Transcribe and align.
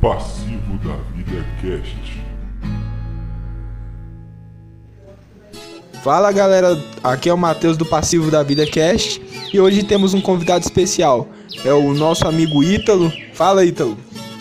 Passivo 0.00 0.78
da 0.82 0.96
Vida 1.14 1.44
Cast. 1.60 2.24
Fala 6.02 6.32
galera, 6.32 6.82
aqui 7.04 7.28
é 7.28 7.34
o 7.34 7.36
Matheus 7.36 7.76
do 7.76 7.84
Passivo 7.84 8.30
da 8.30 8.42
Vida 8.42 8.64
Cast 8.64 9.20
e 9.52 9.60
hoje 9.60 9.82
temos 9.82 10.14
um 10.14 10.20
convidado 10.22 10.64
especial. 10.64 11.28
É 11.66 11.74
o 11.74 11.92
nosso 11.92 12.26
amigo 12.26 12.62
Ítalo. 12.62 13.12
Fala 13.34 13.62
Ítalo. 13.62 13.94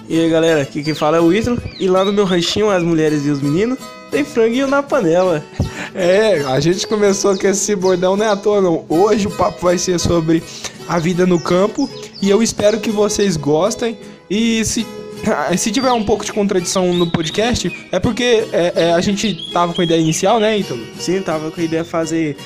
E 0.07 0.17
aí 0.17 0.29
galera, 0.29 0.61
aqui 0.61 0.81
quem 0.81 0.93
fala 0.93 1.17
é 1.17 1.19
o 1.19 1.33
Ítalo 1.33 1.61
e 1.77 1.89
lá 1.89 2.05
no 2.05 2.13
meu 2.13 2.23
ranchinho, 2.23 2.69
as 2.69 2.81
mulheres 2.81 3.25
e 3.25 3.29
os 3.29 3.41
meninos, 3.41 3.79
tem 4.09 4.23
franguinho 4.23 4.67
na 4.67 4.81
panela. 4.81 5.43
É, 5.95 6.41
a 6.45 6.59
gente 6.59 6.85
começou 6.85 7.35
com 7.35 7.47
esse 7.47 7.75
bordão 7.75 8.15
não 8.15 8.23
é 8.23 8.29
à 8.29 8.35
toa 8.35 8.61
não. 8.61 8.85
Hoje 8.87 9.25
o 9.25 9.31
papo 9.31 9.59
vai 9.59 9.75
ser 9.75 9.99
sobre 9.99 10.43
a 10.87 10.99
vida 10.99 11.25
no 11.25 11.39
campo 11.39 11.89
e 12.21 12.29
eu 12.29 12.43
espero 12.43 12.79
que 12.79 12.91
vocês 12.91 13.35
gostem 13.35 13.97
e 14.29 14.63
se 14.63 14.85
se 15.57 15.71
tiver 15.71 15.91
um 15.91 16.03
pouco 16.03 16.25
de 16.25 16.31
contradição 16.31 16.93
no 16.93 17.09
podcast, 17.09 17.71
é 17.91 17.99
porque 17.99 18.47
é, 18.51 18.73
é, 18.75 18.93
a 18.93 19.01
gente 19.01 19.51
tava 19.51 19.73
com 19.73 19.81
a 19.81 19.83
ideia 19.83 19.99
inicial, 19.99 20.39
né, 20.39 20.57
Ítalo? 20.57 20.81
Sim, 20.99 21.21
tava 21.21 21.51
com 21.51 21.59
a 21.59 21.63
ideia 21.63 21.83
de 21.83 21.89
fazer 21.89 22.37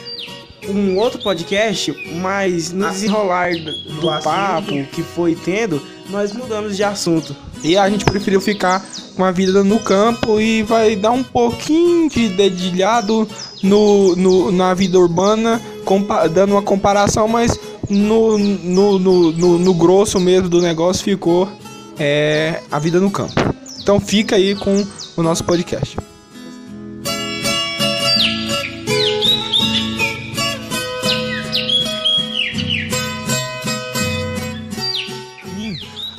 um 0.70 0.98
outro 0.98 1.22
podcast, 1.22 1.94
mas 2.22 2.72
no 2.72 2.90
desenrolar 2.90 3.52
do, 3.52 4.02
do 4.02 4.24
papo 4.24 4.72
que 4.92 5.04
foi 5.04 5.36
tendo, 5.36 5.82
nós 6.10 6.32
mudamos 6.34 6.76
de 6.76 6.84
assunto. 6.84 7.36
E 7.64 7.78
a 7.78 7.90
gente 7.90 8.06
preferiu 8.06 8.42
ficar 8.42 8.86
com 9.16 9.24
a 9.24 9.32
vida 9.32 9.64
no 9.64 9.80
campo 9.80 10.40
e 10.40 10.64
vai 10.64 10.96
dar 10.96 11.12
um 11.12 11.24
pouquinho 11.24 12.10
de 12.10 12.30
dedilhado 12.30 13.28
no, 13.62 14.16
no, 14.16 14.52
na 14.52 14.74
vida 14.74 14.98
urbana, 15.00 15.62
dando 16.34 16.52
uma 16.52 16.62
comparação, 16.62 17.28
mas 17.28 17.58
no, 17.90 18.38
no, 18.38 19.00
no, 19.00 19.32
no, 19.32 19.60
no 19.60 19.74
grosso 19.74 20.20
mesmo 20.20 20.50
do 20.50 20.62
negócio 20.62 21.04
ficou 21.04 21.48
é, 22.00 22.62
a 22.72 22.80
vida 22.80 23.00
no 23.00 23.12
campo. 23.12 23.34
Então 23.82 24.00
fica 24.00 24.36
aí 24.36 24.56
com 24.56 24.86
o 25.18 25.24
nosso 25.24 25.44
podcast. 25.44 25.98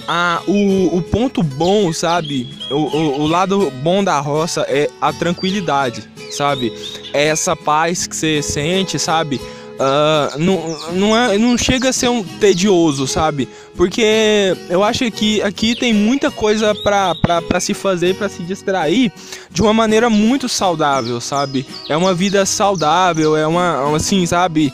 Ah, 0.06 0.42
o, 0.46 0.98
o 0.98 1.02
ponto 1.02 1.42
bom, 1.42 1.92
sabe? 1.92 2.54
O, 2.70 2.74
o, 2.74 3.20
o, 3.22 3.26
lado 3.26 3.70
bom 3.82 4.04
da 4.04 4.20
roça 4.20 4.66
é 4.68 4.88
a 5.00 5.12
tranquilidade, 5.12 6.08
sabe? 6.30 6.72
É 7.12 7.24
essa 7.28 7.56
paz 7.56 8.06
que 8.06 8.14
você 8.14 8.42
sente, 8.42 8.98
sabe? 8.98 9.40
Uh, 9.74 10.38
não, 10.38 10.92
não, 10.92 11.16
é, 11.16 11.36
não 11.36 11.58
chega 11.58 11.88
a 11.88 11.92
ser 11.92 12.08
um 12.08 12.22
tedioso, 12.22 13.08
sabe? 13.08 13.48
Porque 13.76 14.56
eu 14.70 14.84
acho 14.84 15.10
que 15.10 15.42
aqui 15.42 15.74
tem 15.74 15.92
muita 15.92 16.30
coisa 16.30 16.72
para 16.76 17.60
se 17.60 17.74
fazer, 17.74 18.14
para 18.14 18.28
se 18.28 18.42
distrair 18.44 19.12
de 19.50 19.62
uma 19.62 19.72
maneira 19.72 20.08
muito 20.08 20.48
saudável, 20.48 21.20
sabe? 21.20 21.66
É 21.88 21.96
uma 21.96 22.14
vida 22.14 22.46
saudável, 22.46 23.36
é 23.36 23.46
uma, 23.46 23.96
assim, 23.96 24.24
sabe? 24.26 24.72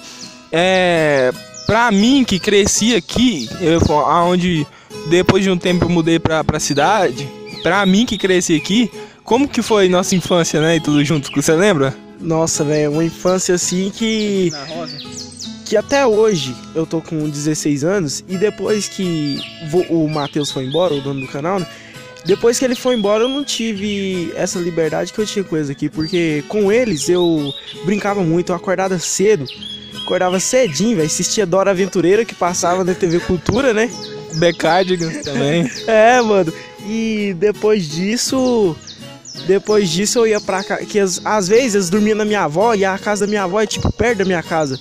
É. 0.52 1.32
Pra 1.66 1.90
mim 1.92 2.24
que 2.24 2.40
cresci 2.40 2.96
aqui, 2.96 3.48
eu, 3.60 3.80
aonde 4.00 4.66
depois 5.08 5.44
de 5.44 5.50
um 5.50 5.56
tempo 5.56 5.84
eu 5.84 5.88
mudei 5.88 6.18
pra, 6.18 6.42
pra 6.42 6.58
cidade, 6.58 7.30
pra 7.62 7.86
mim 7.86 8.04
que 8.04 8.18
cresci 8.18 8.56
aqui, 8.56 8.90
como 9.22 9.48
que 9.48 9.62
foi 9.62 9.88
nossa 9.88 10.16
infância, 10.16 10.60
né? 10.60 10.76
E 10.76 10.80
tudo 10.80 11.02
junto, 11.04 11.30
você 11.30 11.52
lembra? 11.54 11.96
Nossa, 12.20 12.62
velho, 12.64 12.92
uma 12.92 13.04
infância 13.04 13.54
assim 13.54 13.90
que. 13.90 14.52
Que 15.64 15.76
até 15.76 16.04
hoje 16.04 16.54
eu 16.74 16.84
tô 16.84 17.00
com 17.00 17.28
16 17.28 17.84
anos 17.84 18.24
e 18.28 18.36
depois 18.36 18.88
que 18.88 19.38
o 19.88 20.08
Matheus 20.08 20.50
foi 20.50 20.64
embora, 20.64 20.94
o 20.94 21.00
dono 21.00 21.20
do 21.20 21.28
canal, 21.28 21.60
né? 21.60 21.66
Depois 22.24 22.58
que 22.58 22.64
ele 22.64 22.74
foi 22.74 22.96
embora, 22.96 23.24
eu 23.24 23.28
não 23.28 23.44
tive 23.44 24.32
essa 24.34 24.58
liberdade 24.58 25.12
que 25.12 25.18
eu 25.18 25.26
tinha 25.26 25.44
com 25.44 25.56
eles 25.56 25.70
aqui, 25.70 25.88
porque 25.88 26.44
com 26.48 26.70
eles 26.70 27.08
eu 27.08 27.52
brincava 27.84 28.22
muito, 28.22 28.50
eu 28.50 28.56
acordava 28.56 28.98
cedo, 28.98 29.46
acordava 30.02 30.38
cedinho, 30.40 30.96
velho, 30.96 31.06
assistia 31.06 31.46
Dora 31.46 31.70
Aventureira 31.70 32.24
que 32.24 32.34
passava 32.34 32.84
na 32.84 32.92
TV 32.92 33.20
Cultura, 33.20 33.72
né? 33.72 33.88
Becardigans 34.34 35.22
também. 35.24 35.70
é, 35.86 36.20
mano. 36.20 36.52
E 36.86 37.34
depois 37.38 37.88
disso, 37.88 38.76
depois 39.46 39.88
disso 39.88 40.20
eu 40.20 40.26
ia 40.26 40.40
pra 40.40 40.62
casa. 40.62 40.84
Que 40.84 40.98
as, 40.98 41.20
às 41.24 41.48
vezes 41.48 41.86
eu 41.86 41.90
dormia 41.92 42.14
na 42.14 42.24
minha 42.24 42.44
avó 42.44 42.74
e 42.74 42.84
a 42.84 42.98
casa 42.98 43.26
da 43.26 43.30
minha 43.30 43.42
avó 43.42 43.60
é 43.60 43.66
tipo 43.66 43.92
perto 43.92 44.18
da 44.18 44.24
minha 44.24 44.42
casa. 44.42 44.78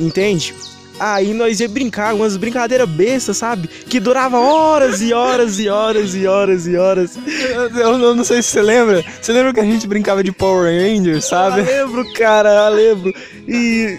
Entende? 0.00 0.54
Aí 0.98 1.32
nós 1.32 1.60
ia 1.60 1.68
brincar, 1.68 2.14
umas 2.14 2.36
brincadeiras 2.36 2.88
bestas, 2.88 3.36
sabe? 3.36 3.68
Que 3.68 4.00
durava 4.00 4.38
horas 4.38 5.00
e 5.00 5.12
horas 5.12 5.58
e 5.58 5.68
horas 5.68 6.14
e 6.14 6.26
horas 6.26 6.66
e 6.66 6.76
horas. 6.76 7.18
Eu, 7.76 7.98
eu, 7.98 8.14
não 8.14 8.24
sei 8.24 8.42
se 8.42 8.50
você 8.50 8.62
lembra. 8.62 9.04
Você 9.20 9.32
lembra 9.32 9.52
que 9.52 9.60
a 9.60 9.64
gente 9.64 9.86
brincava 9.86 10.22
de 10.22 10.32
Power 10.32 10.70
Rangers, 10.70 11.26
sabe? 11.26 11.60
Eu 11.60 11.86
lembro, 11.86 12.12
cara, 12.12 12.48
eu 12.48 12.74
lembro. 12.74 13.14
E 13.46 13.98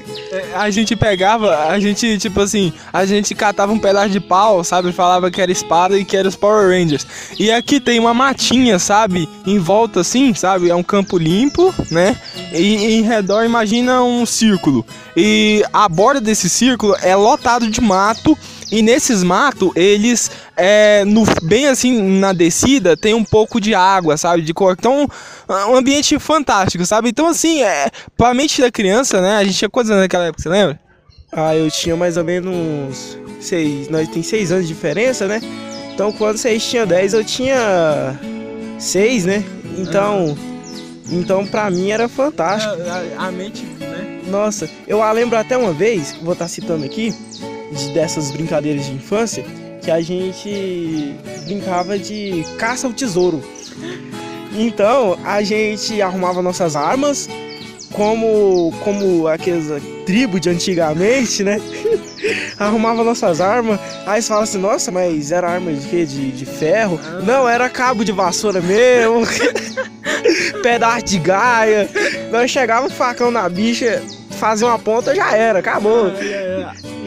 a 0.54 0.70
gente 0.70 0.96
pegava, 0.96 1.68
a 1.70 1.80
gente, 1.80 2.18
tipo 2.18 2.42
assim, 2.42 2.72
a 2.92 3.06
gente 3.06 3.34
catava 3.34 3.72
um 3.72 3.80
pedaço 3.80 4.10
de 4.10 4.20
pau, 4.20 4.64
sabe? 4.64 4.92
Falava 4.92 5.32
que 5.32 5.42
era 5.42 5.52
espada 5.52 5.98
e 5.98 6.06
que 6.06 6.16
era 6.16 6.28
os 6.28 6.36
Power 6.36 6.70
Rangers. 6.70 7.06
E 7.40 7.52
aqui 7.52 7.80
tem 7.80 8.00
uma 8.00 8.14
matinha, 8.14 8.78
sabe? 8.78 9.28
Em 9.46 9.58
volta 9.58 10.02
assim, 10.02 10.34
sabe? 10.34 10.70
É 10.70 10.76
um 10.76 10.84
campo 10.84 11.18
limpo, 11.18 11.74
né? 11.90 12.16
E 12.54 12.96
em 12.96 13.02
redor, 13.02 13.44
imagina 13.44 14.04
um 14.04 14.26
círculo. 14.26 14.86
E 15.16 15.64
a 15.74 15.90
borda 15.90 16.22
desse 16.22 16.50
círculo 16.50 16.89
é 17.02 17.16
lotado 17.16 17.70
de 17.70 17.82
mato. 17.82 18.38
E 18.72 18.84
nesses 18.84 19.24
matos, 19.24 19.72
eles, 19.76 20.30
é, 20.56 21.04
no, 21.04 21.24
bem 21.42 21.68
assim 21.68 22.20
na 22.20 22.34
descida, 22.34 22.96
tem 22.96 23.16
um 23.16 23.24
pouco 23.24 23.60
de 23.60 23.74
água, 23.74 24.16
sabe? 24.16 24.44
De 24.44 24.54
cor. 24.54 24.76
Então, 24.78 25.08
um 25.48 25.76
ambiente 25.76 26.20
fantástico, 26.20 26.86
sabe? 26.86 27.10
Então, 27.10 27.28
assim, 27.28 27.64
é, 27.64 27.90
pra 28.16 28.34
mente 28.34 28.62
da 28.62 28.72
criança, 28.72 29.20
né? 29.22 29.38
A 29.38 29.44
gente 29.44 29.58
tinha 29.58 29.70
quantos 29.70 29.90
anos 29.90 30.04
naquela 30.04 30.26
época, 30.26 30.44
você 30.44 30.50
lembra? 30.50 30.80
Ah, 31.32 31.56
eu 31.56 31.70
tinha 31.70 31.96
mais 31.96 32.18
ou 32.18 32.24
menos 32.24 33.18
seis. 33.40 33.90
Nós 33.90 34.08
tem 34.08 34.22
seis 34.22 34.52
anos 34.52 34.68
de 34.68 34.74
diferença, 34.74 35.28
né? 35.28 35.42
Então, 35.94 36.12
quando 36.12 36.38
vocês 36.38 36.64
tinham 36.64 36.88
dez, 36.88 37.14
eu 37.14 37.24
tinha 37.24 38.18
seis, 38.80 39.26
né? 39.26 39.44
Então. 39.78 40.38
Então, 41.12 41.46
pra 41.46 41.70
mim 41.70 41.90
era 41.90 42.08
fantástico. 42.08 42.76
É, 42.82 43.16
a, 43.18 43.26
a, 43.26 43.32
mente, 43.32 43.64
né? 43.64 44.09
Nossa, 44.30 44.70
eu 44.88 45.02
a 45.02 45.12
lembro 45.12 45.38
até 45.38 45.58
uma 45.58 45.74
vez, 45.74 46.16
vou 46.22 46.34
estar 46.34 46.48
citando 46.48 46.86
aqui, 46.86 47.14
de, 47.72 47.94
dessas 47.94 48.32
brincadeiras 48.32 48.86
de 48.86 48.94
infância, 48.94 49.44
que 49.82 49.90
a 49.90 50.02
gente 50.02 51.16
brincava 51.46 51.98
de 51.98 52.46
caça 52.58 52.88
ao 52.88 52.94
tesouro. 52.94 53.44
Então, 54.54 55.18
a 55.24 55.42
gente 55.42 56.02
arrumava 56.02 56.42
nossas 56.42 56.76
armas, 56.76 57.28
como 57.92 58.74
como 58.84 59.28
aquelas 59.28 59.82
tribos 60.06 60.42
de 60.42 60.50
antigamente, 60.50 61.44
né? 61.44 61.60
Arrumava 62.58 63.04
nossas 63.04 63.40
armas. 63.40 63.80
Aí 64.06 64.22
você 64.22 64.28
fala 64.28 64.44
assim, 64.44 64.58
nossa, 64.58 64.92
mas 64.92 65.32
era 65.32 65.50
arma 65.50 65.72
de 65.72 65.88
quê? 65.88 66.06
De, 66.06 66.32
de 66.32 66.46
ferro? 66.46 67.00
Não, 67.26 67.48
era 67.48 67.70
cabo 67.70 68.04
de 68.04 68.12
vassoura 68.12 68.62
mesmo. 68.62 69.24
Pedaço 70.62 71.06
de 71.06 71.20
gaia. 71.20 71.90
Nós 72.32 72.52
chegava 72.52 72.90
facão 72.90 73.32
na 73.32 73.48
bicha, 73.48 74.04
fazia 74.40 74.68
uma 74.68 74.80
ponta, 74.80 75.14
já 75.14 75.36
era, 75.36 75.60
acabou. 75.60 76.12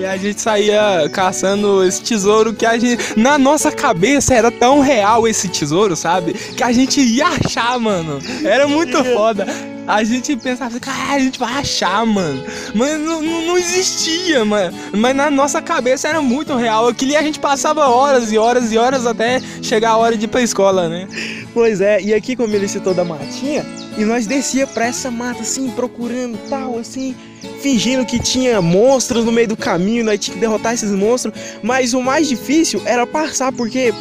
E 0.02 0.04
a 0.04 0.16
gente 0.16 0.40
saía 0.40 1.08
caçando 1.12 1.84
esse 1.84 2.02
tesouro 2.02 2.52
que 2.52 2.66
a 2.66 2.76
gente. 2.76 3.16
Na 3.16 3.38
nossa 3.38 3.70
cabeça 3.70 4.34
era 4.34 4.50
tão 4.50 4.80
real 4.80 5.28
esse 5.28 5.48
tesouro, 5.48 5.94
sabe? 5.94 6.32
Que 6.32 6.64
a 6.64 6.72
gente 6.72 7.00
ia 7.00 7.28
achar, 7.28 7.78
mano. 7.78 8.18
Era 8.44 8.66
muito 8.66 8.98
foda 9.14 9.46
a 9.86 10.04
gente 10.04 10.36
pensava, 10.36 10.78
cara, 10.78 11.14
a 11.14 11.18
gente 11.18 11.38
vai 11.38 11.54
achar, 11.54 12.06
mano. 12.06 12.42
Mas 12.72 13.00
não, 13.00 13.20
não, 13.20 13.58
existia, 13.58 14.44
mano. 14.44 14.76
Mas 14.92 15.14
na 15.14 15.28
nossa 15.28 15.60
cabeça 15.60 16.08
era 16.08 16.22
muito 16.22 16.54
real. 16.56 16.86
Aquilo 16.86 17.16
a 17.16 17.22
gente 17.22 17.40
passava 17.40 17.88
horas 17.88 18.32
e 18.32 18.38
horas 18.38 18.72
e 18.72 18.78
horas 18.78 19.06
até 19.06 19.40
chegar 19.60 19.90
a 19.90 19.96
hora 19.96 20.16
de 20.16 20.26
ir 20.26 20.28
pra 20.28 20.40
escola, 20.40 20.88
né? 20.88 21.08
Pois 21.52 21.80
é, 21.80 22.00
e 22.00 22.14
aqui 22.14 22.36
como 22.36 22.54
ele 22.54 22.68
citou 22.68 22.94
da 22.94 23.04
matinha, 23.04 23.66
e 23.98 24.04
nós 24.04 24.26
descia 24.26 24.66
pra 24.66 24.86
essa 24.86 25.10
mata 25.10 25.42
assim, 25.42 25.68
procurando 25.70 26.38
tal, 26.48 26.78
assim, 26.78 27.14
fingindo 27.60 28.04
que 28.04 28.18
tinha 28.18 28.60
monstros 28.60 29.24
no 29.24 29.32
meio 29.32 29.48
do 29.48 29.56
caminho, 29.56 30.04
nós 30.04 30.18
tinha 30.18 30.34
que 30.34 30.40
derrotar 30.40 30.74
esses 30.74 30.90
monstros. 30.90 31.34
Mas 31.62 31.94
o 31.94 32.00
mais 32.00 32.28
difícil 32.28 32.82
era 32.84 33.06
passar, 33.06 33.52
porque 33.52 33.92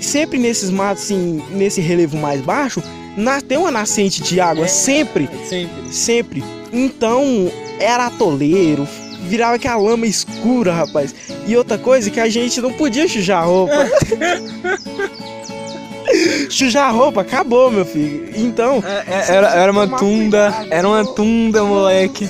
sempre 0.00 0.38
nesses 0.38 0.70
matos, 0.70 1.04
assim, 1.04 1.42
nesse 1.50 1.80
relevo 1.80 2.16
mais 2.16 2.40
baixo, 2.40 2.82
tem 3.48 3.58
uma 3.58 3.70
nascente 3.70 4.22
de 4.22 4.40
água, 4.40 4.64
é, 4.64 4.68
sempre, 4.68 5.28
sempre. 5.48 5.92
Sempre. 5.92 6.44
Então, 6.72 7.50
era 7.80 8.06
atoleiro, 8.06 8.86
virava 9.22 9.56
aquela 9.56 9.76
lama 9.76 10.06
escura, 10.06 10.72
rapaz. 10.72 11.14
E 11.46 11.56
outra 11.56 11.78
coisa 11.78 12.10
que 12.10 12.20
a 12.20 12.28
gente 12.28 12.60
não 12.60 12.72
podia 12.72 13.08
sujar 13.08 13.42
a 13.42 13.46
roupa. 13.46 13.72
sujar 16.50 16.88
a 16.88 16.90
roupa, 16.90 17.22
acabou, 17.22 17.70
meu 17.70 17.84
filho. 17.84 18.30
Então. 18.34 18.82
É, 18.86 19.32
é, 19.32 19.36
era, 19.36 19.48
era 19.50 19.72
uma 19.72 19.88
tunda, 19.88 20.66
era 20.70 20.86
uma 20.86 21.04
tunda, 21.04 21.64
moleque. 21.64 22.28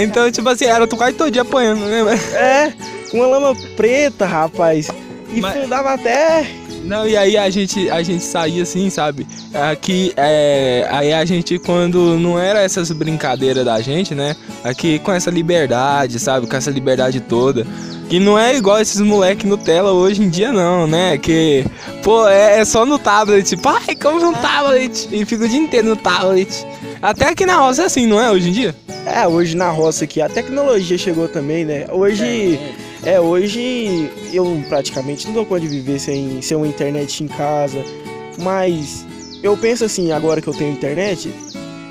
Então, 0.00 0.30
tipo 0.30 0.48
assim, 0.48 0.64
era 0.64 0.86
tu 0.86 0.96
quase 0.96 1.14
todo 1.14 1.30
dia 1.30 1.42
apanhando, 1.42 1.80
né? 1.80 2.18
É, 2.34 2.72
uma 3.12 3.26
lama 3.26 3.54
preta, 3.76 4.26
rapaz. 4.26 4.88
E 5.32 5.40
Mas... 5.40 5.62
fundava 5.62 5.94
até 5.94 6.46
Não, 6.84 7.08
e 7.08 7.16
aí 7.16 7.36
a 7.36 7.48
gente, 7.50 7.90
a 7.90 8.02
gente 8.02 8.22
saía 8.22 8.62
assim, 8.62 8.88
sabe? 8.90 9.26
Aqui, 9.52 10.12
é, 10.16 10.86
aí 10.90 11.12
a 11.12 11.24
gente, 11.24 11.58
quando 11.58 12.18
não 12.18 12.38
era 12.38 12.60
essas 12.60 12.90
brincadeiras 12.92 13.64
da 13.64 13.80
gente, 13.80 14.14
né? 14.14 14.36
Aqui 14.62 14.98
com 14.98 15.12
essa 15.12 15.30
liberdade, 15.30 16.18
sabe? 16.18 16.46
Com 16.46 16.56
essa 16.56 16.70
liberdade 16.70 17.20
toda. 17.20 17.66
Que 18.08 18.20
não 18.20 18.38
é 18.38 18.56
igual 18.56 18.80
esses 18.80 19.00
moleque 19.00 19.46
Nutella 19.46 19.92
hoje 19.92 20.22
em 20.22 20.28
dia, 20.28 20.52
não, 20.52 20.86
né? 20.86 21.16
Que, 21.18 21.64
pô, 22.02 22.28
é, 22.28 22.60
é 22.60 22.64
só 22.64 22.84
no 22.84 22.98
tablet. 22.98 23.56
Pai, 23.56 23.96
como 24.00 24.20
no 24.20 24.32
tablet? 24.34 25.08
E 25.10 25.24
fica 25.24 25.44
o 25.44 25.48
dia 25.48 25.58
inteiro 25.58 25.88
no 25.88 25.96
tablet. 25.96 26.66
Até 27.00 27.28
aqui 27.28 27.44
na 27.46 27.56
roça 27.56 27.82
é 27.82 27.84
assim, 27.86 28.06
não 28.06 28.20
é? 28.20 28.30
Hoje 28.30 28.48
em 28.48 28.52
dia? 28.52 28.74
É, 29.06 29.26
hoje 29.26 29.56
na 29.56 29.70
roça 29.70 30.04
aqui 30.04 30.20
a 30.20 30.28
tecnologia 30.28 30.96
chegou 30.96 31.28
também, 31.28 31.64
né? 31.64 31.86
Hoje. 31.90 32.58
É, 33.04 33.20
hoje 33.20 34.10
eu 34.32 34.64
praticamente 34.66 35.26
não 35.26 35.34
dou 35.34 35.44
conta 35.44 35.60
de 35.60 35.68
viver 35.68 35.98
sem, 35.98 36.40
sem 36.40 36.56
uma 36.56 36.66
internet 36.66 37.22
em 37.22 37.28
casa. 37.28 37.84
Mas 38.38 39.04
eu 39.42 39.56
penso 39.58 39.84
assim, 39.84 40.10
agora 40.10 40.40
que 40.40 40.48
eu 40.48 40.54
tenho 40.54 40.72
internet, 40.72 41.30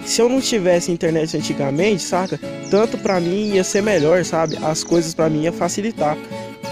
se 0.05 0.21
eu 0.21 0.29
não 0.29 0.41
tivesse 0.41 0.91
internet 0.91 1.35
antigamente, 1.37 2.01
saca? 2.03 2.39
Tanto 2.69 2.97
pra 2.97 3.19
mim 3.19 3.53
ia 3.53 3.63
ser 3.63 3.81
melhor, 3.81 4.23
sabe? 4.25 4.57
As 4.61 4.83
coisas 4.83 5.13
pra 5.13 5.29
mim 5.29 5.43
ia 5.43 5.51
facilitar. 5.51 6.17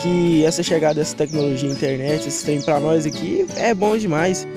Que 0.01 0.43
essa 0.45 0.63
chegada 0.63 0.95
dessa 0.95 1.15
tecnologia 1.15 1.69
internet, 1.69 2.27
esse 2.27 2.43
tem 2.43 2.59
pra 2.61 2.79
nós 2.79 3.05
aqui, 3.05 3.45
é 3.55 3.73
bom 3.73 3.95
demais. 3.97 4.47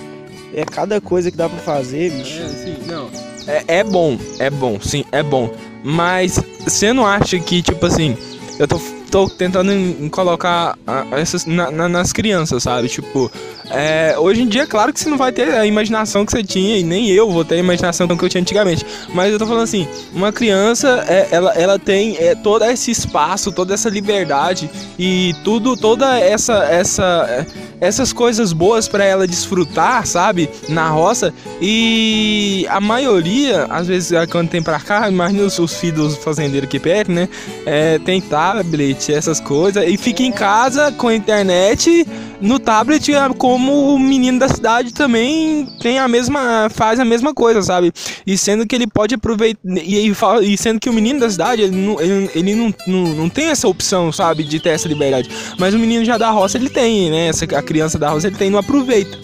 É 0.54 0.64
cada 0.64 1.00
coisa 1.00 1.30
que 1.30 1.36
dá 1.36 1.48
pra 1.48 1.58
fazer, 1.58 2.10
bicho. 2.12 2.40
É, 2.40 2.90
não. 2.90 3.10
É, 3.46 3.78
é 3.80 3.84
bom, 3.84 4.18
é 4.38 4.48
bom, 4.48 4.80
sim, 4.80 5.04
é 5.12 5.22
bom. 5.22 5.52
Mas 5.82 6.40
você 6.60 6.92
não 6.92 7.06
acha 7.06 7.38
que, 7.38 7.60
tipo 7.60 7.84
assim, 7.84 8.16
eu 8.58 8.66
tô, 8.66 8.80
tô 9.14 9.28
tentando 9.28 9.70
em- 9.70 10.06
em 10.06 10.08
colocar 10.08 10.76
ah, 10.88 11.04
essas 11.12 11.46
na- 11.46 11.70
na- 11.70 11.88
nas 11.88 12.12
crianças, 12.12 12.64
sabe? 12.64 12.88
Tipo, 12.88 13.30
é, 13.70 14.16
hoje 14.18 14.42
em 14.42 14.48
dia, 14.48 14.66
claro 14.66 14.92
que 14.92 14.98
você 14.98 15.08
não 15.08 15.16
vai 15.16 15.30
ter 15.30 15.54
a 15.54 15.64
imaginação 15.64 16.26
que 16.26 16.32
você 16.32 16.42
tinha, 16.42 16.76
e 16.76 16.82
nem 16.82 17.08
eu 17.10 17.30
vou 17.30 17.44
ter 17.44 17.54
a 17.54 17.58
imaginação 17.58 18.08
que 18.08 18.24
eu 18.24 18.28
tinha 18.28 18.40
antigamente. 18.40 18.84
Mas 19.14 19.32
eu 19.32 19.38
tô 19.38 19.46
falando 19.46 19.62
assim, 19.62 19.86
uma 20.12 20.32
criança, 20.32 21.04
é, 21.08 21.28
ela, 21.30 21.52
ela 21.52 21.78
tem 21.78 22.16
é, 22.18 22.34
todo 22.34 22.64
esse 22.64 22.90
espaço, 22.90 23.52
toda 23.52 23.72
essa 23.72 23.88
liberdade 23.88 24.68
e 24.98 25.32
tudo, 25.44 25.76
toda 25.76 26.18
essa, 26.18 26.64
essa, 26.64 27.24
é, 27.28 27.46
essas 27.80 28.12
coisas 28.12 28.52
boas 28.52 28.88
pra 28.88 29.04
ela 29.04 29.28
desfrutar, 29.28 30.04
sabe? 30.06 30.50
Na 30.68 30.88
roça. 30.88 31.32
E 31.60 32.66
a 32.68 32.80
maioria, 32.80 33.66
às 33.70 33.86
vezes, 33.86 34.10
quando 34.28 34.48
tem 34.48 34.60
pra 34.62 34.80
cá, 34.80 35.08
imagina 35.08 35.44
os, 35.44 35.56
os 35.58 35.74
filhos 35.76 36.16
fazendeiros 36.16 36.66
aqui 36.66 36.80
perto, 36.80 37.12
né? 37.12 37.28
É, 37.64 37.98
tem 38.00 38.20
tablet, 38.20 39.03
essas 39.12 39.40
coisas, 39.40 39.84
e 39.86 39.96
fica 39.96 40.22
em 40.22 40.32
casa 40.32 40.92
com 40.92 41.08
a 41.08 41.14
internet 41.14 42.06
no 42.40 42.58
tablet, 42.58 43.12
é 43.14 43.28
como 43.36 43.94
o 43.94 43.98
menino 43.98 44.38
da 44.38 44.48
cidade 44.48 44.92
também 44.92 45.66
tem 45.80 45.98
a 45.98 46.06
mesma, 46.08 46.68
faz 46.70 47.00
a 47.00 47.04
mesma 47.04 47.32
coisa, 47.34 47.62
sabe? 47.62 47.92
E 48.26 48.36
sendo 48.36 48.66
que 48.66 48.74
ele 48.74 48.86
pode 48.86 49.14
aproveitar, 49.14 49.60
e, 49.64 50.12
e, 50.42 50.56
sendo 50.58 50.78
que 50.80 50.90
o 50.90 50.92
menino 50.92 51.20
da 51.20 51.30
cidade, 51.30 51.62
ele, 51.62 51.76
não, 51.76 52.00
ele, 52.00 52.30
ele 52.34 52.54
não, 52.54 52.74
não, 52.86 53.04
não 53.14 53.28
tem 53.28 53.46
essa 53.46 53.66
opção, 53.68 54.12
sabe, 54.12 54.42
de 54.44 54.60
ter 54.60 54.70
essa 54.70 54.88
liberdade. 54.88 55.28
Mas 55.58 55.74
o 55.74 55.78
menino 55.78 56.04
já 56.04 56.18
da 56.18 56.30
roça, 56.30 56.58
ele 56.58 56.68
tem, 56.68 57.10
né? 57.10 57.28
Essa, 57.28 57.44
a 57.44 57.62
criança 57.62 57.98
da 57.98 58.10
roça, 58.10 58.26
ele 58.26 58.36
tem, 58.36 58.50
não 58.50 58.58
aproveita. 58.58 59.18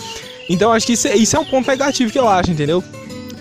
Então 0.49 0.73
acho 0.73 0.87
que 0.87 0.95
isso, 0.95 1.07
é- 1.09 1.17
isso 1.17 1.37
é 1.37 1.39
um 1.39 1.45
ponto 1.45 1.67
negativo 1.69 2.11
que 2.11 2.19
eu 2.19 2.27
acho, 2.29 2.51
entendeu? 2.51 2.83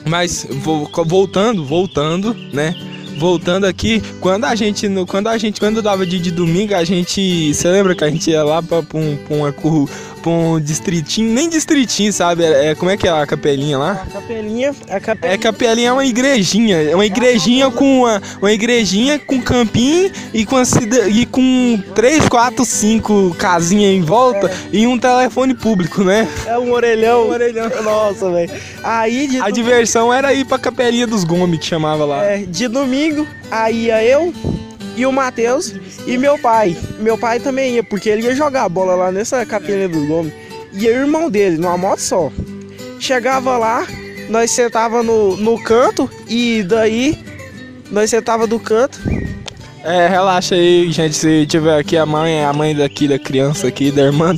Mas 0.05 0.45
vo- 0.49 0.89
voltando, 1.05 1.65
voltando, 1.65 2.35
né? 2.53 2.75
Voltando 3.19 3.65
aqui, 3.65 4.01
quando 4.21 4.45
a 4.45 4.55
gente, 4.55 4.87
quando 5.05 5.27
a 5.27 5.37
gente, 5.37 5.59
quando 5.59 5.81
dava 5.81 6.05
dia 6.05 6.19
de 6.19 6.31
domingo, 6.31 6.73
a 6.73 6.85
gente, 6.85 7.53
você 7.53 7.69
lembra 7.69 7.93
que 7.93 8.01
a 8.01 8.09
gente 8.09 8.31
ia 8.31 8.43
lá 8.45 8.63
pra 8.63 8.79
um, 8.79 9.17
pra 9.17 9.35
uma 9.35 9.51
curru, 9.51 9.89
pra 10.21 10.31
um 10.31 10.59
distritinho, 10.59 11.31
nem 11.33 11.49
distritinho, 11.49 12.11
sabe? 12.13 12.43
É, 12.43 12.67
é- 12.71 12.75
como 12.75 12.91
é 12.91 12.97
que 12.97 13.07
é 13.07 13.11
a 13.11 13.25
capelinha 13.25 13.77
lá? 13.77 14.03
A 14.07 14.11
capelinha, 14.11 14.75
a 14.89 14.99
capelinha. 14.99 15.33
É 15.35 15.37
capelinha 15.37 15.89
é 15.89 15.91
uma 15.93 16.05
igrejinha, 16.05 16.77
é 16.81 16.93
uma 16.95 17.05
igrejinha 17.05 17.69
com 17.71 18.01
uma, 18.01 18.21
uma 18.41 18.51
igrejinha 18.51 19.17
com 19.19 19.41
campinho 19.41 20.11
e 20.33 20.45
com 20.45 20.63
cida- 20.65 21.07
e 21.09 21.25
com 21.25 21.81
três, 21.95 22.27
quatro, 22.29 22.65
cinco 22.65 23.35
casinhas 23.37 23.91
em 23.93 24.01
volta 24.01 24.51
e 24.71 24.85
um 24.87 24.97
telefone 24.99 25.53
público, 25.53 26.03
né? 26.03 26.27
É 26.45 26.57
um 26.57 26.71
orelhão. 26.71 27.27
Um 27.27 27.31
orelhão. 27.31 27.69
Nossa, 27.83 28.29
velho. 28.31 28.51
Aí 28.83 29.27
de, 29.27 29.39
A 29.39 29.45
do- 29.45 29.51
diversão 29.53 30.13
era 30.13 30.33
ir 30.33 30.45
pra 30.45 30.57
capelinha 30.59 31.07
dos 31.07 31.23
Gomes 31.23 31.59
que 31.59 31.65
chamava 31.65 32.05
lá. 32.05 32.23
é, 32.25 32.37
de 32.39 32.67
domingo, 32.67 33.27
aí 33.51 33.85
ia 33.85 34.03
eu 34.03 34.33
e 34.99 35.05
o 35.05 35.13
Matheus 35.13 35.73
e 36.05 36.17
meu 36.17 36.37
pai. 36.37 36.75
Meu 36.99 37.17
pai 37.17 37.39
também 37.39 37.75
ia, 37.75 37.83
porque 37.83 38.09
ele 38.09 38.23
ia 38.23 38.35
jogar 38.35 38.67
bola 38.67 38.95
lá 38.95 39.11
nessa 39.13 39.45
capelinha 39.45 39.87
do 39.87 40.05
Gomes. 40.05 40.33
E 40.73 40.85
o 40.87 40.91
irmão 40.91 41.29
dele, 41.29 41.57
numa 41.57 41.77
moto 41.77 41.99
só. 41.99 42.29
Chegava 42.99 43.57
lá, 43.57 43.87
nós 44.29 44.51
sentava 44.51 45.01
no, 45.01 45.37
no 45.37 45.57
canto 45.63 46.11
e 46.27 46.63
daí 46.63 47.17
nós 47.89 48.09
sentava 48.09 48.45
do 48.45 48.59
canto. 48.59 48.99
É, 49.85 50.07
relaxa 50.07 50.55
aí, 50.55 50.91
gente. 50.91 51.15
Se 51.15 51.45
tiver 51.47 51.79
aqui 51.79 51.95
a 51.95 52.05
mãe, 52.05 52.43
a 52.43 52.51
mãe 52.51 52.75
daqui 52.75 53.07
da 53.07 53.17
criança 53.17 53.69
aqui, 53.69 53.91
da 53.91 54.01
irmã, 54.01 54.35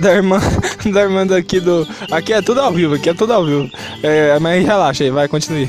da 0.00 0.14
irmã, 0.14 0.38
da 0.94 1.02
irmã 1.02 1.26
daqui 1.26 1.58
do. 1.58 1.88
Aqui 2.08 2.32
é 2.32 2.40
tudo 2.40 2.60
ao 2.60 2.72
vivo, 2.72 2.94
aqui 2.94 3.10
é 3.10 3.14
tudo 3.14 3.32
ao 3.32 3.44
vivo. 3.44 3.68
É, 4.00 4.38
mas 4.38 4.64
relaxa 4.64 5.02
aí, 5.02 5.10
vai, 5.10 5.26
continue. 5.26 5.68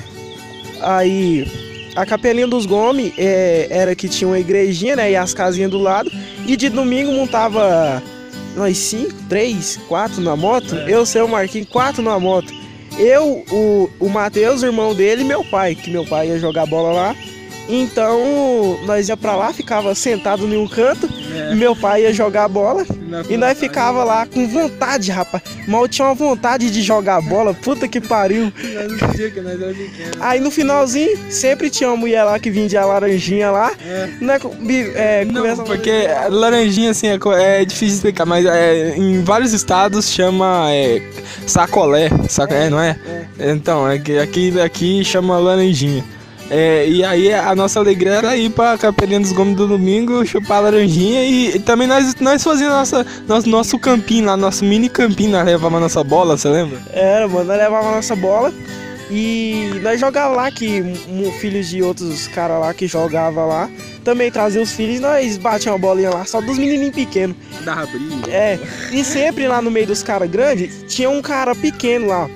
Aí 0.83 1.65
a 1.95 2.06
capelinha 2.06 2.47
dos 2.47 2.65
Gomes 2.65 3.13
é, 3.18 3.68
era 3.69 3.95
que 3.95 4.09
tinha 4.09 4.27
uma 4.27 4.39
igrejinha, 4.39 4.95
né? 4.95 5.12
E 5.12 5.15
as 5.15 5.33
casinhas 5.33 5.71
do 5.71 5.80
lado. 5.80 6.12
E 6.45 6.57
de 6.57 6.69
domingo 6.69 7.12
montava 7.12 8.03
nós 8.56 8.77
cinco, 8.77 9.13
três, 9.30 9.77
quatro 9.88 10.21
na 10.21 10.36
moto. 10.36 10.75
Eu, 10.75 11.06
seu 11.06 11.27
Marquinhos, 11.27 11.69
quatro 11.69 12.01
na 12.01 12.19
moto. 12.19 12.53
Eu, 12.97 13.44
o, 13.51 13.89
o 14.00 14.09
Matheus, 14.09 14.62
o 14.62 14.65
irmão 14.65 14.94
dele 14.94 15.21
e 15.21 15.25
meu 15.25 15.44
pai, 15.44 15.75
que 15.75 15.89
meu 15.89 16.06
pai 16.06 16.30
ia 16.30 16.39
jogar 16.39 16.65
bola 16.65 16.92
lá. 16.94 17.15
Então 17.68 18.78
nós 18.86 19.10
ia 19.10 19.18
pra 19.18 19.36
lá, 19.36 19.52
ficava 19.54 19.94
sentado 19.96 20.46
em 20.48 20.58
um 20.58 20.68
canto, 20.68 21.10
e 21.52 21.56
meu 21.56 21.76
pai 21.76 22.04
ia 22.04 22.14
jogar 22.14 22.48
bola. 22.48 22.86
E 23.30 23.38
nós 23.38 23.58
ficava 23.58 24.04
lá 24.04 24.26
com 24.26 24.48
vontade, 24.48 25.12
rapaz. 25.12 25.44
Mal 25.68 25.88
tinha 25.88 26.08
uma 26.08 26.14
vontade 26.14 26.70
de 26.70 26.82
jogar 26.82 27.22
bola, 27.22 27.54
puta 27.54 27.88
que 27.88 28.00
pariu. 28.02 28.52
Aí 30.20 30.40
no 30.40 30.52
finalzinho, 30.52 31.18
sempre 31.30 31.70
tinha 31.70 31.90
uma 31.90 31.98
mulher 31.98 32.24
lá 32.24 32.38
que 32.40 32.50
vendia 32.52 32.82
a 32.82 32.86
laranjinha 32.86 33.50
lá. 33.52 33.72
Né, 34.22 34.40
co- 34.40 34.50
bi- 34.50 34.92
é, 34.96 35.26
Não, 35.26 35.36
conversa- 35.36 35.64
porque 35.64 36.07
laranjinha 36.30 36.92
assim 36.92 37.07
é, 37.07 37.18
é 37.62 37.66
difícil 37.66 37.88
de 37.90 37.94
explicar, 37.95 38.26
mas 38.26 38.45
é, 38.45 38.95
em 38.95 39.24
vários 39.24 39.54
estados 39.54 40.10
chama 40.10 40.68
é, 40.72 41.02
sacolé, 41.48 42.10
saco, 42.30 42.54
é, 42.54 42.69
não 42.69 42.80
é? 42.80 42.98
Então, 43.40 43.90
é 43.90 43.98
que 44.00 44.18
aqui, 44.18 44.60
aqui 44.62 45.04
chama 45.04 45.38
laranjinha. 45.38 46.04
É, 46.49 46.87
e 46.87 47.04
aí 47.04 47.33
a 47.33 47.56
nossa 47.56 47.80
alegria 47.80 48.14
era 48.14 48.37
ir 48.37 48.52
pra 48.52 48.78
Capelinha 48.78 49.19
dos 49.19 49.31
Gomes 49.31 49.56
do 49.56 49.68
domingo, 49.68 50.25
chupar 50.25 50.61
laranjinha 50.61 51.23
e, 51.23 51.56
e 51.56 51.59
também 51.59 51.87
nós, 51.87 52.16
nós 52.19 52.44
fazíamos 52.44 52.75
nossa, 52.75 53.06
nosso, 53.28 53.49
nosso 53.49 53.80
campinho 53.80 54.25
lá, 54.25 54.37
nosso 54.37 54.64
mini 54.64 54.87
campinho, 54.87 55.31
nós 55.31 55.45
levávamos 55.45 55.78
a 55.78 55.81
nossa 55.81 56.04
bola, 56.04 56.37
você 56.37 56.47
lembra? 56.47 56.80
Era, 56.92 57.28
mano, 57.28 57.45
nós 57.45 57.57
levava 57.57 57.90
a 57.90 57.95
nossa 57.95 58.16
bola 58.16 58.54
e 59.09 59.80
nós 59.81 59.99
jogava 59.99 60.35
lá, 60.35 60.52
que 60.52 60.81
um, 60.81 61.31
filhos 61.40 61.68
de 61.68 61.81
outros 61.81 62.28
caras 62.28 62.59
lá 62.59 62.73
que 62.73 62.87
jogava 62.87 63.45
lá, 63.45 63.69
também 64.04 64.31
trazia 64.31 64.61
os 64.61 64.71
filhos 64.71 64.97
e 64.97 64.99
nós 64.99 65.37
batíamos 65.37 65.80
a 65.80 65.81
bolinha 65.81 66.09
lá, 66.09 66.25
só 66.25 66.42
dos 66.42 66.57
menininhos 66.57 66.94
pequenos. 66.94 67.35
Dava 67.64 67.85
briga. 67.87 68.31
É, 68.31 68.59
e 68.92 69.04
sempre 69.04 69.47
lá 69.47 69.61
no 69.61 69.71
meio 69.71 69.87
dos 69.87 70.04
caras 70.04 70.30
grandes, 70.30 70.83
tinha 70.87 71.09
um 71.09 71.21
cara 71.21 71.56
pequeno 71.56 72.07
lá. 72.07 72.30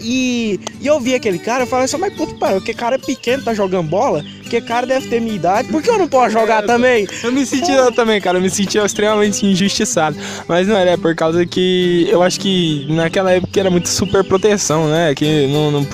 E, 0.00 0.58
e 0.80 0.86
eu 0.86 0.98
vi 1.00 1.14
aquele 1.14 1.38
cara, 1.38 1.64
eu 1.64 1.66
falei 1.66 1.84
assim, 1.84 1.98
mas 1.98 2.14
puto 2.14 2.34
pariu, 2.36 2.60
que 2.60 2.72
cara 2.72 2.96
é 2.96 2.98
pequeno, 2.98 3.42
tá 3.42 3.52
jogando 3.52 3.88
bola, 3.88 4.24
que 4.48 4.60
cara 4.60 4.86
deve 4.86 5.08
ter 5.08 5.20
minha 5.20 5.36
idade, 5.36 5.68
por 5.68 5.82
que 5.82 5.88
eu 5.88 5.98
não 5.98 6.08
posso 6.08 6.30
jogar 6.30 6.64
É, 6.64 6.66
também? 6.66 7.06
Eu 7.22 7.32
me 7.32 7.46
senti 7.46 7.70
eu 7.70 7.92
também, 7.92 8.20
cara. 8.20 8.38
Eu 8.38 8.42
me 8.42 8.50
sentia 8.50 8.84
extremamente 8.84 9.46
injustiçado. 9.46 10.16
Mas 10.48 10.66
não 10.66 10.76
era, 10.76 10.90
é 10.90 10.96
por 10.96 11.14
causa 11.14 11.46
que 11.46 12.06
eu 12.10 12.22
acho 12.22 12.40
que 12.40 12.86
naquela 12.90 13.32
época 13.32 13.58
era 13.58 13.70
muito 13.70 13.88
super 13.88 14.24
proteção, 14.24 14.88
né? 14.88 15.14
Que 15.14 15.46
não, 15.46 15.70
não, 15.70 15.86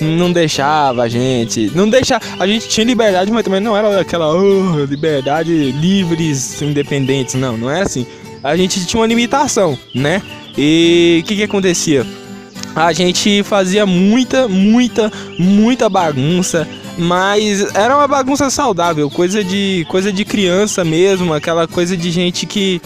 não 0.00 0.32
deixava 0.32 1.02
a 1.02 1.08
gente. 1.08 1.70
Não 1.74 1.88
deixava. 1.88 2.24
A 2.38 2.46
gente 2.46 2.68
tinha 2.68 2.84
liberdade, 2.84 3.30
mas 3.30 3.44
também 3.44 3.60
não 3.60 3.76
era 3.76 4.00
aquela 4.00 4.34
oh, 4.34 4.84
liberdade 4.84 5.70
livres, 5.72 6.60
independentes. 6.60 7.34
Não, 7.34 7.56
não 7.56 7.70
é 7.70 7.82
assim. 7.82 8.06
A 8.42 8.56
gente 8.56 8.84
tinha 8.86 9.00
uma 9.00 9.06
limitação, 9.06 9.78
né? 9.94 10.20
E 10.58 11.20
o 11.22 11.26
que 11.26 11.36
que 11.36 11.42
acontecia? 11.44 12.04
A 12.74 12.92
gente 12.92 13.42
fazia 13.42 13.84
muita, 13.84 14.46
muita, 14.46 15.12
muita 15.38 15.88
bagunça, 15.88 16.66
mas 16.96 17.74
era 17.74 17.96
uma 17.96 18.06
bagunça 18.06 18.48
saudável, 18.48 19.10
coisa 19.10 19.42
de 19.42 19.84
coisa 19.88 20.12
de 20.12 20.24
criança 20.24 20.84
mesmo, 20.84 21.34
aquela 21.34 21.66
coisa 21.66 21.96
de 21.96 22.10
gente 22.10 22.46
que 22.46 22.80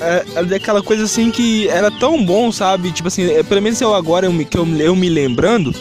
é, 0.00 0.24
é 0.34 0.54
aquela 0.54 0.82
coisa 0.82 1.04
assim 1.04 1.30
que 1.30 1.68
era 1.68 1.90
tão 1.90 2.24
bom, 2.24 2.50
sabe? 2.52 2.90
Tipo 2.92 3.08
assim, 3.08 3.30
é, 3.30 3.42
pelo 3.42 3.60
menos 3.60 3.80
eu 3.80 3.94
agora 3.94 4.26
eu 4.26 4.32
me, 4.32 4.44
que 4.44 4.56
eu, 4.56 4.66
eu 4.78 4.96
me 4.96 5.08
lembrando, 5.08 5.74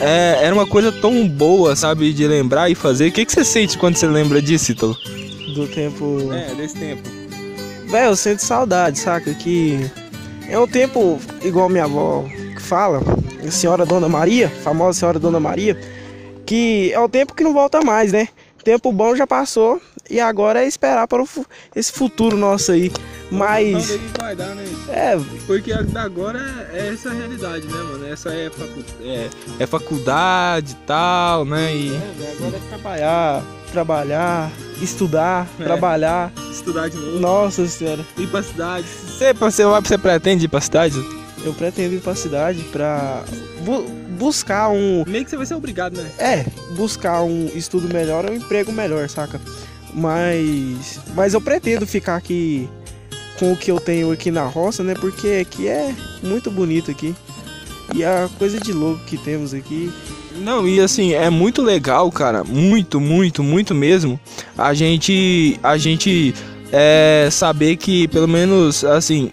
é, 0.00 0.38
era 0.42 0.54
uma 0.54 0.66
coisa 0.66 0.90
tão 0.90 1.28
boa, 1.28 1.76
sabe, 1.76 2.12
de 2.12 2.26
lembrar 2.26 2.70
e 2.70 2.74
fazer. 2.74 3.08
O 3.08 3.12
que, 3.12 3.24
que 3.24 3.32
você 3.32 3.44
sente 3.44 3.78
quando 3.78 3.96
você 3.96 4.06
lembra 4.06 4.40
disso, 4.40 4.72
Ítalo? 4.72 4.96
Do 5.54 5.66
tempo. 5.66 6.32
É, 6.32 6.54
desse 6.54 6.76
tempo. 6.76 7.02
Véi, 7.88 8.06
eu 8.06 8.16
sinto 8.16 8.40
saudade, 8.40 8.98
saca? 8.98 9.32
Que 9.34 9.90
É 10.48 10.58
um 10.58 10.66
tempo, 10.66 11.18
igual 11.42 11.68
minha 11.68 11.84
avó 11.84 12.24
fala, 12.68 13.00
a 13.46 13.50
senhora 13.50 13.86
Dona 13.86 14.10
Maria, 14.10 14.50
famosa 14.62 14.98
senhora 14.98 15.18
Dona 15.18 15.40
Maria, 15.40 15.74
que 16.44 16.92
é 16.92 17.00
o 17.00 17.08
tempo 17.08 17.34
que 17.34 17.42
não 17.42 17.54
volta 17.54 17.80
mais, 17.80 18.12
né? 18.12 18.28
Tempo 18.62 18.92
bom 18.92 19.16
já 19.16 19.26
passou 19.26 19.80
e 20.10 20.20
agora 20.20 20.62
é 20.62 20.66
esperar 20.68 21.08
para 21.08 21.22
o, 21.22 21.28
esse 21.74 21.90
futuro 21.90 22.36
nosso 22.36 22.72
aí. 22.72 22.92
Mas. 23.30 23.98
Guardar, 24.18 24.54
né? 24.54 24.64
É. 24.90 25.18
Porque 25.46 25.72
agora 25.72 26.40
é 26.72 26.88
essa 26.92 27.10
realidade, 27.10 27.66
né, 27.66 27.82
mano? 27.82 28.06
Essa 28.06 28.30
é, 28.30 28.50
facu 28.50 28.84
é, 29.02 29.28
é 29.58 29.66
faculdade 29.66 30.72
e 30.72 30.86
tal, 30.86 31.46
né? 31.46 31.74
E... 31.74 31.94
É, 31.94 32.32
agora 32.36 32.56
é 32.56 32.68
trabalhar, 32.68 33.42
trabalhar, 33.72 34.52
estudar, 34.82 35.46
É. 35.58 35.64
trabalhar. 35.64 36.32
Estudar 36.50 36.88
de 36.88 36.98
novo. 36.98 37.18
Nossa 37.18 37.66
senhora. 37.66 38.04
Ir 38.18 38.26
pra 38.26 38.42
cidade. 38.42 38.86
Você, 38.86 39.32
você, 39.32 39.64
você 39.64 39.98
pretende 39.98 40.44
ir 40.44 40.48
pra 40.48 40.60
cidade? 40.60 40.96
Eu 41.44 41.54
pretendo 41.54 41.94
ir 41.94 42.00
pra 42.00 42.14
cidade 42.14 42.62
pra 42.72 43.22
bu- 43.64 43.86
buscar 44.18 44.70
um. 44.70 45.04
Meio 45.06 45.24
que 45.24 45.30
você 45.30 45.36
vai 45.36 45.46
ser 45.46 45.54
obrigado, 45.54 45.96
né? 45.96 46.10
É, 46.18 46.44
buscar 46.76 47.22
um 47.22 47.48
estudo 47.54 47.92
melhor 47.92 48.24
ou 48.24 48.32
um 48.32 48.34
emprego 48.36 48.72
melhor, 48.72 49.08
saca? 49.08 49.40
Mas. 49.94 51.00
Mas 51.14 51.34
eu 51.34 51.40
pretendo 51.40 51.86
ficar 51.86 52.16
aqui 52.16 52.68
com 53.38 53.52
o 53.52 53.56
que 53.56 53.70
eu 53.70 53.78
tenho 53.78 54.10
aqui 54.10 54.30
na 54.30 54.44
roça, 54.46 54.82
né? 54.82 54.94
Porque 54.94 55.44
aqui 55.46 55.68
é 55.68 55.94
muito 56.22 56.50
bonito 56.50 56.90
aqui. 56.90 57.14
E 57.94 58.04
a 58.04 58.28
coisa 58.38 58.58
de 58.60 58.72
louco 58.72 59.04
que 59.04 59.16
temos 59.16 59.54
aqui. 59.54 59.90
Não, 60.36 60.68
e 60.68 60.78
assim, 60.80 61.14
é 61.14 61.30
muito 61.30 61.62
legal, 61.62 62.10
cara. 62.12 62.44
Muito, 62.44 63.00
muito, 63.00 63.42
muito 63.42 63.74
mesmo. 63.74 64.20
A 64.56 64.74
gente. 64.74 65.58
A 65.62 65.76
gente 65.78 66.34
é, 66.72 67.28
saber 67.30 67.76
que, 67.76 68.06
pelo 68.08 68.28
menos, 68.28 68.84
assim. 68.84 69.30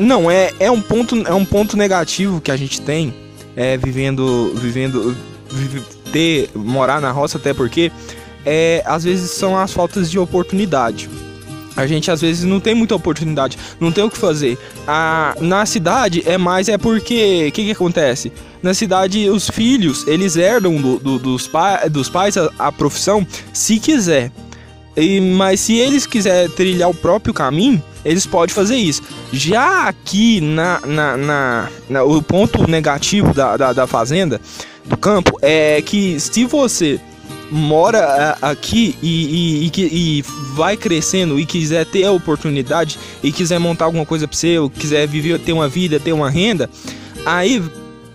Não, 0.00 0.30
é, 0.30 0.50
é, 0.58 0.70
um 0.70 0.80
ponto, 0.80 1.14
é 1.26 1.34
um 1.34 1.44
ponto 1.44 1.76
negativo 1.76 2.40
que 2.40 2.50
a 2.50 2.56
gente 2.56 2.80
tem. 2.80 3.14
É, 3.54 3.76
vivendo. 3.76 4.52
Vivendo. 4.56 5.16
vive- 5.50 5.82
ter. 6.10 6.50
Morar 6.54 7.00
na 7.00 7.10
roça, 7.12 7.38
até 7.38 7.52
porque. 7.54 7.92
É, 8.44 8.82
às 8.86 9.04
vezes 9.04 9.30
são 9.32 9.56
as 9.56 9.72
faltas 9.72 10.10
de 10.10 10.18
oportunidade. 10.18 11.08
A 11.76 11.86
gente 11.86 12.10
às 12.10 12.20
vezes 12.22 12.44
não 12.44 12.58
tem 12.58 12.74
muita 12.74 12.94
oportunidade, 12.96 13.56
não 13.78 13.92
tem 13.92 14.02
o 14.02 14.10
que 14.10 14.16
fazer. 14.18 14.58
A, 14.86 15.36
na 15.40 15.64
cidade 15.66 16.22
é 16.26 16.36
mais 16.38 16.68
é 16.68 16.76
porque 16.78 17.46
o 17.48 17.52
que, 17.52 17.64
que 17.64 17.70
acontece? 17.70 18.32
Na 18.62 18.74
cidade 18.74 19.28
os 19.30 19.48
filhos 19.48 20.06
eles 20.06 20.36
herdam 20.36 20.76
do- 20.80 20.98
do- 20.98 21.18
dos, 21.18 21.46
pa, 21.46 21.86
dos 21.86 22.08
pais 22.08 22.36
a, 22.36 22.50
a 22.58 22.72
profissão 22.72 23.26
se 23.52 23.78
quiser. 23.78 24.32
E, 24.96 25.20
mas 25.20 25.60
se 25.60 25.74
eles 25.76 26.06
quiserem 26.06 26.50
trilhar 26.50 26.90
o 26.90 26.94
próprio 26.94 27.32
caminho, 27.32 27.82
eles 28.04 28.26
podem 28.26 28.54
fazer 28.54 28.76
isso. 28.76 29.02
Já 29.32 29.88
aqui 29.88 30.40
na, 30.40 30.80
na, 30.86 31.16
na- 31.16 31.68
na- 31.88 32.04
o 32.04 32.22
ponto 32.22 32.68
negativo 32.68 33.32
da, 33.34 33.56
da, 33.56 33.72
da 33.72 33.86
fazenda, 33.86 34.40
do 34.86 34.96
campo, 34.96 35.38
é 35.42 35.80
que 35.82 36.18
se 36.18 36.44
você 36.44 36.98
mora 37.50 38.36
a- 38.40 38.50
aqui 38.50 38.96
e, 39.02 39.66
e, 39.66 39.80
e, 39.80 40.18
e 40.18 40.24
vai 40.54 40.76
crescendo 40.76 41.38
e 41.38 41.44
quiser 41.44 41.84
ter 41.86 42.04
a 42.04 42.12
oportunidade 42.12 42.98
e 43.22 43.30
quiser 43.32 43.58
montar 43.58 43.84
alguma 43.86 44.06
coisa 44.06 44.26
para 44.26 44.36
você, 44.36 44.58
ou 44.58 44.70
quiser 44.70 45.06
viver, 45.06 45.38
ter 45.40 45.52
uma 45.52 45.68
vida, 45.68 45.98
ter 46.00 46.12
uma 46.12 46.30
renda, 46.30 46.70
aí 47.26 47.62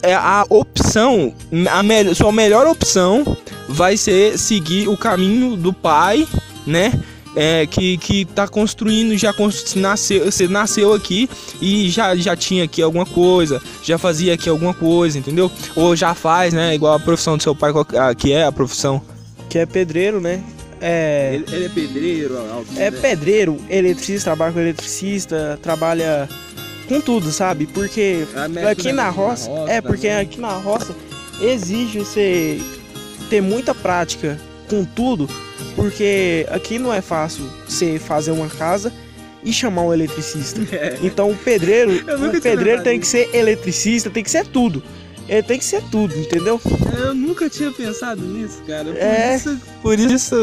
é 0.02 0.14
a 0.14 0.46
opção, 0.50 1.34
a 1.72 1.82
me- 1.84 2.14
sua 2.14 2.32
melhor 2.32 2.68
opção 2.68 3.38
vai 3.68 3.98
ser 3.98 4.38
seguir 4.38 4.88
o 4.88 4.96
caminho 4.96 5.56
do 5.56 5.74
pai, 5.74 6.28
né? 6.66 6.94
É, 7.36 7.66
que, 7.66 7.98
que 7.98 8.24
tá 8.26 8.48
construindo, 8.48 9.18
já 9.18 9.34
nasceu, 9.76 10.26
você 10.32 10.48
nasceu 10.48 10.94
aqui 10.94 11.30
e 11.62 11.90
já, 11.90 12.16
já 12.16 12.36
tinha 12.36 12.64
aqui 12.64 12.82
alguma 12.82 13.06
coisa, 13.06 13.62
já 13.84 13.98
fazia 13.98 14.34
aqui 14.34 14.48
alguma 14.48 14.74
coisa, 14.74 15.18
entendeu? 15.20 15.52
Ou 15.76 15.96
já 15.96 16.14
faz, 16.16 16.54
né? 16.54 16.74
Igual 16.74 16.94
a 16.94 17.00
profissão 17.00 17.36
do 17.36 17.44
seu 17.44 17.54
pai, 17.54 17.74
qual- 17.74 17.86
ah, 17.98 18.16
que 18.16 18.32
é 18.32 18.46
a 18.46 18.52
profissão 18.52 19.02
Que 19.50 19.60
é 19.60 19.66
pedreiro, 19.66 20.22
né? 20.22 20.42
É. 20.82 21.42
Ele, 21.52 21.66
é 21.66 21.70
pedreiro, 21.70 22.38
É 22.78 22.92
pedreiro, 22.92 23.58
eletricista, 23.70 24.24
trabalha 24.26 24.54
com 24.54 24.60
eletricista, 24.60 25.60
trabalha 25.62 26.30
com 26.88 27.02
tudo, 27.02 27.32
sabe? 27.32 27.66
Porque 27.66 28.26
aqui 28.70 28.92
na 28.94 29.10
roça, 29.10 29.50
é 29.68 29.82
porque 29.82 30.08
aqui 30.08 30.40
na 30.40 30.54
roça 30.54 30.96
exige 31.42 32.00
você 32.00 32.60
ter 33.30 33.42
muita 33.42 33.74
prática 33.74 34.40
com 34.70 34.84
tudo, 34.86 35.28
porque 35.76 36.46
aqui 36.50 36.80
não 36.80 36.94
é 36.94 37.02
fácil 37.02 37.46
você 37.68 38.00
fazer 38.00 38.32
uma 38.32 38.48
casa 38.48 38.92
e 39.44 39.52
chamar 39.54 39.84
um 39.84 39.94
eletricista. 39.94 40.60
Então 41.04 41.30
o 41.32 41.36
pedreiro, 41.36 41.92
o 41.92 42.42
pedreiro 42.42 42.82
tem 42.84 43.00
que 43.00 43.08
ser 43.08 43.30
eletricista, 43.34 44.10
tem 44.10 44.24
que 44.24 44.32
ser 44.32 44.46
tudo. 44.48 44.82
Ele 45.28 45.42
tem 45.44 45.58
que 45.58 45.66
ser 45.66 45.82
tudo, 45.92 46.16
entendeu? 46.20 46.62
Eu 46.98 47.14
nunca 47.16 47.50
tinha 47.50 47.72
pensado 47.72 48.22
nisso, 48.22 48.62
cara. 48.68 48.86
Por 48.86 48.98
É. 48.98 49.36
isso, 49.36 49.62
por 49.82 50.00
isso, 50.00 50.36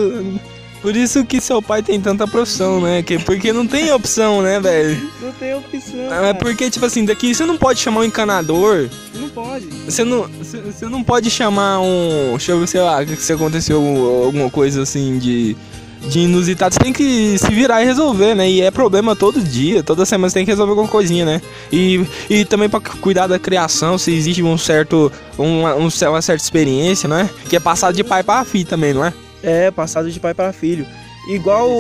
por 0.82 0.94
isso 0.96 1.24
que 1.24 1.40
seu 1.40 1.62
pai 1.62 1.82
tem 1.82 2.00
tanta 2.00 2.26
profissão, 2.26 2.80
né? 2.80 3.02
Que, 3.02 3.18
porque 3.18 3.52
não 3.52 3.66
tem 3.66 3.90
opção, 3.92 4.42
né, 4.42 4.58
velho? 4.60 5.00
Não 5.22 5.32
tem 5.32 5.54
opção. 5.54 6.12
É 6.24 6.32
porque, 6.34 6.68
tipo 6.68 6.84
assim, 6.84 7.04
daqui 7.04 7.34
você 7.34 7.46
não 7.46 7.56
pode 7.56 7.78
chamar 7.80 8.00
um 8.00 8.04
encanador, 8.04 8.88
Não 9.14 9.28
pode. 9.28 9.66
você 9.86 10.04
não, 10.04 10.26
você, 10.38 10.58
você 10.58 10.86
não 10.86 11.02
pode 11.02 11.30
chamar 11.30 11.80
um. 11.80 12.30
Deixa 12.32 12.52
eu 12.52 12.60
ver, 12.60 12.66
sei 12.66 12.80
lá, 12.80 13.04
que 13.04 13.16
se 13.16 13.32
aconteceu 13.32 13.80
alguma 14.24 14.50
coisa 14.50 14.82
assim 14.82 15.18
de. 15.18 15.56
De 16.04 16.18
inusitado, 16.18 16.74
você 16.74 16.80
tem 16.80 16.92
que 16.92 17.38
se 17.38 17.46
virar 17.54 17.80
e 17.80 17.84
resolver, 17.84 18.34
né? 18.34 18.50
E 18.50 18.60
é 18.60 18.72
problema 18.72 19.14
todo 19.14 19.40
dia, 19.40 19.84
toda 19.84 20.04
semana 20.04 20.28
você 20.28 20.34
tem 20.34 20.44
que 20.44 20.50
resolver 20.50 20.70
alguma 20.72 20.88
coisinha, 20.88 21.24
né? 21.24 21.40
E, 21.72 22.04
e 22.28 22.44
também 22.44 22.68
pra 22.68 22.80
cuidar 22.80 23.28
da 23.28 23.38
criação, 23.38 23.96
se 23.96 24.10
existe 24.12 24.42
um 24.42 24.58
certo, 24.58 25.12
uma, 25.38 25.76
um- 25.76 25.86
uma 26.08 26.20
certa 26.20 26.42
experiência, 26.42 27.08
né? 27.08 27.30
Que 27.48 27.54
é 27.54 27.60
passado 27.60 27.94
de 27.94 28.02
pai 28.02 28.24
pra 28.24 28.44
filho 28.44 28.66
também, 28.66 28.92
não 28.92 29.04
é? 29.04 29.12
É, 29.42 29.70
passado 29.70 30.11
de 30.11 30.20
pai 30.20 30.34
para 30.34 30.52
filho. 30.52 30.87
Igual, 31.28 31.70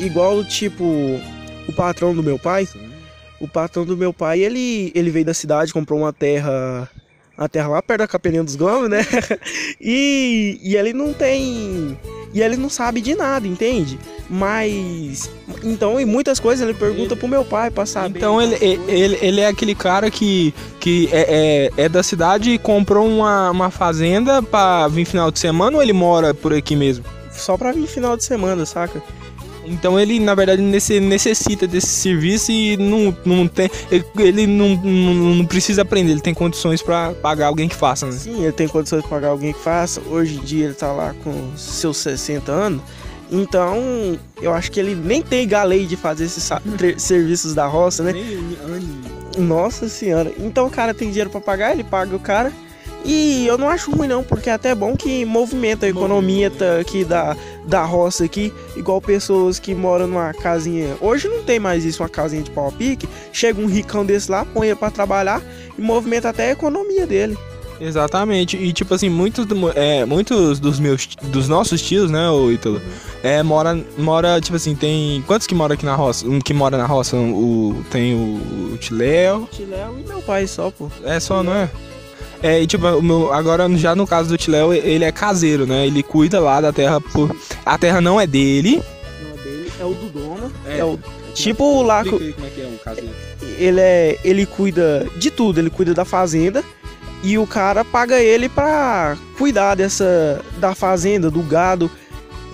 igual 0.00 0.44
tipo 0.44 0.84
o 1.68 1.72
patrão 1.72 2.14
do 2.14 2.22
meu 2.22 2.38
pai. 2.38 2.68
O 3.40 3.48
patrão 3.48 3.84
do 3.84 3.96
meu 3.96 4.12
pai, 4.12 4.40
ele, 4.40 4.92
ele 4.94 5.10
veio 5.10 5.24
da 5.24 5.34
cidade, 5.34 5.72
comprou 5.72 5.98
uma 5.98 6.12
terra, 6.12 6.88
uma 7.42 7.48
terra 7.48 7.68
lá 7.68 7.82
perto 7.82 8.00
da 8.00 8.08
Capelinha 8.08 8.42
dos 8.42 8.56
Gomes, 8.56 8.88
né? 8.88 9.00
E, 9.80 10.60
e 10.62 10.76
ele 10.76 10.92
não 10.92 11.12
tem, 11.12 11.98
e 12.32 12.40
ele 12.40 12.56
não 12.56 12.68
sabe 12.68 13.00
de 13.00 13.14
nada, 13.14 13.46
entende? 13.46 13.98
Mas 14.30 15.28
então 15.64 15.98
em 15.98 16.04
muitas 16.04 16.38
coisas 16.38 16.66
ele 16.66 16.76
pergunta 16.76 17.16
pro 17.16 17.26
meu 17.26 17.44
pai 17.44 17.70
pra 17.70 17.84
saber. 17.84 18.18
Então 18.18 18.40
ele, 18.40 18.56
ele, 18.88 19.18
ele 19.20 19.40
é 19.40 19.48
aquele 19.48 19.74
cara 19.74 20.10
que, 20.10 20.54
que 20.78 21.08
é, 21.12 21.70
é, 21.76 21.84
é 21.84 21.88
da 21.88 22.02
cidade 22.02 22.50
e 22.50 22.58
comprou 22.58 23.06
uma, 23.06 23.50
uma 23.50 23.70
fazenda 23.70 24.42
pra 24.42 24.86
vir 24.88 25.04
final 25.04 25.30
de 25.30 25.38
semana 25.38 25.76
ou 25.76 25.82
ele 25.82 25.92
mora 25.92 26.32
por 26.32 26.52
aqui 26.52 26.76
mesmo? 26.76 27.04
só 27.32 27.56
pra 27.56 27.72
vir 27.72 27.86
final 27.86 28.16
de 28.16 28.24
semana, 28.24 28.64
saca? 28.66 29.02
Então 29.72 29.98
ele, 29.98 30.20
na 30.20 30.34
verdade, 30.34 30.60
necessita 30.62 31.66
desse 31.66 31.86
serviço 31.88 32.52
e 32.52 32.76
não, 32.76 33.16
não 33.24 33.48
tem. 33.48 33.70
Ele, 34.18 34.46
não, 34.46 34.76
não, 34.76 35.14
não 35.36 35.46
precisa 35.46 35.82
aprender, 35.82 36.12
ele 36.12 36.20
tem 36.20 36.34
condições 36.34 36.82
pra 36.82 37.12
pagar 37.12 37.46
alguém 37.46 37.68
que 37.68 37.74
faça, 37.74 38.06
né? 38.06 38.12
Sim, 38.12 38.42
ele 38.42 38.52
tem 38.52 38.68
condições 38.68 39.02
de 39.02 39.08
pagar 39.08 39.28
alguém 39.28 39.52
que 39.52 39.58
faça. 39.60 40.00
Hoje 40.10 40.36
em 40.36 40.40
dia 40.40 40.66
ele 40.66 40.74
tá 40.74 40.92
lá 40.92 41.14
com 41.24 41.56
seus 41.56 41.96
60 41.98 42.52
anos. 42.52 42.82
Então, 43.30 43.78
eu 44.42 44.52
acho 44.52 44.70
que 44.70 44.78
ele 44.78 44.94
nem 44.94 45.22
tem 45.22 45.48
galei 45.48 45.86
de 45.86 45.96
fazer 45.96 46.24
esses 46.26 46.50
tre- 46.76 46.98
serviços 46.98 47.54
da 47.54 47.66
roça, 47.66 48.02
né? 48.02 48.12
Nossa 49.38 49.88
senhora. 49.88 50.30
Então 50.38 50.66
o 50.66 50.70
cara 50.70 50.92
tem 50.92 51.08
dinheiro 51.08 51.30
pra 51.30 51.40
pagar, 51.40 51.72
ele 51.72 51.82
paga 51.84 52.14
o 52.14 52.20
cara. 52.20 52.52
E 53.04 53.44
eu 53.46 53.58
não 53.58 53.68
acho 53.68 53.90
ruim 53.90 54.06
não, 54.06 54.22
porque 54.22 54.48
é 54.48 54.52
até 54.52 54.74
bom 54.76 54.94
que 54.96 55.24
movimenta 55.24 55.86
a 55.86 55.88
economia 55.88 56.50
tá 56.50 56.78
aqui 56.78 57.04
da, 57.04 57.36
da 57.66 57.84
roça 57.84 58.24
aqui, 58.24 58.52
igual 58.76 59.00
pessoas 59.00 59.58
que 59.58 59.74
moram 59.74 60.06
numa 60.06 60.32
casinha. 60.32 60.96
Hoje 61.00 61.28
não 61.28 61.42
tem 61.42 61.58
mais 61.58 61.84
isso, 61.84 62.02
uma 62.02 62.08
casinha 62.08 62.42
de 62.42 62.50
pau 62.50 62.68
a 62.68 62.72
pique. 62.72 63.08
Chega 63.32 63.60
um 63.60 63.66
ricão 63.66 64.04
desse 64.04 64.30
lá, 64.30 64.44
põe 64.44 64.74
pra 64.74 64.90
trabalhar 64.90 65.42
e 65.78 65.80
movimenta 65.80 66.28
até 66.28 66.48
a 66.48 66.52
economia 66.52 67.06
dele. 67.06 67.36
Exatamente. 67.80 68.56
E 68.56 68.72
tipo 68.72 68.94
assim, 68.94 69.08
muitos, 69.08 69.44
é, 69.74 70.04
muitos 70.04 70.60
dos 70.60 70.78
meus 70.78 71.06
dos 71.24 71.48
nossos 71.48 71.82
tios, 71.82 72.10
né, 72.10 72.30
o 72.30 72.50
Ítalo, 72.52 72.80
é, 73.22 73.42
mora, 73.42 73.78
mora, 73.98 74.40
tipo 74.40 74.56
assim, 74.56 74.74
tem. 74.74 75.22
Quantos 75.26 75.46
que 75.46 75.54
moram 75.54 75.74
aqui 75.74 75.84
na 75.84 75.96
roça? 75.96 76.26
Um 76.26 76.40
que 76.40 76.54
mora 76.54 76.78
na 76.78 76.86
roça, 76.86 77.16
o, 77.16 77.84
tem 77.90 78.14
o, 78.14 78.74
o 78.74 78.78
Tiléo. 78.78 79.48
Tiléu 79.50 79.98
e 79.98 80.06
meu 80.06 80.22
pai 80.22 80.46
só, 80.46 80.70
pô. 80.70 80.88
É 81.04 81.18
só, 81.18 81.42
não 81.42 81.52
é? 81.52 81.68
É, 82.42 82.60
e 82.60 82.66
tipo, 82.66 82.86
o 82.86 83.02
meu, 83.02 83.32
agora 83.32 83.68
já 83.76 83.94
no 83.94 84.06
caso 84.06 84.28
do 84.28 84.36
Tiléo, 84.36 84.72
ele 84.72 85.04
é 85.04 85.12
caseiro, 85.12 85.64
né? 85.66 85.86
Ele 85.86 86.02
cuida 86.02 86.40
lá 86.40 86.60
da 86.60 86.72
terra 86.72 87.00
por. 87.00 87.34
A 87.64 87.78
terra 87.78 88.00
não 88.00 88.20
é 88.20 88.26
dele. 88.26 88.82
Não 89.22 89.30
é 89.38 89.42
dele, 89.44 89.72
é 89.80 89.84
o 89.84 89.94
do 89.94 90.08
dono. 90.08 90.52
É. 90.66 90.78
É, 90.78 90.84
o 90.84 90.98
tipo 91.34 91.82
lá 91.82 92.02
Explica 92.02 92.18
co- 92.18 92.24
aí 92.24 92.32
como 92.34 92.46
é 92.46 92.50
que 92.50 92.60
é 92.60 92.66
um 92.66 92.76
caseiro. 92.84 93.10
ele 93.58 93.80
é 93.80 94.18
ele 94.24 94.44
cuida 94.44 95.06
de 95.16 95.30
tudo, 95.30 95.58
ele 95.60 95.70
cuida 95.70 95.94
da 95.94 96.04
fazenda 96.04 96.62
e 97.22 97.38
o 97.38 97.46
cara 97.46 97.84
paga 97.84 98.20
ele 98.20 98.48
pra 98.48 99.16
cuidar 99.38 99.76
dessa 99.76 100.40
da 100.58 100.74
fazenda, 100.74 101.30
do 101.30 101.42
gado. 101.42 101.88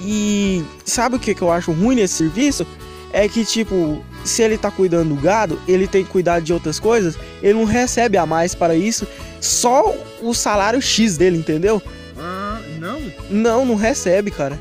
E 0.00 0.62
sabe 0.84 1.16
o 1.16 1.18
que 1.18 1.34
que 1.34 1.42
eu 1.42 1.50
acho 1.50 1.72
ruim 1.72 1.96
nesse 1.96 2.14
serviço? 2.14 2.66
É 3.12 3.26
que 3.26 3.44
tipo, 3.44 4.04
se 4.22 4.42
ele 4.42 4.56
tá 4.58 4.70
cuidando 4.70 5.14
do 5.14 5.20
gado, 5.20 5.58
ele 5.66 5.88
tem 5.88 6.04
que 6.04 6.10
cuidar 6.10 6.40
de 6.40 6.52
outras 6.52 6.78
coisas, 6.78 7.18
ele 7.42 7.54
não 7.54 7.64
recebe 7.64 8.16
a 8.18 8.26
mais 8.26 8.54
para 8.54 8.76
isso, 8.76 9.06
só 9.40 9.94
o 10.22 10.34
salário 10.34 10.80
X 10.80 11.16
dele, 11.16 11.38
entendeu? 11.38 11.80
Ah, 12.18 12.58
não? 12.78 13.00
Não, 13.30 13.64
não 13.66 13.74
recebe, 13.74 14.30
cara. 14.30 14.58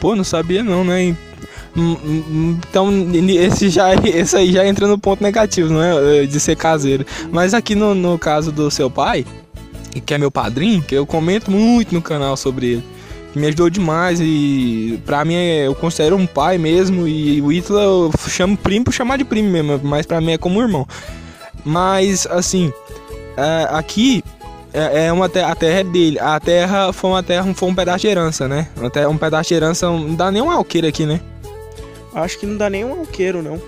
Pô, 0.00 0.14
não 0.14 0.24
sabia 0.24 0.62
não, 0.62 0.84
né? 0.84 1.16
Então, 1.76 2.90
esse, 3.28 3.68
já, 3.68 3.94
esse 4.04 4.36
aí 4.36 4.52
já 4.52 4.66
entra 4.66 4.86
no 4.86 4.98
ponto 4.98 5.22
negativo, 5.22 5.72
não 5.72 5.82
é? 5.82 6.26
De 6.26 6.40
ser 6.40 6.56
caseiro. 6.56 7.04
Mas 7.30 7.54
aqui 7.54 7.74
no, 7.74 7.94
no 7.94 8.18
caso 8.18 8.50
do 8.50 8.70
seu 8.70 8.90
pai, 8.90 9.24
que 10.04 10.14
é 10.14 10.18
meu 10.18 10.30
padrinho, 10.30 10.82
que 10.82 10.94
eu 10.94 11.06
comento 11.06 11.50
muito 11.50 11.94
no 11.94 12.00
canal 12.02 12.36
sobre 12.36 12.66
ele, 12.66 12.84
que 13.32 13.38
me 13.38 13.46
ajudou 13.48 13.68
demais 13.68 14.20
e 14.22 15.00
pra 15.04 15.24
mim 15.24 15.34
é- 15.34 15.66
eu 15.66 15.74
considero 15.74 16.16
um 16.16 16.26
pai 16.26 16.56
mesmo. 16.58 17.06
E 17.06 17.40
o 17.42 17.52
Ítalo 17.52 17.78
eu 17.78 18.10
chamo 18.28 18.56
primo 18.56 18.86
por 18.86 18.94
chamar 18.94 19.18
de 19.18 19.24
primo 19.24 19.50
mesmo, 19.50 19.80
mas 19.82 20.06
pra 20.06 20.20
mim 20.20 20.32
é 20.32 20.38
como 20.38 20.58
um 20.58 20.62
irmão. 20.62 20.86
Mas, 21.64 22.26
assim, 22.30 22.72
é, 23.36 23.66
aqui 23.70 24.22
é, 24.72 25.06
é 25.06 25.12
uma 25.12 25.28
te- 25.28 25.38
a 25.40 25.54
terra 25.54 25.80
é 25.80 25.84
dele. 25.84 26.18
A 26.18 26.38
terra 26.40 26.92
foi 26.92 27.10
uma 27.10 27.22
terra, 27.22 27.52
foi 27.54 27.68
um 27.68 27.74
pedaço 27.74 28.00
de 28.00 28.08
herança, 28.08 28.46
né? 28.48 28.68
Uma 28.76 28.90
terra- 28.90 29.08
um 29.08 29.16
pedaço 29.18 29.48
de 29.48 29.54
herança, 29.54 29.86
não 29.86 30.14
dá 30.14 30.30
nem 30.30 30.42
um 30.42 30.50
alqueire 30.50 30.86
aqui, 30.88 31.06
né? 31.06 31.20
Acho 32.14 32.38
que 32.38 32.46
não 32.46 32.56
dá 32.56 32.68
nem 32.70 32.84
um 32.84 33.00
alqueiro, 33.00 33.42
não. 33.42 33.60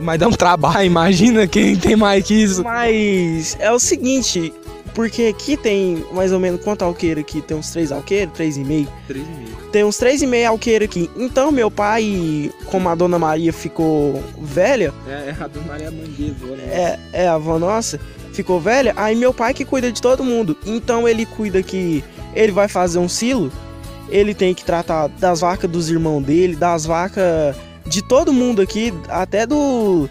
Mas 0.00 0.18
dá 0.18 0.26
um 0.28 0.32
trabalho, 0.32 0.84
imagina 0.86 1.46
quem 1.46 1.76
tem 1.76 1.96
mais 1.96 2.24
que 2.26 2.34
isso. 2.34 2.62
Mas 2.64 3.56
é 3.60 3.70
o 3.70 3.78
seguinte, 3.78 4.52
porque 4.94 5.24
aqui 5.24 5.56
tem 5.56 6.04
mais 6.12 6.32
ou 6.32 6.40
menos 6.40 6.62
quanto 6.62 6.82
alqueiro 6.82 7.20
aqui? 7.20 7.40
Tem 7.42 7.56
uns 7.56 7.70
três 7.70 7.92
alqueiros, 7.92 8.34
três 8.34 8.56
e 8.56 8.64
meio. 8.64 8.88
Tem 9.70 9.84
uns 9.84 9.96
três 9.98 10.20
e 10.22 10.26
meio 10.26 10.48
alqueiro 10.50 10.84
aqui. 10.84 11.10
Então 11.16 11.52
meu 11.52 11.70
pai, 11.70 12.50
como 12.66 12.88
a 12.88 12.94
dona 12.94 13.18
Maria 13.18 13.52
ficou 13.52 14.22
velha, 14.40 14.92
É, 15.06 15.34
a 15.38 15.46
Dona 15.46 15.66
Maria 15.66 15.90
Mangueira, 15.90 16.62
é, 16.70 16.98
é 17.12 17.28
a 17.28 17.34
avó 17.34 17.58
nossa, 17.58 18.00
ficou 18.32 18.60
velha, 18.60 18.92
aí 18.96 19.14
meu 19.14 19.32
pai 19.34 19.52
que 19.54 19.64
cuida 19.64 19.90
de 19.92 20.00
todo 20.00 20.24
mundo. 20.24 20.56
Então 20.66 21.08
ele 21.08 21.24
cuida 21.26 21.62
que 21.62 22.02
ele 22.34 22.52
vai 22.52 22.68
fazer 22.68 22.98
um 22.98 23.08
silo, 23.08 23.52
ele 24.08 24.34
tem 24.34 24.54
que 24.54 24.64
tratar 24.64 25.08
das 25.08 25.40
vacas 25.40 25.70
dos 25.70 25.88
irmãos 25.90 26.22
dele, 26.22 26.56
das 26.56 26.84
vacas 26.84 27.54
de 27.86 28.02
todo 28.02 28.32
mundo 28.32 28.62
aqui, 28.62 28.92
até 29.08 29.46
do, 29.46 30.08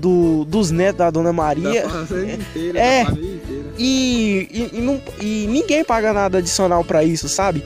do 0.00 0.44
dos 0.46 0.70
netos 0.70 0.98
da 0.98 1.10
dona 1.10 1.32
Maria. 1.32 1.84
inteira, 2.32 2.78
É. 2.78 3.04
da. 3.04 3.12
E, 3.76 4.48
e, 4.72 4.78
e 4.78 4.80
não- 4.80 5.00
e 5.20 5.46
ninguém 5.48 5.82
paga 5.84 6.12
nada 6.12 6.38
adicional 6.38 6.84
pra 6.84 7.02
isso, 7.02 7.28
sabe? 7.28 7.62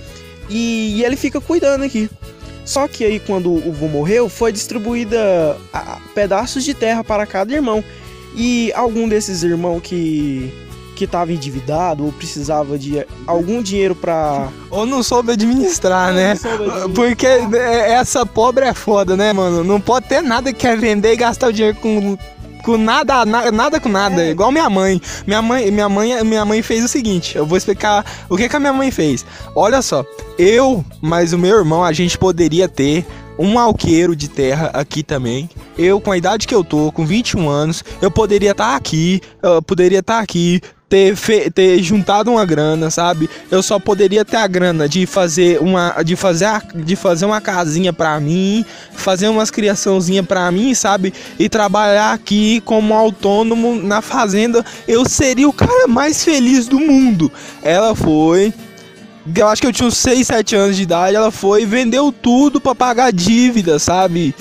E, 0.49 0.97
e 0.97 1.05
ele 1.05 1.17
fica 1.17 1.41
cuidando 1.41 1.85
aqui. 1.85 2.09
Só 2.65 2.87
que 2.89 3.05
aí 3.05 3.19
quando 3.21 3.51
o 3.51 3.73
vô 3.73 3.89
morreu, 3.89 4.29
foi 4.29 4.53
distribuída 4.53 5.57
a- 5.73 5.79
a- 5.79 5.99
pedaços 6.15 6.65
de 6.65 6.75
terra 6.75 7.03
para 7.05 7.27
cada 7.27 7.53
irmão. 7.53 7.83
E 8.35 8.73
algum 8.75 9.09
desses 9.09 9.43
irmãos 9.43 9.81
que 9.83 10.53
que 10.95 11.05
estava 11.05 11.33
endividado 11.33 12.05
ou 12.05 12.11
precisava 12.11 12.77
de 12.77 13.07
algum 13.25 13.63
dinheiro 13.63 13.95
pra 13.95 14.49
Ou 14.69 14.85
não 14.85 15.01
soube 15.01 15.31
administrar, 15.31 16.13
né? 16.13 16.35
Porque 16.93 17.25
é, 17.25 17.93
essa 17.93 18.27
pobre 18.27 18.65
é 18.65 18.75
foda, 18.75 19.17
né, 19.17 19.33
mano? 19.33 19.63
Não 19.63 19.81
pode 19.81 20.09
ter 20.09 20.21
nada 20.23 20.53
que 20.53 20.59
quer 20.59 20.77
vender 20.77 21.13
e 21.13 21.17
gastar 21.17 21.51
o 21.51 21.53
dinheiro 21.53 21.77
com, 21.81 22.19
com 22.65 22.77
nada, 22.77 23.25
na- 23.25 23.53
nada 23.53 23.79
com 23.79 23.89
nada. 23.89 24.25
É. 24.25 24.31
Igual 24.31 24.51
minha 24.51 24.69
mãe. 24.69 25.01
Minha 25.25 25.41
mãe, 25.41 25.71
minha 25.71 25.89
mãe. 25.89 26.25
Minha 26.25 26.45
mãe 26.45 26.63
fez 26.63 26.85
o 26.85 26.89
seguinte: 26.89 27.37
eu 27.39 27.47
vou 27.47 27.57
explicar 27.57 28.05
o 28.29 28.37
que, 28.37 28.49
que 28.49 28.57
a 28.57 28.59
minha 28.59 28.73
mãe 28.73 28.91
fez. 28.91 29.25
Olha 29.55 29.81
só, 29.81 30.05
eu, 30.37 30.85
mas 31.01 31.33
o 31.33 31.39
meu 31.39 31.57
irmão, 31.59 31.85
a 31.85 31.93
gente 31.93 32.19
poderia 32.19 32.69
ter 32.69 33.07
um 33.39 33.59
alqueiro 33.59 34.17
de 34.17 34.29
terra 34.29 34.71
aqui 34.75 35.03
também. 35.03 35.49
Eu, 35.79 36.01
com 36.01 36.11
a 36.11 36.19
idade 36.19 36.47
que 36.47 36.55
eu 36.55 36.65
tô, 36.65 36.91
com 36.93 37.07
21 37.07 37.49
anos, 37.49 37.85
eu 38.03 38.11
poderia 38.11 38.51
estar 38.51 38.75
aqui, 38.75 39.21
eu 39.43 39.63
poderia 39.63 40.01
estar 40.01 40.19
aqui, 40.19 40.61
ter, 40.89 41.15
fe- 41.15 41.51
ter 41.51 41.83
juntado 41.83 42.31
uma 42.31 42.45
grana, 42.47 42.91
sabe? 42.91 43.29
Eu 43.51 43.63
só 43.63 43.79
poderia 43.79 44.25
ter 44.25 44.39
a 44.39 44.47
grana 44.47 44.89
de 44.89 45.05
fazer 45.05 45.61
uma 45.61 46.03
de 46.03 46.17
fazer 46.17 46.47
a- 46.47 46.63
de 46.75 46.97
fazer 46.97 47.27
uma 47.27 47.41
casinha 47.43 47.93
pra 47.93 48.19
mim, 48.19 48.65
fazer 48.95 49.29
umas 49.29 49.51
criaçãozinha 49.51 50.23
pra 50.23 50.51
mim, 50.51 50.75
sabe? 50.75 51.13
E 51.39 51.47
trabalhar 51.49 52.15
aqui 52.15 52.63
como 52.65 52.95
autônomo 52.95 53.77
na 53.83 54.01
fazenda, 54.01 54.65
eu 54.89 55.07
seria 55.07 55.47
o 55.49 55.53
cara 55.53 55.87
mais 55.87 56.25
feliz 56.25 56.67
do 56.67 56.81
mundo. 56.81 57.31
Ela 57.63 57.95
foi 57.95 58.53
eu 59.35 59.49
acho 59.49 59.61
que 59.63 59.69
eu 59.69 59.73
tinha 59.73 59.87
uns 59.89 59.97
6, 59.97 60.27
7 60.27 60.57
anos 60.57 60.77
de 60.77 60.83
idade, 60.83 61.17
ela 61.17 61.31
foi 61.31 61.63
e 61.63 61.67
vendeu 61.67 62.11
tudo 62.13 62.61
pra 62.61 62.75
pagar 62.75 63.13
dívida, 63.13 63.79
sabe? 63.79 64.35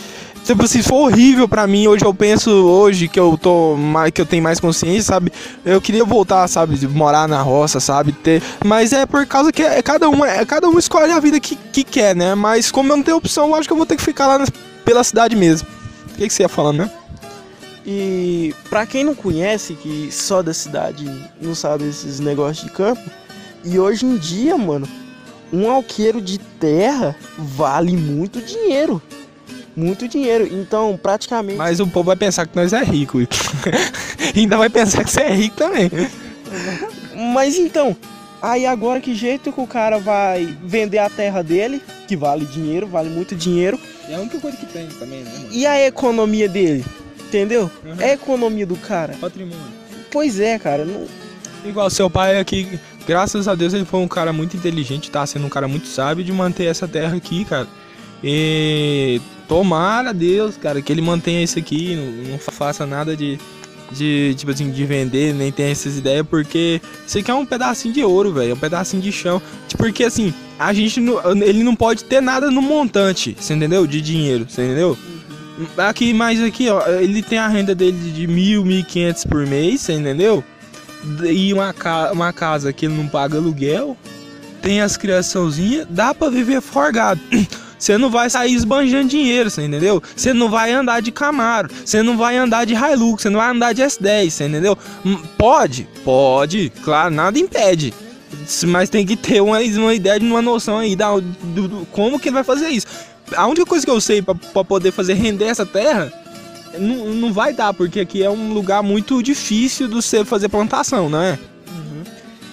Tipo 0.46 0.64
assim, 0.64 0.82
foi 0.82 0.98
horrível 1.00 1.46
pra 1.48 1.68
mim. 1.68 1.88
Hoje 1.88 2.06
eu 2.06 2.14
penso, 2.14 2.50
hoje 2.50 3.10
que 3.10 3.20
eu 3.20 3.38
tô 3.38 3.76
mais, 3.76 4.12
que 4.12 4.22
eu 4.22 4.26
tenho 4.26 4.42
mais 4.42 4.62
consciência, 4.62 5.04
sabe? 5.04 5.30
Eu 5.66 5.82
queria 5.82 6.06
voltar, 6.06 6.48
sabe, 6.48 6.88
morar 6.88 7.28
na 7.28 7.42
roça, 7.42 7.82
sabe? 7.82 8.14
Ter, 8.14 8.42
mas 8.64 8.94
é 8.94 9.06
por 9.06 9.26
causa 9.26 9.52
que 9.52 9.62
é, 9.62 9.82
cada 9.82 10.08
um, 10.10 10.24
é, 10.24 10.46
cada 10.46 10.70
um 10.70 10.80
escolhe 10.80 11.12
a 11.12 11.20
vida 11.20 11.38
que, 11.38 11.56
que 11.56 11.84
quer, 11.84 12.16
né? 12.16 12.34
Mas 12.34 12.72
como 12.72 12.94
eu 12.94 12.96
não 12.98 13.04
tenho 13.04 13.18
opção, 13.18 13.48
eu 13.50 13.56
acho 13.56 13.68
que 13.68 13.74
eu 13.74 13.78
vou 13.78 13.86
ter 13.86 13.98
que 13.98 14.02
ficar 14.04 14.26
lá 14.28 14.38
na- 14.40 14.46
pela 14.86 15.04
cidade 15.04 15.36
mesmo. 15.36 15.68
O 16.14 16.16
que, 16.18 16.28
que 16.28 16.34
você 16.34 16.44
ia 16.44 16.50
falando, 16.50 16.78
né? 16.78 16.92
E 17.86 18.54
pra 18.70 18.86
quem 18.86 19.04
não 19.04 19.16
conhece, 19.16 19.74
que 19.74 20.10
só 20.12 20.42
da 20.42 20.54
cidade 20.54 21.06
não 21.42 21.56
sabe 21.56 21.88
esses 21.88 22.20
negócios 22.22 22.66
de 22.66 22.72
campo, 22.72 23.02
e 23.68 23.78
hoje 23.78 24.06
em 24.06 24.18
dia, 24.18 24.58
mano, 24.58 24.88
um 25.52 25.70
alqueiro 25.70 26.22
de 26.22 26.38
terra 26.38 27.16
vale 27.38 27.96
muito 27.96 28.42
dinheiro. 28.42 29.02
Muito 29.76 30.08
dinheiro. 30.08 30.48
Então, 30.52 30.98
praticamente. 31.02 31.58
Mas 31.58 31.80
o 31.80 31.86
povo 31.86 32.08
vai 32.08 32.16
pensar 32.16 32.48
que 32.48 32.56
nós 32.56 32.74
é 32.74 32.84
rico. 32.84 33.22
e 33.22 33.28
ainda 34.40 34.58
vai 34.58 34.70
pensar 34.70 35.04
que 35.04 35.12
você 35.12 35.22
é 35.22 35.34
rico 35.34 35.58
também. 35.58 35.92
Mas 37.34 37.58
então, 37.58 37.96
aí 38.42 38.66
agora 38.66 39.02
que 39.02 39.14
jeito 39.14 39.52
que 39.52 39.62
o 39.62 39.68
cara 39.68 40.00
vai 40.00 40.58
vender 40.64 41.00
a 41.00 41.10
terra 41.10 41.44
dele, 41.44 41.82
que 42.08 42.16
vale 42.16 42.46
dinheiro, 42.46 42.88
vale 42.88 43.10
muito 43.10 43.36
dinheiro, 43.36 43.80
É 44.10 44.16
a 44.16 44.20
única 44.20 44.40
coisa 44.40 44.56
que 44.58 44.66
tem 44.66 44.88
também, 44.88 45.24
né, 45.24 45.32
mano? 45.32 45.50
e 45.52 45.66
a 45.66 45.86
economia 45.86 46.48
dele? 46.48 46.86
Entendeu? 47.20 47.70
Uhum. 47.84 47.96
É 48.00 48.12
a 48.12 48.14
economia 48.14 48.66
do 48.66 48.78
cara. 48.78 49.14
Patrimônio. 49.20 49.62
Pois 50.10 50.40
é, 50.40 50.58
cara. 50.58 50.86
Não... 50.86 51.06
Igual 51.66 51.90
seu 51.90 52.10
pai 52.10 52.40
aqui, 52.40 52.80
graças 53.08 53.48
a 53.48 53.56
Deus 53.56 53.74
ele 53.74 53.86
foi 53.86 54.02
um 54.02 54.08
cara 54.08 54.34
muito 54.34 54.58
inteligente, 54.58 55.10
tá 55.10 55.26
sendo 55.26 55.46
um 55.46 55.50
cara 55.50 55.68
muito 55.68 55.88
sábio 55.88 56.24
de 56.24 56.32
manter 56.34 56.66
essa 56.66 56.88
terra 56.88 57.16
aqui, 57.16 57.46
cara. 57.46 57.68
E 58.22 59.22
tomara 59.48 60.14
Deus, 60.14 60.58
cara, 60.58 60.82
que 60.82 60.92
ele 60.92 61.02
mantenha 61.02 61.42
isso 61.42 61.58
aqui, 61.58 61.96
não, 62.30 62.38
faça 62.38 62.86
nada 62.86 63.16
de, 63.16 63.40
de 63.92 64.36
tipo 64.36 64.52
assim, 64.52 64.70
de 64.70 64.86
vender, 64.86 65.34
nem 65.34 65.52
tenha 65.52 65.72
essas 65.72 65.98
ideias, 65.98 66.26
porque 66.28 66.82
isso 67.06 67.18
aqui 67.18 67.32
é 67.32 67.34
um 67.34 67.46
pedacinho 67.46 67.94
de 67.94 68.04
ouro, 68.04 68.34
velho, 68.34 68.52
é 68.52 68.54
um 68.54 68.60
pedacinho 68.60 69.02
de 69.02 69.12
chão. 69.12 69.42
Porque 69.78 70.04
assim, 70.04 70.34
a 70.60 70.74
gente 70.74 71.00
não, 71.00 71.32
ele 71.42 71.64
não 71.64 71.76
pode 71.76 72.04
ter 72.04 72.22
nada 72.22 72.52
no 72.52 72.62
montante, 72.62 73.38
você 73.40 73.54
entendeu? 73.54 73.88
De 73.88 74.02
dinheiro, 74.02 74.46
você 74.50 74.66
entendeu? 74.66 74.98
Aqui, 75.78 76.14
mas 76.14 76.44
aqui, 76.44 76.70
ó, 76.70 76.86
ele 77.00 77.24
tem 77.24 77.40
a 77.40 77.48
renda 77.48 77.74
dele 77.74 78.12
de 78.12 78.28
mil, 78.28 78.66
mil 78.66 78.80
e 78.80 78.84
quinhentos 78.84 79.24
por 79.24 79.46
mês, 79.48 79.82
você 79.82 79.94
entendeu? 79.94 80.44
E 81.30 81.54
uma, 81.54 81.74
ca 81.74 82.12
uma 82.12 82.34
casa 82.34 82.72
que 82.74 82.86
ele 82.86 82.96
não 82.96 83.08
paga 83.08 83.38
aluguel, 83.38 83.96
tem 84.62 84.82
as 84.82 84.98
criaçãozinhas, 84.98 85.88
dá 85.90 86.14
pra 86.14 86.30
viver 86.30 86.62
forgado. 86.62 87.20
Você 87.78 87.96
não 87.96 88.10
vai 88.10 88.28
sair 88.28 88.56
esbanjando 88.56 89.08
dinheiro, 89.08 89.52
você 89.52 89.64
entendeu? 89.64 90.02
Você 90.16 90.34
não 90.34 90.50
vai 90.50 90.72
andar 90.72 91.00
de 91.00 91.12
Camaro, 91.12 91.70
você 91.86 92.02
não 92.02 92.18
vai 92.18 92.36
andar 92.36 92.66
de 92.66 92.74
Hilux, 92.74 93.22
você 93.22 93.30
não 93.30 93.40
vai 93.40 93.52
andar 93.52 93.72
de 93.72 93.84
S10, 93.84 94.32
você 94.32 94.48
entendeu? 94.48 94.76
Hum, 95.06 95.20
Pode, 95.38 95.88
pode, 96.04 96.72
claro, 96.84 97.14
nada 97.14 97.38
impede. 97.38 97.94
Mas 98.66 98.90
tem 98.90 99.06
que 99.06 99.16
ter 99.16 99.42
uma, 99.44 99.60
uma 99.60 99.94
ideia 99.94 100.20
de 100.20 100.26
uma 100.26 100.42
noção 100.42 100.80
aí 100.80 100.96
da, 100.96 101.12
do, 101.20 101.68
do- 101.68 101.88
como 101.92 102.20
que 102.20 102.30
ele 102.30 102.34
vai 102.34 102.44
fazer 102.44 102.70
isso. 102.70 102.88
A 103.36 103.46
única 103.46 103.64
coisa 103.68 103.86
que 103.86 103.92
eu 103.92 104.02
sei 104.02 104.24
pra 104.24 104.64
poder 104.64 104.92
fazer 104.92 105.14
render 105.14 105.46
essa 105.46 105.64
terra 105.66 106.12
não, 106.80 107.06
não 107.14 107.34
vai 107.34 107.54
dar, 107.54 107.74
porque 107.74 108.00
aqui 108.00 108.24
é 108.24 108.30
um 108.30 108.54
lugar 108.54 108.82
muito 108.84 109.22
difícil 109.24 109.88
de 109.88 109.96
você 109.96 110.24
fazer 110.26 110.50
plantação, 110.50 111.10
né? 111.10 111.38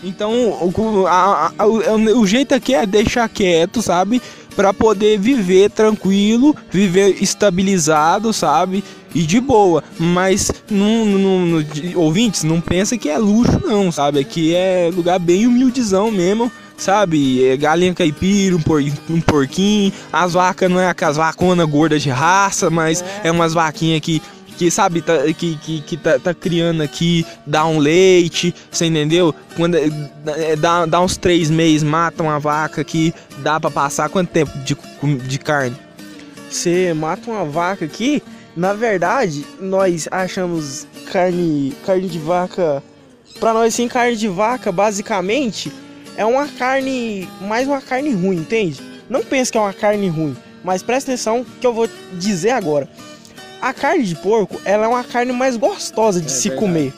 Então, 0.02 0.32
o, 0.32 1.06
a- 1.06 1.52
a- 1.58 1.66
o, 1.66 2.20
o 2.20 2.26
jeito 2.26 2.54
aqui 2.54 2.74
é 2.74 2.84
deixar 2.84 3.28
quieto, 3.28 3.80
sabe? 3.80 4.20
Pra 4.54 4.72
poder 4.72 5.18
viver 5.18 5.70
tranquilo, 5.70 6.54
viver 6.70 7.16
estabilizado, 7.22 8.32
sabe? 8.32 8.84
E 9.14 9.22
de 9.22 9.40
boa. 9.40 9.82
Mas, 9.98 10.52
não, 10.70 11.04
não- 11.06 11.46
não- 11.46 11.62
de- 11.62 11.96
ouvintes, 11.96 12.44
não 12.44 12.60
pensa 12.60 12.98
que 12.98 13.08
é 13.08 13.16
luxo, 13.16 13.60
não, 13.64 13.90
sabe? 13.90 14.18
Aqui 14.20 14.54
é 14.54 14.90
lugar 14.94 15.18
bem 15.18 15.46
humildezão 15.46 16.10
mesmo. 16.10 16.52
Sabe, 16.76 17.46
é 17.46 17.56
galinha 17.56 17.94
caipira, 17.94 18.56
um, 18.56 18.60
por, 18.60 18.82
um 19.08 19.20
porquinho, 19.20 19.92
as 20.12 20.32
vacas 20.32 20.70
não 20.70 20.80
é 20.80 20.88
aquelas 20.88 21.16
vaconas 21.16 21.68
gordas 21.68 22.02
de 22.02 22.10
raça, 22.10 22.68
mas 22.68 23.04
é, 23.22 23.30
umas 23.30 23.54
vaquinhas 23.54 24.00
que, 24.00 24.20
que 24.58 24.70
sabe, 24.70 25.00
tá, 25.00 25.18
que, 25.38 25.56
que, 25.56 25.80
que 25.82 25.96
tá, 25.96 26.18
tá 26.18 26.34
criando 26.34 26.82
aqui, 26.82 27.24
dá 27.46 27.64
um 27.64 27.78
leite, 27.78 28.52
você 28.70 28.86
entendeu? 28.86 29.32
Quando 29.56 29.76
é, 29.76 29.88
é, 30.26 30.56
dá, 30.56 30.84
dá 30.84 31.00
uns 31.00 31.16
três 31.16 31.48
meses, 31.48 31.84
mata 31.84 32.22
uma 32.22 32.40
vaca 32.40 32.80
aqui, 32.80 33.14
dá 33.38 33.60
pra 33.60 33.70
passar 33.70 34.08
quanto 34.08 34.30
tempo 34.30 34.50
de, 34.58 34.76
de 35.28 35.38
carne? 35.38 35.76
Você 36.50 36.92
mata 36.94 37.30
uma 37.30 37.44
vaca 37.44 37.84
aqui 37.84 38.22
Na 38.56 38.72
verdade, 38.72 39.44
nós 39.60 40.08
achamos 40.10 40.86
carne, 41.10 41.76
carne 41.84 42.08
de 42.08 42.18
vaca. 42.18 42.82
Pra 43.40 43.52
nós, 43.52 43.74
sim, 43.74 43.88
carne 43.88 44.16
de 44.16 44.28
vaca, 44.28 44.70
basicamente, 44.70 45.72
é 46.16 46.24
uma 46.24 46.46
carne. 46.48 47.28
Mais 47.40 47.66
uma 47.68 47.80
carne 47.80 48.12
ruim, 48.12 48.36
entende? 48.36 48.80
Não 49.08 49.22
pense 49.22 49.50
que 49.52 49.58
é 49.58 49.60
uma 49.60 49.72
carne 49.72 50.08
ruim, 50.08 50.36
mas 50.62 50.82
presta 50.82 51.10
atenção 51.12 51.44
que 51.60 51.66
eu 51.66 51.72
vou 51.74 51.88
dizer 52.14 52.50
agora. 52.50 52.88
A 53.60 53.72
carne 53.72 54.04
de 54.04 54.14
porco, 54.16 54.60
ela 54.64 54.84
é 54.84 54.88
uma 54.88 55.04
carne 55.04 55.32
mais 55.32 55.56
gostosa 55.56 56.20
de 56.20 56.26
É 56.26 56.30
se 56.30 56.48
verdade. 56.48 56.66
comer. 56.66 56.92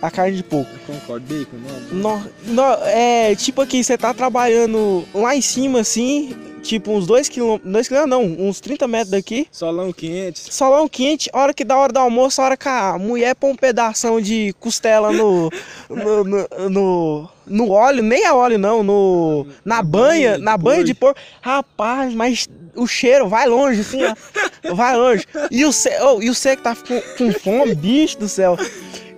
A 0.00 0.10
carne 0.10 0.36
de 0.36 0.42
porco. 0.42 0.70
Concordo, 0.86 1.24
bacon, 1.26 1.56
não. 1.92 2.18
No, 2.18 2.30
no- 2.54 2.84
é 2.86 3.34
tipo 3.36 3.60
aqui, 3.62 3.82
você 3.84 3.96
tá 3.96 4.12
trabalhando 4.12 5.04
lá 5.14 5.34
em 5.36 5.40
cima 5.40 5.80
assim, 5.80 6.34
tipo 6.62 6.92
uns 6.92 7.06
2 7.06 7.28
quilômetros. 7.28 7.70
2 7.70 7.88
quilômetros 7.88 8.10
não, 8.10 8.48
uns 8.48 8.60
30 8.60 8.88
metros 8.88 9.10
daqui. 9.10 9.46
Solão 9.50 9.92
quente. 9.92 10.54
Solão 10.54 10.88
quente, 10.88 11.28
hora 11.32 11.52
que 11.52 11.64
dá 11.64 11.76
hora 11.76 11.92
do 11.92 11.98
almoço, 11.98 12.40
a 12.40 12.44
hora 12.44 12.56
que 12.56 12.68
a 12.68 12.96
mulher 12.98 13.34
põe 13.34 13.50
um 13.50 13.56
pedação 13.56 14.20
de 14.20 14.54
costela 14.58 15.12
no. 15.12 15.50
no, 15.90 16.24
no, 16.24 16.48
no, 16.70 17.28
no 17.46 17.70
óleo, 17.70 18.02
nem 18.02 18.24
é 18.24 18.32
óleo 18.32 18.58
não, 18.58 18.82
no. 18.82 19.46
Na 19.64 19.82
banha, 19.82 20.38
na 20.38 20.56
banha 20.56 20.84
de 20.84 20.94
porco. 20.94 21.20
Rapaz, 21.40 22.14
mas 22.14 22.48
o 22.74 22.86
cheiro 22.86 23.28
vai 23.28 23.46
longe, 23.46 23.80
assim, 23.80 24.00
ó. 24.04 24.74
Vai 24.74 24.96
longe. 24.96 25.26
E 25.50 25.64
o 25.64 25.72
cé, 25.72 26.02
oh, 26.02 26.22
e 26.22 26.30
o 26.30 26.34
que 26.34 26.56
tá 26.56 26.74
com, 26.76 27.00
com 27.18 27.32
fome, 27.32 27.74
bicho 27.74 28.18
do 28.18 28.28
céu. 28.28 28.56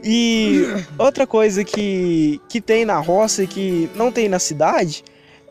E 0.02 0.64
outra 0.98 1.26
coisa 1.26 1.64
que, 1.64 2.40
que 2.48 2.60
tem 2.60 2.84
na 2.84 2.98
roça 2.98 3.42
e 3.42 3.46
que 3.46 3.88
não 3.94 4.12
tem 4.12 4.28
na 4.28 4.38
cidade 4.38 5.02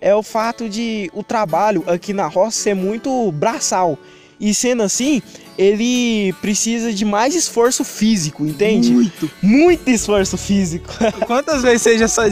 é 0.04 0.14
o 0.14 0.22
fato 0.22 0.68
de 0.68 1.10
o 1.14 1.24
trabalho 1.24 1.84
aqui 1.88 2.12
na 2.14 2.28
roça 2.28 2.58
ser 2.60 2.76
muito 2.76 3.32
braçal. 3.32 3.98
E 4.40 4.54
sendo 4.54 4.84
assim, 4.84 5.22
ele 5.58 6.34
precisa 6.42 6.92
de 6.92 7.06
mais 7.06 7.34
esforço 7.34 7.86
físico, 7.86 8.46
entende? 8.46 8.92
Muito. 8.92 9.32
Muito 9.42 9.88
esforço 9.90 10.38
físico. 10.38 10.90
Quantas 11.26 11.62
vezes 11.62 11.84
você 11.84 11.98
já, 11.98 12.08
sa- 12.10 12.24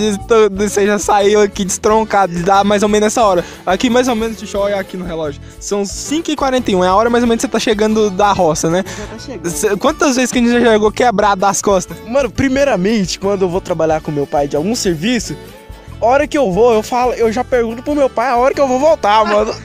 você 0.51 0.85
já 0.85 0.99
saiu 0.99 1.39
aqui 1.39 1.63
destroncado 1.63 2.33
de 2.33 2.43
dar 2.43 2.65
mais 2.65 2.83
ou 2.83 2.89
menos 2.89 3.07
essa 3.07 3.23
hora? 3.23 3.45
Aqui 3.65 3.89
mais 3.89 4.09
ou 4.09 4.15
menos, 4.15 4.35
deixa 4.35 4.57
eu 4.57 4.61
olhar 4.61 4.79
aqui 4.79 4.97
no 4.97 5.05
relógio. 5.05 5.41
São 5.57 5.83
5h41, 5.83 6.83
é 6.83 6.87
a 6.87 6.95
hora 6.95 7.09
mais 7.09 7.23
ou 7.23 7.29
menos 7.29 7.41
que 7.41 7.47
você 7.47 7.51
tá 7.51 7.59
chegando 7.59 8.09
da 8.09 8.33
roça, 8.33 8.69
né? 8.69 8.83
Cê- 9.45 9.77
Quantas 9.77 10.17
vezes 10.17 10.31
que 10.33 10.39
a 10.39 10.41
gente 10.41 10.51
já 10.51 10.59
chegou 10.59 10.91
quebrado 10.91 11.39
das 11.39 11.61
costas? 11.61 11.95
Mano, 12.09 12.29
primeiramente, 12.29 13.17
quando 13.19 13.43
eu 13.43 13.49
vou 13.49 13.61
trabalhar 13.61 14.01
com 14.01 14.11
meu 14.11 14.27
pai 14.27 14.49
de 14.49 14.57
algum 14.57 14.75
serviço, 14.75 15.37
hora 16.01 16.27
que 16.27 16.37
eu 16.37 16.51
vou, 16.51 16.73
eu 16.73 16.83
falo, 16.83 17.13
eu 17.13 17.31
já 17.31 17.43
pergunto 17.43 17.83
pro 17.83 17.95
meu 17.95 18.09
pai 18.09 18.29
a 18.29 18.37
hora 18.37 18.53
que 18.53 18.61
eu 18.61 18.67
vou 18.67 18.79
voltar, 18.79 19.23
mano. 19.25 19.55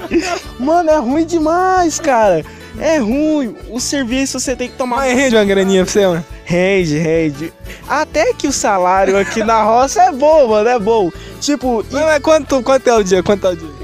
mano, 0.58 0.90
é 0.90 0.98
ruim 0.98 1.24
demais, 1.24 2.00
cara. 2.00 2.44
É 2.80 2.98
ruim. 2.98 3.54
O 3.70 3.78
serviço 3.78 4.40
você 4.40 4.56
tem 4.56 4.68
que 4.68 4.76
tomar. 4.76 4.96
Mas 4.96 5.14
rende 5.14 5.36
uma 5.36 5.44
graninha 5.44 5.84
pra 5.84 5.92
você, 5.92 6.06
mano. 6.06 6.24
Rende, 6.44 6.98
rende. 6.98 7.52
Até 7.88 8.32
que 8.32 8.48
o 8.48 8.52
salário 8.52 9.18
aqui 9.18 9.44
na 9.44 9.62
roça 9.62 10.02
é 10.02 10.12
bom, 10.12 10.48
mano, 10.48 10.68
é 10.68 10.78
bom. 10.78 11.10
Tipo, 11.40 11.84
Mas, 11.90 12.02
mas 12.02 12.22
quanto, 12.22 12.62
quanto 12.62 12.88
é 12.88 12.94
o 12.94 13.02
dia? 13.02 13.22
Quanto 13.22 13.46
é 13.46 13.50
o 13.50 13.56
dia? 13.56 13.82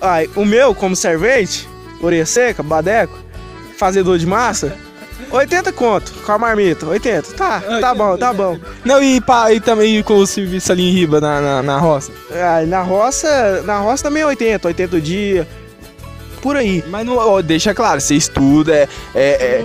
ai, 0.00 0.28
o 0.36 0.44
meu, 0.44 0.74
como 0.74 0.94
servente, 0.94 1.68
orelha 2.02 2.26
seca, 2.26 2.62
badeco, 2.62 3.18
fazedor 3.76 4.18
de 4.18 4.26
massa, 4.26 4.76
80 5.30 5.72
conto 5.72 6.12
com 6.24 6.32
a 6.32 6.38
marmita, 6.38 6.86
80. 6.86 7.32
Tá, 7.32 7.60
tá 7.80 7.94
bom, 7.94 8.16
tá 8.16 8.32
bom. 8.32 8.58
Não, 8.84 9.02
e, 9.02 9.20
pá, 9.20 9.52
e 9.52 9.60
também 9.60 10.02
com 10.02 10.14
o 10.14 10.26
serviço 10.26 10.72
ali 10.72 10.88
em 10.88 10.92
Riba, 10.92 11.20
na, 11.20 11.40
na, 11.40 11.62
na 11.62 11.78
roça. 11.78 12.12
Ai, 12.30 12.66
na 12.66 12.82
roça, 12.82 13.62
na 13.62 13.78
roça 13.78 14.04
também 14.04 14.22
é 14.22 14.26
80, 14.26 14.68
80 14.68 14.96
o 14.96 15.00
dia. 15.00 15.48
Por 16.42 16.54
aí. 16.54 16.84
Mas 16.88 17.04
não, 17.04 17.16
ó, 17.16 17.42
deixa 17.42 17.74
claro, 17.74 18.00
você 18.00 18.14
estuda, 18.14 18.72
é, 18.74 18.88
é, 19.14 19.64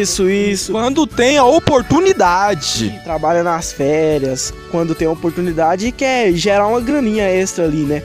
Isso, 0.00 0.28
isso. 0.28 0.72
quando 0.72 1.06
tem 1.06 1.38
a 1.38 1.44
oportunidade. 1.44 2.98
Trabalha 3.04 3.42
nas 3.44 3.72
férias, 3.72 4.52
quando 4.70 4.94
tem 4.94 5.06
oportunidade 5.06 5.86
e 5.86 5.92
quer 5.92 6.32
gerar 6.32 6.66
uma 6.66 6.80
graninha 6.80 7.28
extra 7.28 7.64
ali, 7.64 7.84
né? 7.84 8.02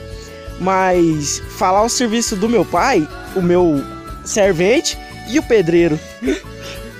Mas 0.60 1.42
falar 1.56 1.82
o 1.82 1.88
serviço 1.88 2.36
do 2.36 2.48
meu 2.48 2.64
pai, 2.64 3.08
o 3.34 3.42
meu 3.42 3.82
servente 4.24 4.96
e 5.28 5.38
o 5.38 5.42
pedreiro. 5.42 5.98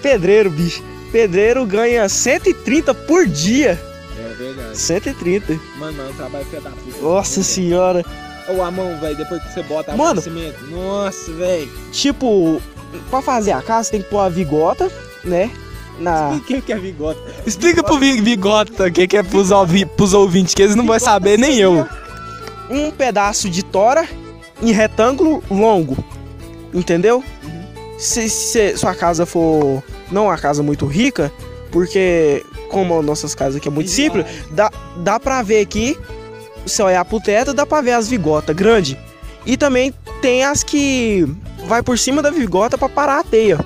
pedreiro, 0.03 0.51
bicho. 0.51 0.83
Pedreiro 1.11 1.65
ganha 1.67 2.09
130 2.09 2.95
por 2.95 3.27
dia. 3.27 3.79
É 4.19 4.35
verdade. 4.35 4.77
130. 4.79 5.59
Mano, 5.79 5.97
mano, 5.97 6.13
trabalho 6.15 6.45
filha 6.47 6.61
da 6.63 6.71
puta. 6.71 7.01
Nossa 7.03 7.43
senhora. 7.43 8.05
Ô, 8.49 8.63
a 8.63 8.71
mão, 8.71 8.99
velho, 8.99 9.17
depois 9.17 9.43
que 9.43 9.53
você 9.55 9.63
bota 9.63 9.93
a 9.93 9.97
Mano. 9.97 10.15
mão 10.15 10.23
cimento. 10.23 10.65
Nossa, 10.71 11.33
velho. 11.33 11.71
Tipo, 11.93 12.61
pra 13.11 13.23
fazer 13.23 13.53
a 13.53 13.63
casa 13.63 13.91
tem 13.91 14.03
que 14.03 14.09
pôr 14.09 14.19
a 14.21 14.29
vigota, 14.29 14.91
né? 15.25 15.51
Na. 16.01 16.31
O 16.31 16.41
que, 16.41 16.61
que 16.61 16.73
é 16.73 16.77
vigota? 16.79 17.21
Explica 17.47 17.83
pro 17.83 17.99
Vi- 17.99 18.21
Vigota 18.21 18.87
o 18.87 18.93
que, 18.93 19.07
que 19.07 19.17
é 19.17 19.23
pros, 19.23 19.51
ouvi, 19.51 19.85
pros 19.85 20.13
ouvintes, 20.15 20.55
que 20.55 20.63
eles 20.63 20.75
não 20.75 20.87
vão 20.87 20.99
saber, 20.99 21.39
nem 21.39 21.59
eu. 21.59 21.87
um 22.71 22.91
pedaço 22.91 23.49
de 23.51 23.63
tora 23.63 24.09
em 24.63 24.73
retângulo 24.73 25.43
longo. 25.51 26.03
Entendeu? 26.75 27.23
Se, 27.99 28.29
se 28.29 28.77
sua 28.77 28.95
casa 28.95 29.25
for 29.27 29.83
não 30.13 30.27
uma 30.27 30.39
casa 30.39 30.63
muito 30.63 30.87
rica, 30.87 31.33
porque 31.71 32.45
como 32.69 32.99
as 32.99 33.05
nossas 33.05 33.35
casas 33.35 33.57
aqui 33.57 33.69
é 33.69 33.71
muito 33.71 33.91
simples, 33.91 34.27
dá, 34.51 34.71
dá 34.99 35.19
pra 35.19 35.43
ver 35.43 35.61
aqui, 35.61 35.99
se 36.67 36.83
olhar 36.83 37.05
pro 37.05 37.21
teto, 37.21 37.53
dá 37.53 37.67
pra 37.67 37.81
ver 37.81 37.93
as 37.93 38.09
vigotas 38.09 38.55
grande. 38.55 38.99
E 39.45 39.57
também 39.57 39.93
tem 40.21 40.45
as 40.45 40.63
que 40.63 41.27
vai 41.67 41.83
por 41.83 41.99
cima 41.99 42.23
da 42.23 42.31
vigota 42.31 42.79
pra 42.79 42.89
parar 42.89 43.21
a 43.21 43.25
teia. 43.25 43.59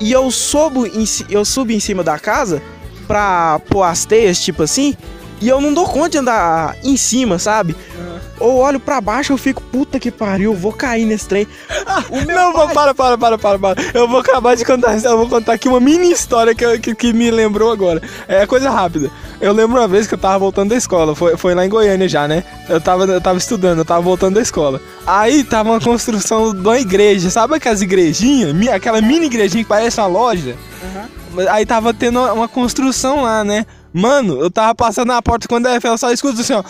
E 0.00 0.12
eu 0.12 0.30
subo, 0.30 0.86
em, 0.86 1.04
eu 1.30 1.44
subo 1.44 1.72
em 1.72 1.80
cima 1.80 2.02
da 2.02 2.18
casa 2.18 2.62
pra 3.06 3.60
pôr 3.68 3.82
as 3.82 4.04
teias, 4.04 4.40
tipo 4.40 4.62
assim, 4.62 4.94
e 5.40 5.48
eu 5.48 5.60
não 5.60 5.74
dou 5.74 5.86
conta 5.86 6.10
de 6.10 6.18
andar 6.18 6.76
em 6.82 6.96
cima, 6.96 7.38
sabe? 7.38 7.76
Ou 8.44 8.56
olho 8.58 8.78
pra 8.78 9.00
baixo 9.00 9.32
eu 9.32 9.38
fico, 9.38 9.62
puta 9.62 9.98
que 9.98 10.10
pariu, 10.10 10.52
eu 10.52 10.58
vou 10.58 10.72
cair 10.72 11.04
nesse 11.06 11.26
trem. 11.26 11.48
Meu 12.26 12.36
Não, 12.36 12.52
pai- 12.52 12.74
para, 12.74 12.94
para, 12.94 13.18
para, 13.18 13.38
para, 13.38 13.58
para. 13.58 13.82
Eu 13.94 14.06
vou 14.08 14.20
acabar 14.20 14.54
de 14.54 14.64
contar, 14.64 14.96
eu 15.02 15.16
vou 15.16 15.28
contar 15.28 15.54
aqui 15.54 15.68
uma 15.68 15.80
mini 15.80 16.10
história 16.12 16.54
que, 16.54 16.64
eu- 16.64 16.78
que, 16.78 16.94
que 16.94 17.12
me 17.12 17.30
lembrou 17.30 17.72
agora. 17.72 18.02
É 18.28 18.46
coisa 18.46 18.70
rápida. 18.70 19.10
Eu 19.40 19.52
lembro 19.52 19.78
uma 19.78 19.88
vez 19.88 20.06
que 20.06 20.14
eu 20.14 20.18
tava 20.18 20.38
voltando 20.38 20.70
da 20.70 20.76
escola, 20.76 21.14
foi, 21.14 21.36
foi 21.36 21.54
lá 21.54 21.64
em 21.64 21.68
Goiânia 21.68 22.08
já, 22.08 22.28
né? 22.28 22.44
Eu 22.68 22.80
tava, 22.80 23.04
eu 23.04 23.20
tava 23.20 23.38
estudando, 23.38 23.78
eu 23.78 23.84
tava 23.84 24.00
voltando 24.00 24.34
da 24.34 24.42
escola. 24.42 24.80
Aí 25.06 25.42
tava 25.44 25.70
uma 25.70 25.80
construção 25.80 26.52
de 26.54 26.60
uma 26.60 26.78
igreja, 26.78 27.30
sabe 27.30 27.54
aquelas 27.56 27.80
igrejinhas? 27.82 28.54
Aquela 28.68 29.00
mini 29.00 29.26
igrejinha 29.26 29.62
que 29.64 29.68
parece 29.68 30.00
uma 30.00 30.06
loja? 30.06 30.54
Aí 31.50 31.66
tava 31.66 31.92
tendo 31.92 32.20
uma 32.32 32.46
construção 32.48 33.22
lá, 33.22 33.42
né? 33.42 33.66
Mano, 33.96 34.40
eu 34.40 34.50
tava 34.50 34.74
passando 34.74 35.06
na 35.06 35.22
porta 35.22 35.46
quando 35.46 35.68
a 35.68 35.78
eu 35.80 35.96
só 35.96 36.10
escuto 36.10 36.40
assim, 36.40 36.52
ó. 36.52 36.64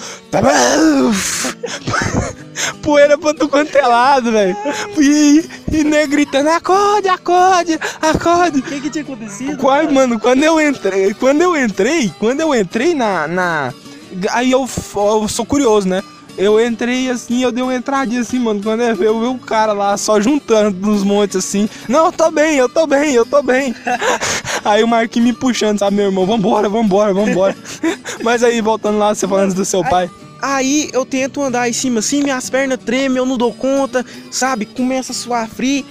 Poeira 2.83 3.17
pra 3.17 3.33
tu 3.33 3.49
quanto 3.49 3.75
é 3.75 3.87
lado, 3.87 4.31
velho. 4.31 4.55
E, 4.99 5.43
e 5.73 5.85
nego 5.85 6.13
gritando, 6.13 6.51
acorde, 6.51 7.09
acorde, 7.09 7.81
acorde. 8.03 8.59
O 8.59 8.63
que 8.63 8.79
que 8.79 8.91
tinha 8.91 9.05
acontecido? 9.05 9.57
Qual, 9.57 9.91
mano, 9.91 10.21
quando 10.21 10.43
eu 10.43 10.61
entrei, 10.61 11.15
quando 11.15 11.41
eu 11.41 11.57
entrei, 11.57 12.13
quando 12.19 12.43
eu 12.43 12.55
entrei 12.55 12.95
na, 12.95 13.27
na 13.27 13.73
aí 14.31 14.53
eu, 14.53 14.69
eu 14.95 15.27
sou 15.27 15.47
curioso, 15.47 15.89
né? 15.89 16.03
Eu 16.37 16.65
entrei 16.65 17.09
assim, 17.11 17.43
eu 17.43 17.53
dei 17.53 17.63
uma 17.63 17.75
entradinha 17.75 18.21
assim, 18.21 18.39
mano, 18.39 18.61
quando 18.63 18.83
eu 18.83 18.97
vi 18.97 19.05
eu 19.05 19.21
vi 19.21 19.27
o 19.27 19.39
cara 19.39 19.73
lá 19.73 19.97
só 19.97 20.21
juntando 20.21 20.87
nos 20.87 21.05
montes 21.05 21.37
assim. 21.37 21.69
Não, 21.89 22.07
eu 22.07 22.13
tô 22.13 22.31
bem, 22.31 22.57
eu 22.57 22.69
tô 22.69 22.87
bem, 22.87 23.15
eu 23.15 23.25
tô 23.25 23.43
bem. 23.43 23.75
Aí 24.65 24.83
o 24.83 24.89
Marquinhos 24.89 25.29
me 25.29 25.33
puxando, 25.33 25.79
sabe, 25.79 25.97
meu 25.97 26.07
irmão, 26.07 26.27
vambora, 26.27 26.69
vambora, 26.69 27.15
vambora. 27.15 27.57
Mas 28.23 28.43
aí, 28.43 28.61
voltando 28.63 28.99
lá, 28.99 29.15
você 29.15 29.29
falando 29.29 29.55
do 29.55 29.65
seu 29.65 29.83
pai. 29.85 30.11
Aí 30.41 30.89
eu 30.93 31.05
tento 31.05 31.43
andar 31.43 31.69
em 31.69 31.73
cima 31.73 32.01
assim, 32.01 32.23
minhas 32.23 32.49
pernas 32.49 32.79
tremem, 32.79 33.19
eu 33.19 33.27
não 33.27 33.37
dou 33.37 33.53
conta, 33.53 34.05
sabe? 34.31 34.65
Começa 34.65 35.13
a 35.13 35.15
suar 35.15 35.49
frio. 35.49 35.85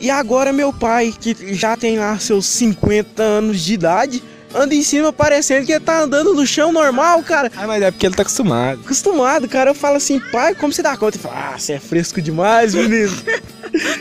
E 0.00 0.10
agora 0.10 0.52
meu 0.52 0.72
pai, 0.72 1.12
que 1.18 1.54
já 1.54 1.76
tem 1.76 1.98
lá 1.98 2.18
seus 2.18 2.46
50 2.46 3.22
anos 3.22 3.60
de 3.62 3.74
idade, 3.74 4.22
anda 4.54 4.74
em 4.74 4.82
cima 4.82 5.12
parecendo 5.12 5.66
que 5.66 5.72
ele 5.72 5.84
tá 5.84 6.00
andando 6.02 6.34
no 6.34 6.46
chão 6.46 6.72
normal, 6.72 7.22
cara. 7.22 7.50
Ah, 7.56 7.66
mas 7.66 7.82
é 7.82 7.90
porque 7.90 8.06
ele 8.06 8.14
tá 8.14 8.22
acostumado. 8.22 8.80
Acostumado, 8.84 9.48
cara. 9.48 9.70
Eu 9.70 9.74
falo 9.74 9.96
assim, 9.96 10.20
pai, 10.32 10.54
como 10.54 10.72
você 10.72 10.82
dá 10.82 10.96
conta? 10.96 11.16
Ele 11.16 11.22
fala, 11.22 11.52
ah, 11.54 11.58
você 11.58 11.74
é 11.74 11.78
fresco 11.80 12.20
demais, 12.20 12.74
menino. 12.74 13.14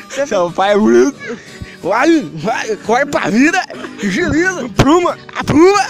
Você 0.09 0.25
Seu 0.27 0.51
pai 0.51 0.71
é 0.73 0.75
rude. 0.75 1.15
vai, 1.81 2.21
vai, 2.35 2.75
corre 2.77 3.05
pra 3.05 3.29
vida, 3.29 3.61
agiliza, 4.03 4.69
Pruma. 4.75 5.17
apruma. 5.35 5.81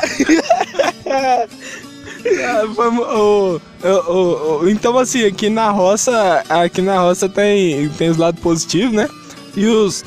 Ah, 2.44 2.66
vamos, 2.76 3.62
então 4.70 4.98
assim, 4.98 5.26
aqui 5.26 5.50
na 5.50 5.70
roça, 5.70 6.44
aqui 6.50 6.82
na 6.82 7.00
roça 7.00 7.30
tem, 7.30 7.88
tem 7.90 8.10
os 8.10 8.18
lados 8.18 8.42
positivos, 8.42 8.94
né? 8.94 9.08
E 9.56 9.66
os 9.66 10.04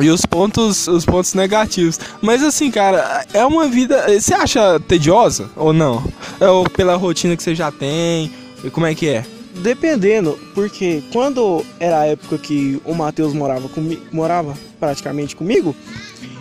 e 0.00 0.10
os 0.10 0.24
pontos, 0.24 0.86
os 0.86 1.04
pontos 1.04 1.34
negativos. 1.34 1.98
Mas 2.20 2.42
assim, 2.42 2.70
cara, 2.70 3.26
é 3.32 3.44
uma 3.44 3.66
vida, 3.68 4.06
você 4.08 4.34
acha 4.34 4.80
tediosa 4.80 5.50
ou 5.56 5.72
não? 5.72 6.04
É, 6.40 6.48
Ou 6.48 6.68
pela 6.68 6.96
rotina 6.96 7.36
que 7.36 7.42
você 7.42 7.54
já 7.54 7.70
tem? 7.70 8.32
E 8.62 8.70
como 8.70 8.86
é 8.86 8.94
que 8.94 9.08
é? 9.08 9.24
dependendo, 9.58 10.38
porque 10.54 11.02
quando 11.12 11.64
era 11.80 12.00
a 12.00 12.06
época 12.06 12.38
que 12.38 12.80
o 12.84 12.94
Matheus 12.94 13.32
morava 13.32 13.68
comigo, 13.68 14.02
morava 14.12 14.54
praticamente 14.78 15.34
comigo, 15.34 15.74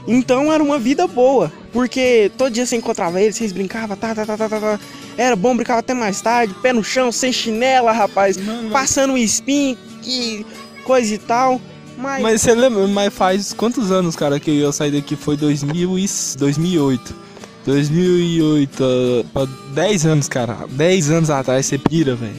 então 0.07 0.51
era 0.53 0.63
uma 0.63 0.79
vida 0.79 1.07
boa, 1.07 1.51
porque 1.73 2.31
todo 2.37 2.51
dia 2.51 2.65
você 2.65 2.75
encontrava 2.75 3.21
ele, 3.21 3.33
vocês 3.33 3.51
brincavam, 3.51 3.97
tá, 3.97 4.15
tá, 4.15 4.25
tá, 4.25 4.37
tá, 4.37 4.49
tá, 4.49 4.59
tá. 4.59 4.79
Era 5.17 5.35
bom, 5.35 5.55
brincava 5.55 5.79
até 5.79 5.93
mais 5.93 6.21
tarde, 6.21 6.55
pé 6.61 6.71
no 6.71 6.83
chão, 6.83 7.11
sem 7.11 7.33
chinela, 7.33 7.91
rapaz, 7.91 8.37
passando 8.71 9.13
um 9.13 9.17
spin 9.17 9.75
e 10.05 10.45
coisa 10.85 11.13
e 11.13 11.17
tal. 11.17 11.59
Mas, 11.97 12.21
Mas 12.21 12.41
você 12.41 12.53
lembra, 12.53 12.88
mas 12.88 13.13
faz 13.13 13.53
quantos 13.53 13.91
anos, 13.91 14.15
cara, 14.15 14.39
que 14.39 14.60
eu 14.60 14.71
saí 14.71 14.91
daqui? 14.91 15.15
Foi 15.15 15.36
2000 15.36 15.97
e 15.97 16.05
2008. 16.38 17.27
2008, 17.65 18.83
uh, 18.83 19.23
pra 19.33 19.47
10 19.73 20.05
anos, 20.05 20.29
cara. 20.29 20.60
10 20.69 21.12
anos 21.12 21.29
atrás, 21.29 21.65
você 21.65 21.77
pira, 21.77 22.15
velho. 22.15 22.36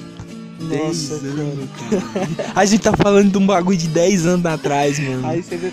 nossa, 0.61 1.21
cara. 1.21 2.53
A 2.57 2.65
gente 2.65 2.83
tá 2.83 2.97
falando 2.97 3.31
de 3.33 3.37
um 3.37 3.47
bagulho 3.47 3.77
de 3.77 3.89
10 3.89 4.27
anos 4.27 4.47
atrás, 4.47 4.99
mano. 4.99 5.23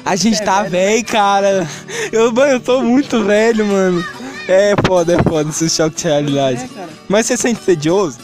A 0.03 0.15
gente 0.15 0.41
é 0.41 0.43
tá 0.43 0.63
velho. 0.63 0.71
velho, 0.71 1.05
cara. 1.05 1.67
Eu, 2.11 2.33
mano, 2.33 2.53
eu 2.53 2.59
tô 2.59 2.81
muito 2.81 3.23
velho, 3.23 3.65
mano. 3.65 4.03
É 4.47 4.73
foda, 4.85 5.13
é 5.13 5.23
foda 5.23 5.49
esse 5.49 5.69
choque 5.69 5.95
de 5.95 6.03
realidade. 6.03 6.69
É. 6.77 6.85
Mas 7.07 7.25
você 7.25 7.37
sente 7.37 7.61
tedioso? 7.61 8.17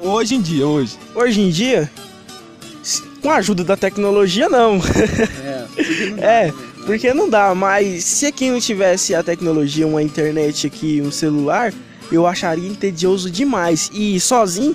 Hoje 0.00 0.36
em 0.36 0.40
dia, 0.40 0.66
hoje. 0.66 0.96
Hoje 1.14 1.40
em 1.40 1.50
dia, 1.50 1.90
com 3.22 3.30
a 3.30 3.36
ajuda 3.36 3.62
da 3.62 3.76
tecnologia, 3.76 4.48
não. 4.48 4.80
É, 6.18 6.52
porque 6.84 7.14
não 7.14 7.30
dá, 7.30 7.54
mas 7.54 8.04
se 8.04 8.26
aqui 8.26 8.50
não 8.50 8.60
tivesse 8.60 9.14
a 9.14 9.22
tecnologia, 9.22 9.86
uma 9.86 10.02
internet 10.02 10.66
aqui, 10.66 11.00
um 11.00 11.12
celular, 11.12 11.72
eu 12.10 12.26
acharia 12.26 12.74
tedioso 12.74 13.30
demais. 13.30 13.88
E 13.94 14.18
sozinho, 14.18 14.74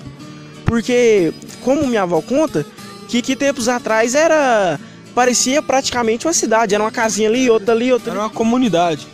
porque, 0.64 1.32
como 1.62 1.86
minha 1.86 2.02
avó 2.02 2.22
conta, 2.22 2.64
que, 3.06 3.20
que 3.20 3.36
tempos 3.36 3.68
atrás 3.68 4.14
era. 4.14 4.80
parecia 5.14 5.62
praticamente 5.62 6.26
uma 6.26 6.32
cidade, 6.32 6.74
era 6.74 6.82
uma 6.82 6.90
casinha 6.90 7.28
ali, 7.28 7.50
outra 7.50 7.74
ali, 7.74 7.92
outra 7.92 8.12
Era 8.12 8.20
uma 8.20 8.30
comunidade. 8.30 9.06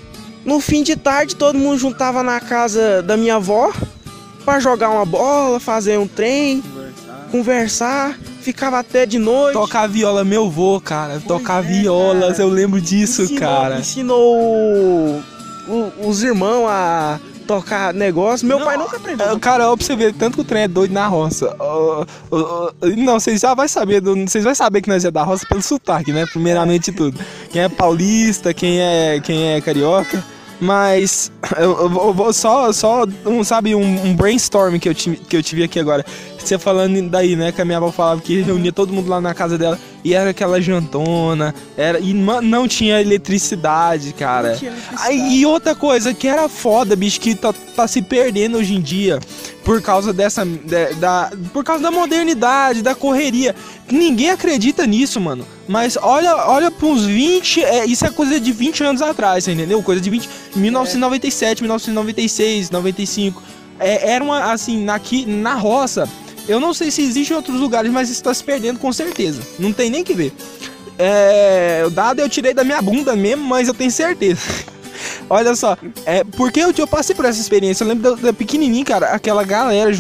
No 0.45 0.61
fim 0.61 0.83
de 0.83 0.95
tarde, 0.95 1.35
todo 1.35 1.59
mundo 1.59 1.79
juntava 1.79 2.23
na 2.23 2.39
casa 2.39 3.03
da 3.03 3.17
minha 3.17 3.37
avó 3.37 3.73
pra 4.45 4.61
jogar 4.61 4.91
uma 4.91 5.07
bola, 5.07 5.59
fazer 5.59 5.99
um 5.99 6.07
trem, 6.07 6.63
conversar, 7.31 8.19
ficava 8.45 8.79
até 8.79 9.07
de 9.07 9.19
noite. 9.19 9.55
Tocar 9.55 9.89
viola, 9.89 10.23
meu 10.23 10.51
vô, 10.51 10.81
cara. 10.81 11.21
Tocar 11.27 11.65
é, 11.65 11.67
violas, 11.67 12.37
cara. 12.37 12.43
eu 12.43 12.49
lembro 12.49 12.81
disso, 12.81 13.23
ensinou, 13.23 13.41
cara. 13.41 13.81
Ensinou 13.81 15.23
os 16.07 16.23
irmãos 16.23 16.69
a 16.69 17.19
tocar 17.47 17.95
negócio. 17.95 18.47
Meu 18.47 18.59
Não, 18.59 18.67
pai 18.67 18.77
nunca 18.77 18.97
aprendeu. 18.97 19.31
É, 19.31 19.39
Cara, 19.39 19.71
ó, 19.71 19.77
pra 19.77 19.87
tanto 20.19 20.37
que 20.37 20.41
o 20.41 20.45
trem 20.45 20.63
é 20.63 20.69
doido 20.69 20.93
na 20.93 21.07
roça. 21.07 21.57
Não, 22.97 23.19
vocês 23.19 23.41
já 23.41 23.55
vai 23.55 23.69
saber, 23.69 24.03
vocês 24.03 24.45
vão 24.45 24.55
saber 24.55 24.83
que 24.83 24.89
nós 24.89 25.05
é 25.05 25.11
da 25.11 25.23
roça 25.23 25.47
pelo 25.47 25.63
sotaque, 25.63 26.13
né? 26.13 26.27
Primeiramente 26.27 26.93
tudo. 26.93 27.19
Quem 27.51 27.63
é 27.63 27.69
paulista, 27.69 28.53
quem 28.53 28.81
é, 28.81 29.21
quem 29.23 29.55
é 29.55 29.61
carioca. 29.61 30.23
Mas 30.61 31.31
eu, 31.57 31.73
eu 31.79 32.13
vou- 32.13 32.33
só, 32.33 32.73
só 32.73 33.05
um, 33.27 33.43
sabe, 33.45 33.75
um, 33.75 34.07
um 34.07 34.15
brainstorm 34.15 34.79
que 34.79 34.89
eu, 34.89 34.95
tive, 34.95 35.17
que 35.17 35.37
eu 35.37 35.43
tive 35.43 35.63
aqui 35.65 35.79
agora. 35.79 36.05
Você 36.39 36.59
falando 36.59 37.01
daí, 37.09 37.37
né? 37.37 37.53
Que 37.53 37.63
a 37.63 37.65
minha 37.65 37.79
avó 37.79 37.91
falava 37.91 38.21
que 38.21 38.43
reunia 38.43 38.73
todo 38.73 38.93
mundo 38.93 39.09
lá 39.09 39.21
na 39.21 39.33
casa 39.35 39.57
dela 39.57 39.79
e 40.05 40.13
era 40.13 40.31
aquela 40.31 40.61
jantona, 40.61 41.55
era, 41.77 41.99
e 41.99 42.13
não 42.13 42.69
tinha 42.69 43.01
eletricidade, 43.01 44.13
cara. 44.13 44.55
Aí, 45.01 45.39
e 45.41 45.47
outra 45.47 45.75
coisa 45.75 46.13
que 46.13 46.29
era 46.29 46.49
foda, 46.49 46.95
bicho, 46.95 47.19
que 47.21 47.35
tá, 47.35 47.55
tá 47.75 47.89
se 47.89 48.03
perdendo 48.03 48.59
hoje 48.59 48.75
em 48.75 48.81
dia 48.83 49.19
por 49.65 49.81
causa 49.81 50.13
dessa. 50.13 50.45
de- 50.45 50.95
da, 50.97 51.33
por 51.53 51.65
causa 51.65 51.83
da 51.83 51.91
modernidade, 51.91 52.83
da 52.83 52.95
correria. 52.95 53.55
Ninguém 53.91 54.31
acredita 54.31 54.87
nisso, 54.87 55.19
mano. 55.21 55.47
Mas 55.67 55.97
olha, 56.01 56.37
olha 56.49 56.71
pros 56.71 57.05
20. 57.07 57.65
É, 57.65 57.87
isso 57.87 58.05
é 58.05 58.11
coisa 58.11 58.39
de 58.39 58.53
20 58.53 58.85
anos 58.85 59.01
atrás, 59.01 59.49
entendeu? 59.49 59.83
Coisa 59.83 60.01
de 60.03 60.11
20. 60.11 60.29
1997, 60.55 61.63
1996, 61.63 62.71
95. 62.71 63.43
É, 63.81 64.11
era 64.13 64.23
uma, 64.23 64.53
assim, 64.53 64.87
aqui 64.89 65.25
na 65.27 65.55
roça. 65.55 66.09
Eu 66.47 66.61
não 66.61 66.75
sei 66.75 66.91
se 66.91 67.03
existe 67.03 67.33
em 67.33 67.37
outros 67.37 67.59
lugares, 67.59 67.91
mas 67.91 68.11
isso 68.11 68.23
tá 68.23 68.35
se 68.35 68.45
perdendo 68.45 68.79
com 68.79 68.93
certeza. 68.93 69.41
Não 69.59 69.73
tem 69.73 69.89
nem 69.89 70.05
que 70.05 70.15
ver. 70.15 70.33
É, 70.99 71.83
o 71.87 71.91
dado 71.91 72.21
eu 72.21 72.29
tirei 72.29 72.55
da 72.55 72.63
minha 72.63 72.81
bunda 72.81 73.17
mesmo, 73.17 73.45
mas 73.45 73.69
eu 73.69 73.75
tenho 73.75 73.91
certeza. 73.91 74.43
Olha 75.29 75.55
só, 75.55 75.77
é, 76.07 76.23
porque 76.25 76.61
eu, 76.61 76.73
eu 76.77 76.87
passei 76.87 77.15
por 77.15 77.25
essa 77.25 77.41
experiência, 77.41 77.85
eu 77.85 77.89
lembro 77.89 78.17
da, 78.17 78.23
da 78.23 78.33
pequenininho, 78.33 78.85
cara, 78.85 79.09
aquela 79.09 79.45
galera 79.45 79.91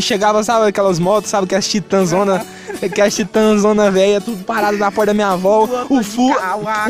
chegava, 0.00 0.42
sabe, 0.42 0.68
aquelas 0.68 0.98
motos, 0.98 1.30
sabe, 1.30 1.46
que 1.46 1.54
as 1.54 1.66
titanzona, 1.66 2.44
que 2.94 3.00
as 3.00 3.14
titanzona 3.14 3.90
velha, 3.90 4.20
tudo 4.20 4.42
parado 4.44 4.76
na 4.78 4.90
porta 4.90 5.06
da 5.06 5.14
minha 5.14 5.28
avó, 5.28 5.68
o 5.88 6.02
fu, 6.02 6.30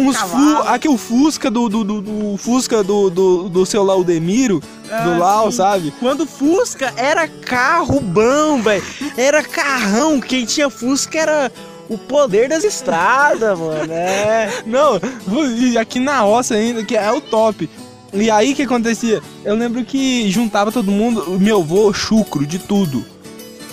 uns 0.01 0.17
fu, 0.17 0.59
aqui 0.67 0.89
o 0.89 0.97
Fusca 0.97 1.51
do, 1.51 1.69
do, 1.69 1.85
do, 1.85 2.01
do 2.01 2.37
Fusca 2.37 2.83
do, 2.83 3.11
do, 3.11 3.49
do 3.49 3.67
seu 3.67 3.83
Laudemiro, 3.83 4.61
do 4.61 5.15
Ah, 5.15 5.19
Lau, 5.19 5.51
sim. 5.51 5.57
sabe? 5.57 5.95
Quando 5.99 6.27
Fusca 6.27 6.93
era 6.97 7.27
carro 7.27 8.01
bom, 8.01 8.61
velho. 8.63 8.83
Era 9.17 9.43
carrão. 9.43 10.21
Quem 10.21 10.45
tinha 10.45 10.69
Fusca 10.71 11.19
era 11.19 11.53
o 11.89 11.99
poder 11.99 12.49
das 12.49 12.65
estradas, 12.65 13.59
mano. 13.59 13.93
É. 13.93 14.63
Não, 14.67 14.99
e 15.59 15.77
aqui 15.79 15.99
na 16.01 16.21
roça 16.21 16.55
ainda, 16.55 16.85
que 16.85 16.97
é 16.97 17.11
o 17.13 17.21
top. 17.21 17.69
E 18.13 18.31
aí 18.31 18.53
o 18.53 18.57
que 18.57 18.63
acontecia? 18.63 19.21
Eu 19.45 19.55
lembro 19.57 19.85
que 19.85 20.31
juntava 20.31 20.71
todo 20.71 20.91
mundo, 20.91 21.39
meu 21.41 21.61
avô, 21.61 21.93
chucro, 21.93 22.47
de 22.47 22.59
tudo. 22.59 23.05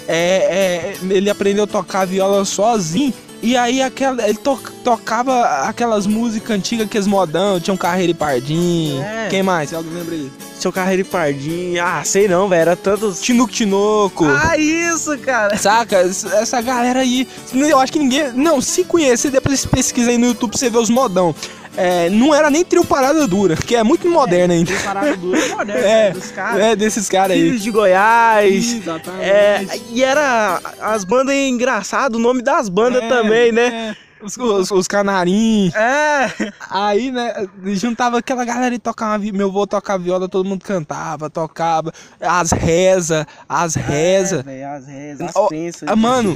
É, 0.08 0.94
é, 1.06 1.14
ele 1.14 1.30
aprendeu 1.30 1.64
a 1.64 1.68
tocar 1.68 2.06
viola 2.06 2.44
sozinho. 2.44 3.14
E 3.44 3.56
aí 3.58 3.82
aquela, 3.82 4.24
ele 4.28 4.38
to- 4.38 4.60
tocava 4.84 5.42
aquelas 5.68 6.06
músicas 6.06 6.56
antigas, 6.58 6.88
que 6.90 6.98
as 6.98 7.08
modão, 7.08 7.60
tinha 7.60 7.74
um 7.74 7.78
Carreiro 7.78 8.12
e 8.12 8.16
Pardinho. 8.16 9.02
É. 9.02 9.28
Quem 9.30 9.42
mais? 9.42 9.74
Alguém 9.74 9.94
lembra 9.94 10.16
aí? 10.16 10.32
Seu 10.62 10.72
carreiro 10.72 11.02
e 11.02 11.04
pardinho. 11.06 11.84
Ah, 11.84 12.04
sei 12.06 12.28
não, 12.28 12.48
velho. 12.48 12.62
Era 12.62 12.76
tantos. 12.76 13.20
Tinuco 13.20 13.52
Tinoco. 13.52 14.26
Ah, 14.28 14.56
isso, 14.56 15.18
cara. 15.18 15.58
Saca? 15.58 15.98
Essa 15.98 16.62
galera 16.62 17.00
aí. 17.00 17.28
Eu 17.52 17.80
acho 17.80 17.92
que 17.92 17.98
ninguém. 17.98 18.32
Não, 18.34 18.62
se 18.62 18.84
conhecer, 18.84 19.32
depois 19.32 19.60
você 19.60 19.68
pesquisa 19.68 20.12
aí 20.12 20.20
no 20.20 20.28
YouTube 20.28 20.52
pra 20.52 20.60
você 20.60 20.70
ver 20.70 20.78
os 20.78 20.90
modão. 20.92 21.34
É, 21.76 22.10
não 22.10 22.36
era 22.36 22.50
nem 22.52 22.64
trio 22.66 22.84
parada 22.84 23.26
dura, 23.28 23.56
que 23.56 23.76
é 23.76 23.82
muito 23.82 24.08
moderno 24.08 24.54
ainda. 24.54 24.72
Parada 24.84 25.16
dura 25.18 25.48
moderna 25.48 25.82
É, 25.88 26.12
dos 26.14 26.30
caras. 26.30 26.62
É, 26.62 26.76
desses 26.76 27.10
caras 27.10 27.32
aí. 27.36 27.42
Filhos 27.44 27.64
de 27.64 27.72
Goiás. 27.72 28.74
Exatamente. 28.74 29.24
É, 29.24 29.66
e 29.90 30.04
era. 30.04 30.60
As 30.80 31.04
bandas 31.04 31.34
é 31.34 31.48
engraçado, 31.48 32.16
o 32.16 32.20
nome 32.20 32.44
das 32.44 32.70
bandas 32.70 33.02
É, 33.02 33.08
também, 33.08 33.52
né? 33.52 33.96
é. 33.98 34.11
Os, 34.22 34.38
os, 34.38 34.72
os 34.72 34.88
canarinhos. 34.88 35.74
É. 35.76 36.52
Aí, 36.70 37.12
né, 37.12 37.48
juntava 37.74 38.20
aquela 38.20 38.46
galera 38.46 38.74
e 38.74 38.80
tocava. 38.80 39.24
Meu 39.32 39.48
avô 39.48 39.66
tocava 39.66 40.04
viola, 40.04 40.30
todo 40.30 40.48
mundo 40.48 40.64
cantava, 40.64 41.30
tocava. 41.30 41.92
As 42.20 42.52
reza, 42.52 43.26
as 43.48 43.76
reza. 43.76 44.40
É, 44.40 44.44
velho, 44.44 44.68
as 44.68 44.88
rezas, 44.88 45.36
as 45.36 45.50
de 45.90 45.96
mano. 45.96 46.34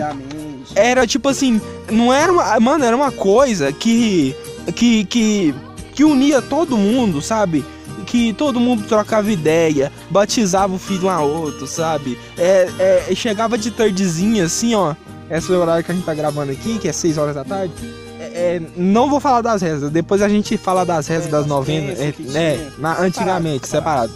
Era 0.76 1.06
tipo 1.06 1.30
assim, 1.30 1.62
não 1.90 2.14
era 2.14 2.32
uma. 2.32 2.60
Mano, 2.60 2.86
era 2.86 2.96
uma 2.96 3.12
coisa 3.12 3.72
que. 3.72 4.36
que. 4.76 5.06
que, 5.06 5.56
que 5.94 6.04
unia 6.04 6.42
todo 6.42 6.78
mundo, 6.78 7.22
sabe? 7.22 7.66
Que 8.06 8.34
todo 8.34 8.60
mundo 8.60 8.86
trocava 8.88 9.32
ideia, 9.32 9.92
batizava 10.10 10.74
o 10.74 10.78
filho 10.78 11.06
um 11.08 11.10
a 11.10 11.22
outro, 11.22 11.66
sabe? 11.66 12.20
É, 12.38 13.08
é, 13.10 13.16
chegava 13.16 13.58
de 13.58 13.72
tardezinha 13.72 14.46
assim, 14.46 14.76
ó. 14.76 14.94
Esse 15.30 15.52
é 15.52 15.56
o 15.56 15.62
horário 15.62 15.84
que 15.84 15.92
a 15.92 15.96
gente 15.96 16.06
tá 16.06 16.14
gravando 16.14 16.52
aqui, 16.52 16.78
que 16.78 16.88
é 16.88 16.92
6 16.94 17.18
horas 17.18 17.36
da 17.36 17.44
tarde. 17.44 17.74
É, 18.20 18.24
é, 18.58 18.62
não 18.78 19.10
vou 19.10 19.20
falar 19.20 19.42
das 19.42 19.62
rezas, 19.62 19.90
depois 19.92 20.22
a 20.22 20.30
gente 20.30 20.58
fala 20.58 20.86
das 20.86 21.08
rezas 21.08 21.28
É, 21.28 21.32
das 21.32 21.46
novenas, 21.46 22.00
é, 22.00 22.14
né, 22.20 22.72
na- 22.78 23.00
antigamente, 23.00 23.68
separado. 23.68 24.14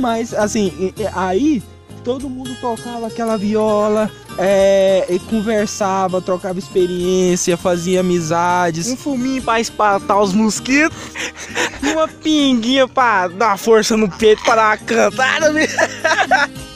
Mas, 0.00 0.34
assim, 0.34 0.92
aí 1.14 1.62
todo 2.04 2.28
mundo 2.28 2.54
tocava 2.60 3.06
aquela 3.06 3.36
viola, 3.36 4.10
é, 4.38 5.04
e 5.10 5.18
conversava, 5.18 6.20
trocava 6.22 6.58
experiência, 6.58 7.56
fazia 7.56 8.00
amizades. 8.00 8.88
Um 8.88 8.96
fuminho 8.96 9.42
pra 9.42 9.60
espantar 9.60 10.20
os 10.20 10.32
mosquitos. 10.32 10.96
e 11.82 11.92
uma 11.92 12.08
pinguinha 12.08 12.88
pra 12.88 13.28
dar 13.28 13.58
força 13.58 13.96
no 13.96 14.08
peito 14.08 14.42
pra 14.42 14.54
dar 14.56 14.68
uma 14.70 14.76
cantada. 14.78 15.52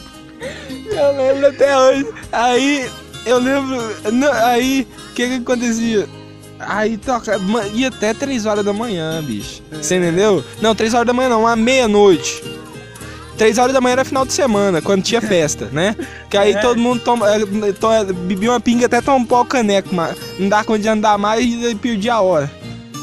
Eu 0.92 1.16
lembro 1.16 1.46
até 1.48 1.78
hoje. 1.78 2.06
Aí, 2.30 2.90
eu 3.26 3.38
lembro. 3.38 3.76
não, 4.12 4.32
aí, 4.32 4.86
o 5.10 5.14
que 5.14 5.26
que 5.28 5.34
acontecia? 5.36 6.08
Aí 6.58 6.96
toca, 6.96 7.40
ia 7.74 7.88
até 7.88 8.14
3 8.14 8.46
horas 8.46 8.64
da 8.64 8.72
manhã, 8.72 9.20
bicho. 9.22 9.62
Você 9.72 9.96
entendeu? 9.96 10.44
Não, 10.60 10.74
3 10.74 10.94
horas 10.94 11.06
da 11.06 11.12
manhã 11.12 11.28
não, 11.28 11.46
à 11.46 11.56
meia-noite. 11.56 12.42
3 13.36 13.58
horas 13.58 13.72
da 13.72 13.80
manhã 13.80 13.94
era 13.94 14.04
final 14.04 14.24
de 14.24 14.32
semana, 14.32 14.80
quando 14.80 15.02
tinha 15.02 15.20
festa, 15.20 15.68
né? 15.72 15.96
Que 16.30 16.36
aí 16.36 16.52
É. 16.52 16.60
todo 16.60 16.78
mundo 16.78 17.00
toma, 17.00 17.26
eh, 17.34 17.40
to- 17.72 18.14
bebia 18.14 18.50
uma 18.50 18.60
pinga 18.60 18.86
até 18.86 19.00
tomar 19.00 19.16
um 19.16 19.24
pau 19.24 19.44
caneco, 19.44 19.92
mas 19.92 20.16
não 20.38 20.48
dá 20.48 20.62
conta 20.62 20.78
de 20.80 20.88
andar 20.88 21.18
mais 21.18 21.44
e 21.44 21.74
perdia 21.74 22.14
a 22.14 22.20
hora. 22.20 22.48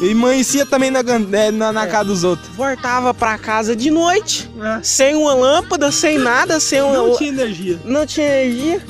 E 0.01 0.11
amanhecia 0.13 0.65
também 0.65 0.89
na, 0.89 0.99
eh, 0.99 1.51
na, 1.51 1.73
na 1.73 1.83
É. 1.83 1.87
casa 1.87 2.05
dos 2.05 2.23
outros. 2.23 2.47
Voltava 2.55 3.13
pra 3.13 3.37
casa 3.37 3.75
de 3.75 3.91
noite, 3.91 4.49
sem 4.81 5.15
uma 5.15 5.33
lâmpada, 5.33 5.91
sem 5.91 6.17
nada, 6.17 6.57
sem 6.61 6.81
uma. 6.81 6.95
energia. 7.21 7.77
não 7.83 8.05
tinha 8.05 8.25
energia. 8.27 8.81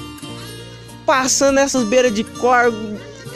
Passando 1.09 1.55
nessas 1.55 1.83
beiras 1.85 2.13
de 2.13 2.23
cor, 2.23 2.71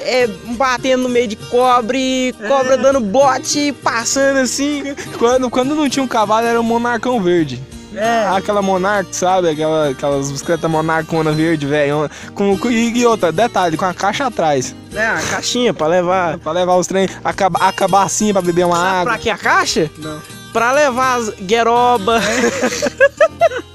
é, 0.02 0.28
batendo 0.56 1.04
no 1.04 1.10
meio 1.10 1.28
de 1.28 1.36
cobre, 1.36 2.36
cobra 2.48 2.78
dando 2.78 3.00
bote, 3.00 3.72
passando 3.84 4.38
assim. 4.38 4.84
Quando, 5.18 5.50
quando 5.50 5.74
não 5.74 5.90
tinha 5.90 6.04
um 6.04 6.08
cavalo, 6.08 6.46
era 6.46 6.60
um 6.60 6.64
monarcão 6.64 7.20
verde. 7.20 7.60
É. 7.96 8.28
Aquela 8.28 8.62
monarca, 8.62 9.10
sabe? 9.12 9.50
Aquela, 9.50 9.90
aquelas 9.90 10.32
bicicletas 10.32 10.70
monarcona 10.70 11.32
verde, 11.32 11.66
velho. 11.66 12.08
Com, 12.36 12.56
com- 12.58 12.70
e, 12.70 12.96
e 12.96 13.06
outra, 13.08 13.32
detalhe, 13.32 13.76
com 13.76 13.86
a 13.86 13.94
caixa 13.94 14.28
atrás. 14.28 14.76
É, 14.94 15.06
a 15.08 15.20
caixinha 15.32 15.74
pra 15.74 15.88
levar. 15.88 16.38
Pra 16.44 16.52
levar 16.52 16.76
os 16.76 16.86
trem, 16.86 17.08
a, 17.24 17.68
a 17.68 17.74
cabacinha 17.74 18.34
pra 18.34 18.42
beber 18.44 18.66
uma 18.68 18.76
Sabe 18.76 18.88
água. 18.90 19.04
pra 19.14 19.18
que 19.18 19.30
a 19.32 19.38
caixa? 19.38 19.90
Não. 19.98 20.20
Pra 20.54 20.72
levar 20.72 21.16
as 21.20 21.30
gueroba. 21.42 22.20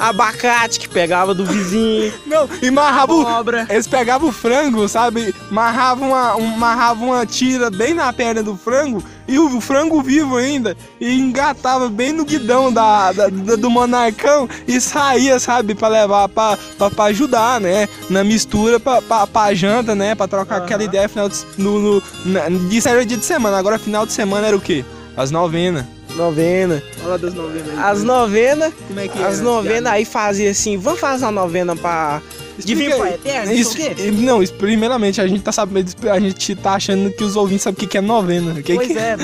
Abacate 0.00 0.78
que 0.80 0.88
pegava 0.88 1.34
do 1.34 1.44
vizinho. 1.44 2.12
Não, 2.26 2.48
e 2.60 2.70
marrava 2.70 3.12
o, 3.14 3.24
Cobra. 3.24 3.66
Eles 3.68 3.86
pegavam 3.86 4.28
o 4.28 4.32
frango, 4.32 4.88
sabe? 4.88 5.34
Marravam 5.50 6.08
uma, 6.08 6.36
um, 6.36 6.46
marravam 6.56 7.08
uma 7.08 7.26
tira 7.26 7.70
bem 7.70 7.94
na 7.94 8.12
perna 8.12 8.42
do 8.42 8.56
frango 8.56 9.02
e 9.28 9.38
o 9.38 9.60
frango 9.60 10.02
vivo 10.02 10.36
ainda 10.36 10.76
e 11.00 11.12
engatava 11.18 11.88
bem 11.88 12.12
no 12.12 12.24
guidão 12.24 12.72
da, 12.72 13.12
da- 13.12 13.28
da- 13.28 13.56
do 13.56 13.70
monarcão 13.70 14.48
e 14.66 14.80
saía, 14.80 15.38
sabe? 15.38 15.74
Pra 15.74 15.88
levar, 15.88 16.28
pra, 16.28 16.58
pra, 16.76 16.90
pra 16.90 17.04
ajudar, 17.04 17.60
né? 17.60 17.88
Na 18.10 18.24
mistura 18.24 18.80
pra, 18.80 19.00
pra, 19.00 19.26
pra 19.26 19.54
janta, 19.54 19.94
né? 19.94 20.14
Pra 20.14 20.26
trocar 20.28 20.56
Aham. 20.56 20.64
aquela 20.64 20.84
ideia 20.84 21.08
final 21.08 21.28
de, 21.28 21.36
no, 21.56 21.78
no, 21.78 22.02
na, 22.26 22.48
isso 22.70 22.88
era 22.88 23.04
dia 23.06 23.16
de 23.16 23.24
semana, 23.24 23.56
agora 23.58 23.78
final 23.78 24.04
de 24.06 24.12
semana 24.12 24.46
era 24.48 24.56
o 24.56 24.60
quê? 24.60 24.84
As 25.16 25.30
novenas. 25.30 25.84
Novena. 26.16 26.82
Fala 27.02 27.18
das 27.18 27.34
novenas 27.34 27.78
As 27.78 28.02
novenas. 28.02 28.72
Como 28.86 29.00
é 29.00 29.08
que 29.08 29.22
As 29.22 29.40
novenas 29.40 29.92
aí 29.92 30.04
fazia 30.04 30.50
assim, 30.50 30.76
vamos 30.76 31.00
fazer 31.00 31.24
uma 31.24 31.32
novena 31.32 31.74
pra. 31.76 32.20
De 32.58 32.74
vir 32.74 32.94
pra 32.94 33.10
eterno? 33.12 33.50
Isso, 33.52 33.76
Isso, 33.78 33.90
o 33.90 33.94
quê? 33.94 34.10
não, 34.12 34.42
isso, 34.42 34.52
primeiramente 34.54 35.20
a 35.20 35.26
gente 35.26 35.42
tá 35.42 35.50
sabendo, 35.50 35.90
a 36.10 36.20
gente 36.20 36.54
tá 36.54 36.74
achando 36.74 37.10
que 37.10 37.24
os 37.24 37.34
ouvintes 37.34 37.62
sabem 37.62 37.84
o 37.86 37.88
que 37.88 37.96
é 37.96 38.00
novena. 38.00 38.62
Que 38.62 38.74
Pois 38.74 38.88
que- 38.88 38.98
é, 38.98 39.16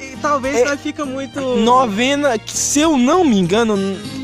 e 0.00 0.16
talvez 0.22 0.56
É- 0.58 0.76
fica 0.76 1.04
muito. 1.04 1.40
Novena, 1.40 2.38
se 2.46 2.80
eu 2.80 2.96
não 2.96 3.24
me 3.24 3.36
engano, 3.38 3.76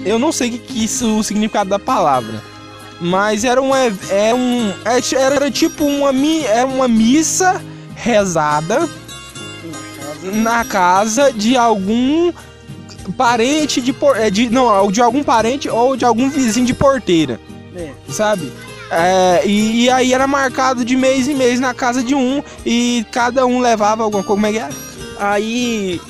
eu 0.07 0.19
não 0.21 0.31
sei 0.31 0.49
o 0.49 0.53
que, 0.53 0.59
que 0.59 0.85
isso 0.85 1.19
o 1.19 1.25
significado 1.25 1.69
da 1.69 1.79
palavra. 1.81 2.41
Mas 3.01 3.45
era 3.45 3.61
um 3.61 3.75
é, 3.75 3.93
é 4.09 4.33
um 4.33 4.71
é 4.85 5.15
era 5.21 5.51
tipo 5.51 5.85
uma 5.85 6.11
era 6.47 6.67
uma 6.67 6.87
missa 6.87 7.61
rezada 7.97 8.89
na 10.33 10.65
casa 10.65 11.33
de 11.33 11.57
algum 11.57 12.33
parente 13.17 13.81
de, 13.81 13.93
por- 13.93 14.17
é, 14.17 14.31
de 14.31 14.49
não, 14.49 14.91
de 14.91 15.01
algum 15.03 15.23
parente 15.23 15.69
ou 15.69 15.97
de 15.97 16.05
algum 16.05 16.29
vizinho 16.31 16.67
de 16.67 16.73
porteira, 16.75 17.39
É. 17.77 17.91
sabe? 18.09 18.51
É, 18.91 19.43
e, 19.47 19.85
e 19.85 19.91
aí 19.91 20.13
era 20.13 20.27
marcado 20.27 20.85
de 20.85 20.97
mês 20.97 21.27
em 21.29 21.35
mês 21.35 21.59
na 21.61 21.75
casa 21.75 22.03
de 22.03 22.15
um 22.15 22.43
e 22.65 23.05
cada 23.11 23.45
um 23.47 23.61
levava 23.61 24.03
alguma 24.05 24.23
coisa. 24.23 24.35
Como 24.43 24.47
é 24.47 24.53
que 24.53 24.59
é? 24.59 24.69
Aí, 25.19 26.01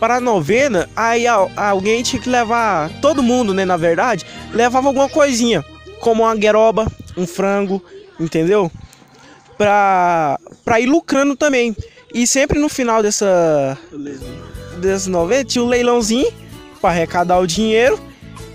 para 0.00 0.16
a 0.16 0.20
novena, 0.20 0.88
aí 0.96 1.26
al- 1.26 1.50
alguém 1.56 2.02
tinha 2.02 2.20
que 2.20 2.28
levar, 2.28 2.90
todo 3.00 3.22
mundo, 3.22 3.54
né, 3.54 3.64
na 3.64 3.76
verdade, 3.76 4.26
levava 4.52 4.88
alguma 4.88 5.08
coisinha, 5.08 5.64
como 6.00 6.22
uma 6.24 6.34
gueroba, 6.34 6.86
um 7.16 7.26
frango, 7.26 7.82
entendeu? 8.18 8.70
Pra, 9.56 10.38
pra 10.64 10.80
ir 10.80 10.86
lucrando 10.86 11.36
também. 11.36 11.76
E 12.14 12.28
sempre 12.28 12.60
no 12.60 12.68
final 12.68 13.02
dessa, 13.02 13.76
dessa 14.78 15.10
novena 15.10 15.44
tinha 15.44 15.64
um 15.64 15.68
leilãozinho 15.68 16.32
para 16.80 16.90
arrecadar 16.90 17.40
o 17.40 17.46
dinheiro. 17.46 17.98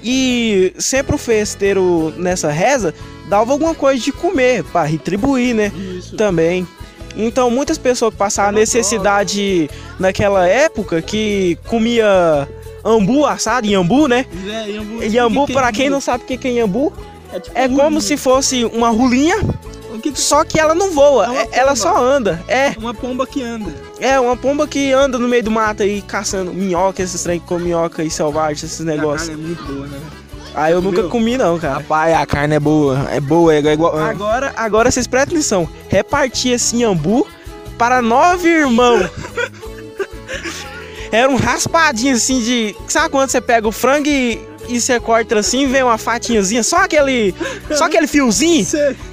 E 0.01 0.73
sempre 0.79 1.13
o 1.13 1.17
festeiro 1.17 2.13
nessa 2.15 2.49
reza 2.49 2.93
dava 3.27 3.51
alguma 3.51 3.75
coisa 3.75 4.01
de 4.01 4.13
comer 4.13 4.63
para 4.63 4.87
retribuir, 4.87 5.53
né? 5.53 5.73
Isso. 5.97 6.15
também. 6.15 6.65
Então, 7.17 7.51
muitas 7.51 7.77
pessoas 7.77 8.13
que 8.13 8.17
passavam 8.17 8.53
necessidade 8.53 9.69
naquela 9.99 10.47
época 10.47 11.01
que 11.01 11.57
comia 11.67 12.47
ambu 12.83 13.25
assado, 13.25 13.67
iambu, 13.67 14.07
né? 14.07 14.25
Iambu, 15.01 15.47
para 15.47 15.69
quem 15.73 15.89
não 15.89 15.99
sabe 15.99 16.23
o 16.23 16.27
que 16.27 16.37
que 16.37 16.47
é 16.47 16.51
iambu, 16.53 16.93
é 17.53 17.67
como 17.67 17.99
se 17.99 18.15
fosse 18.15 18.63
uma 18.63 18.89
rolinha, 19.89 20.15
só 20.15 20.43
que 20.43 20.59
ela 20.59 20.73
não 20.75 20.91
voa, 20.91 21.33
É 21.35 21.41
é- 21.43 21.49
ela 21.59 21.75
só 21.75 21.95
anda. 21.97 22.43
É, 22.47 22.73
Uma 22.77 22.93
pomba 22.93 23.25
que 23.27 23.41
anda. 23.43 23.71
é 23.99 24.19
uma 24.19 24.35
pomba 24.37 24.67
que 24.67 24.91
anda 24.91 25.17
no 25.19 25.27
meio 25.27 25.43
do 25.43 25.51
mato 25.51 25.83
aí 25.83 26.01
caçando 26.01 26.53
minhoca, 26.53 27.01
esses 27.01 27.21
trem 27.23 27.39
que 27.39 27.45
come 27.47 27.65
minhoca 27.65 28.03
e 28.03 28.09
selvagem, 28.09 28.65
esses 28.65 28.79
negócios. 28.79 29.29
é 29.29 29.35
muito 29.35 29.63
boa, 29.63 29.87
né? 29.87 29.99
Aí 30.55 30.73
eu 30.73 30.81
nunca 30.81 31.03
comi 31.03 31.37
não, 31.37 31.59
cara. 31.59 31.75
Rapaz, 31.75 32.15
a 32.17 32.25
carne 32.25 32.55
é 32.55 32.59
boa. 32.59 33.07
É 33.11 33.19
boa, 33.19 33.53
é 33.53 33.59
igual. 33.59 33.97
Agora, 33.97 34.51
agora 34.57 34.91
vocês 34.91 35.05
prestem 35.07 35.37
atenção. 35.37 35.69
Repartia 35.87 36.55
esse 36.55 36.75
iambu 36.75 37.25
para 37.77 38.01
nove 38.01 38.49
irmãos. 38.49 39.09
Era 41.11 41.29
um 41.29 41.37
raspadinho 41.37 42.15
assim 42.15 42.39
de. 42.39 42.75
Sabe 42.87 43.09
quando 43.09 43.29
você 43.29 43.41
pega 43.41 43.67
o 43.67 43.71
frango 43.71 44.07
e, 44.07 44.39
e 44.69 44.79
você 44.81 44.99
corta 44.99 45.39
assim, 45.39 45.67
vem 45.67 45.83
uma 45.83 45.97
fatinhazinha, 45.97 46.63
só 46.63 46.77
aquele. 46.83 47.33
Só 47.75 47.85
aquele 47.85 48.07
fiozinho? 48.07 48.65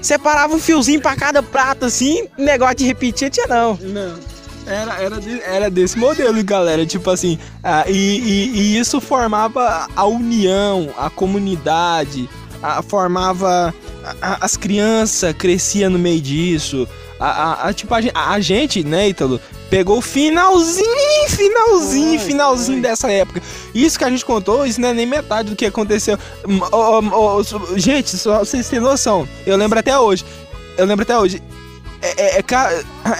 Separava 0.02 0.54
um 0.54 0.58
fiozinho 0.58 1.00
pra 1.00 1.16
cada 1.16 1.42
prato 1.42 1.84
assim, 1.86 2.26
negócio 2.38 2.76
de 2.76 2.84
repetir 2.86 3.30
tinha 3.30 3.46
não. 3.46 3.78
Não. 3.80 4.14
Era, 4.66 4.94
era, 5.00 5.20
de- 5.20 5.40
era 5.42 5.70
desse 5.70 5.96
modelo, 5.96 6.42
galera. 6.42 6.84
Tipo 6.84 7.08
assim, 7.10 7.38
ah, 7.62 7.84
e, 7.88 7.92
e- 7.92 8.50
e 8.58 8.78
isso 8.78 9.00
formava 9.00 9.86
a 9.94 10.04
união, 10.06 10.90
a 10.98 11.08
comunidade, 11.08 12.28
a- 12.62 12.82
formava. 12.82 13.72
a- 14.04 14.14
a- 14.20 14.38
as 14.40 14.56
crianças 14.56 15.32
cresciam 15.36 15.90
no 15.90 15.98
meio 15.98 16.20
disso. 16.20 16.86
A, 17.18 17.26
a- 17.28 17.68
a- 17.68 17.72
tipo, 17.72 17.94
a, 17.94 17.98
a 18.14 18.40
gente, 18.40 18.84
né, 18.84 19.08
Ítalo, 19.08 19.40
pegou 19.70 19.98
o 19.98 20.02
finalzinho, 20.02 21.28
finalzinho, 21.28 22.20
finalzinho 22.20 22.82
dessa 22.82 23.10
época. 23.10 23.42
Isso 23.74 23.98
que 23.98 24.04
a 24.04 24.10
gente 24.10 24.24
contou, 24.24 24.66
isso 24.66 24.80
não 24.80 24.88
é 24.90 24.94
nem 24.94 25.06
metade 25.06 25.50
do 25.50 25.56
que 25.56 25.64
aconteceu. 25.66 26.18
Ó, 26.72 27.00
ó, 27.00 27.40
ó, 27.40 27.42
gente, 27.76 28.16
só 28.18 28.40
vocês 28.40 28.68
terem 28.68 28.84
noção, 28.84 29.26
eu 29.46 29.56
lembro 29.56 29.78
até 29.78 29.98
hoje. 29.98 30.24
Eu 30.76 30.84
lembro 30.84 31.02
até 31.04 31.18
hoje. 31.18 31.42
É- 32.02 32.36
é- 32.36 32.38
é 32.40 32.44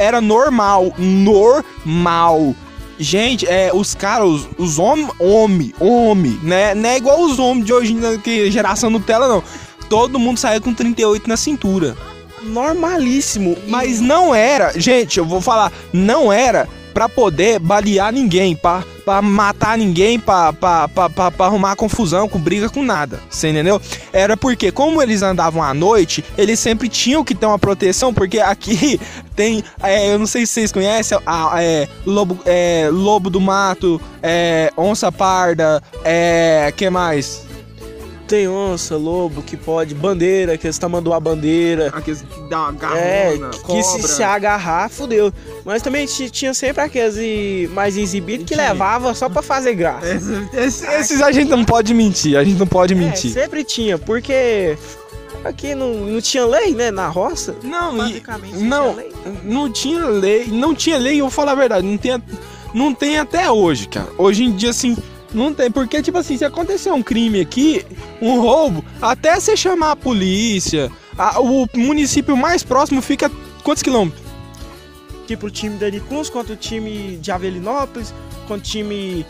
era 0.05 0.21
normal, 0.21 0.93
normal. 0.99 2.55
Gente, 2.99 3.47
é, 3.47 3.71
os 3.75 3.95
caras, 3.95 4.27
os, 4.29 4.49
os 4.59 4.79
homens, 4.79 5.11
homem, 5.19 5.75
homem, 5.79 6.39
né? 6.43 6.75
Não 6.75 6.89
é 6.89 6.97
igual 6.97 7.21
os 7.23 7.39
homens 7.39 7.67
de 7.67 7.73
hoje, 7.73 7.95
que 8.25 8.51
geração 8.51 8.89
Nutella, 8.91 9.29
não. 9.29 9.43
Todo 9.89 10.19
mundo 10.19 10.39
saía 10.39 10.61
com 10.61 10.73
38 10.73 11.29
na 11.29 11.37
cintura. 11.37 11.97
Normalíssimo. 12.47 13.57
Mas 13.67 14.01
não 14.01 14.35
era, 14.35 14.73
gente, 14.79 15.19
eu 15.19 15.25
vou 15.25 15.41
falar, 15.41 15.73
não 15.93 16.33
era 16.33 16.69
pra 16.97 17.11
poder 17.11 17.59
balear 17.59 18.11
ninguém, 18.11 18.57
pra, 18.57 18.83
pra 19.05 19.21
matar 19.21 19.77
ninguém, 19.77 20.19
pra 20.19 20.55
arrumar 21.39 21.77
confusão, 21.77 22.27
com 22.27 22.39
briga, 22.39 22.71
com 22.71 22.83
nada. 22.83 23.21
Você 23.29 23.51
entendeu? 23.51 23.79
Era 24.15 24.35
porque, 24.35 24.73
como 24.73 25.03
eles 25.03 25.21
andavam 25.21 25.63
à 25.63 25.75
noite, 25.75 26.25
eles 26.39 26.59
sempre 26.59 26.89
tinham 26.89 27.23
que 27.23 27.35
ter 27.35 27.45
uma 27.45 27.59
proteção, 27.59 28.15
porque 28.15 28.41
aqui 28.41 28.99
tem, 29.37 29.63
é, 29.83 30.11
eu 30.11 30.19
não 30.19 30.27
sei 30.27 30.47
se 30.47 30.55
vocês 30.55 30.73
conhecem, 30.73 31.19
a, 31.27 31.63
é, 31.63 31.87
lobo, 32.07 32.39
é, 32.47 32.89
lobo 32.91 33.29
do 33.29 33.43
mato, 33.43 34.01
é, 34.23 34.73
onça 34.75 35.13
parda, 35.13 35.83
é, 36.03 36.73
que 36.75 36.89
mais? 36.89 37.46
Tem 38.27 38.49
onça, 38.49 38.97
lobo 38.97 39.41
que 39.41 39.57
pode, 39.57 39.95
bandeira, 39.95 40.59
que 40.59 40.67
eles 40.67 40.77
tá 40.77 40.89
mandando 40.89 41.13
a 41.13 41.21
bandeira. 41.21 41.91
Aqueles 41.95 42.23
que 42.23 42.49
dá 42.51 42.71
uma 42.71 42.97
É, 42.99 43.39
que 43.65 43.83
se, 43.85 44.03
se 44.09 44.23
agarrar, 44.23 44.89
fudeu. 44.91 45.33
Mas 45.65 45.81
também 45.81 46.07
ti- 46.07 46.29
tinha 46.29 46.53
sempre 46.53 46.83
aqueles 46.83 47.71
mais 47.71 47.97
exibidos 47.97 48.45
que 48.45 48.57
levava 48.57 49.15
só 49.15 49.29
pra 49.29 49.43
fazer 49.43 49.75
graça. 49.75 50.07
Esses, 50.55 50.83
esses 50.83 51.23
a 51.23 51.31
gente 51.31 51.49
não 51.51 51.65
pode 51.65 51.95
mentir, 51.95 52.37
a 52.37 52.43
gente 52.43 52.59
não 52.59 52.67
pode 52.67 52.95
É, 52.95 52.97
mentir. 52.97 53.31
sempre 53.33 53.63
tinha, 53.63 53.97
porque 53.97 54.77
aqui 55.45 55.77
não, 55.77 55.95
não 55.95 56.21
tinha 56.21 56.45
lei, 56.47 56.75
né, 56.75 56.91
na 56.91 57.07
roça. 57.07 57.55
Não, 57.63 57.95
e- 57.95 57.99
Basicamente 57.99 58.57
não, 58.59 58.95
tinha 58.95 58.97
lei. 58.97 59.13
não 59.45 59.71
tinha 59.71 60.05
lei, 60.09 60.47
não 60.49 60.75
tinha 60.75 60.99
lei, 60.99 61.21
eu 61.21 61.27
vou 61.27 61.31
falar 61.31 61.53
a 61.53 61.55
verdade, 61.55 61.87
não 61.87 61.97
tem, 61.97 62.21
não 62.75 62.93
tem 62.93 63.19
até 63.19 63.49
hoje, 63.49 63.87
cara. 63.87 64.09
Hoje 64.19 64.43
em 64.43 64.51
dia, 64.51 64.71
assim, 64.71 64.97
não 65.37 65.53
tem, 65.55 65.71
porque, 65.71 66.03
tipo 66.03 66.19
assim, 66.19 66.37
se 66.37 66.45
acontecer 66.45 66.91
um 66.91 67.03
crime 67.03 67.41
aqui, 67.41 67.85
um 68.21 68.41
roubo, 68.41 68.85
até 69.01 69.39
você 69.39 69.57
chamar 69.57 69.93
a 69.93 69.97
polícia, 69.97 70.91
a- 71.17 71.41
o 71.41 71.67
município 71.75 72.37
mais 72.37 72.63
próximo 72.65 73.01
fica 73.03 73.31
quantos 73.63 73.83
quilômetros? 73.83 74.25
Tipo 75.27 75.47
o 75.47 75.51
time 75.51 75.77
da 75.77 75.91
Cruz 76.01 76.31
contra 76.31 76.53
o 76.55 76.57
time 76.57 77.17
de 77.21 77.31
Avelinópolis, 77.33 78.15
contra 78.47 78.57
o 78.57 78.61
time 78.61 79.27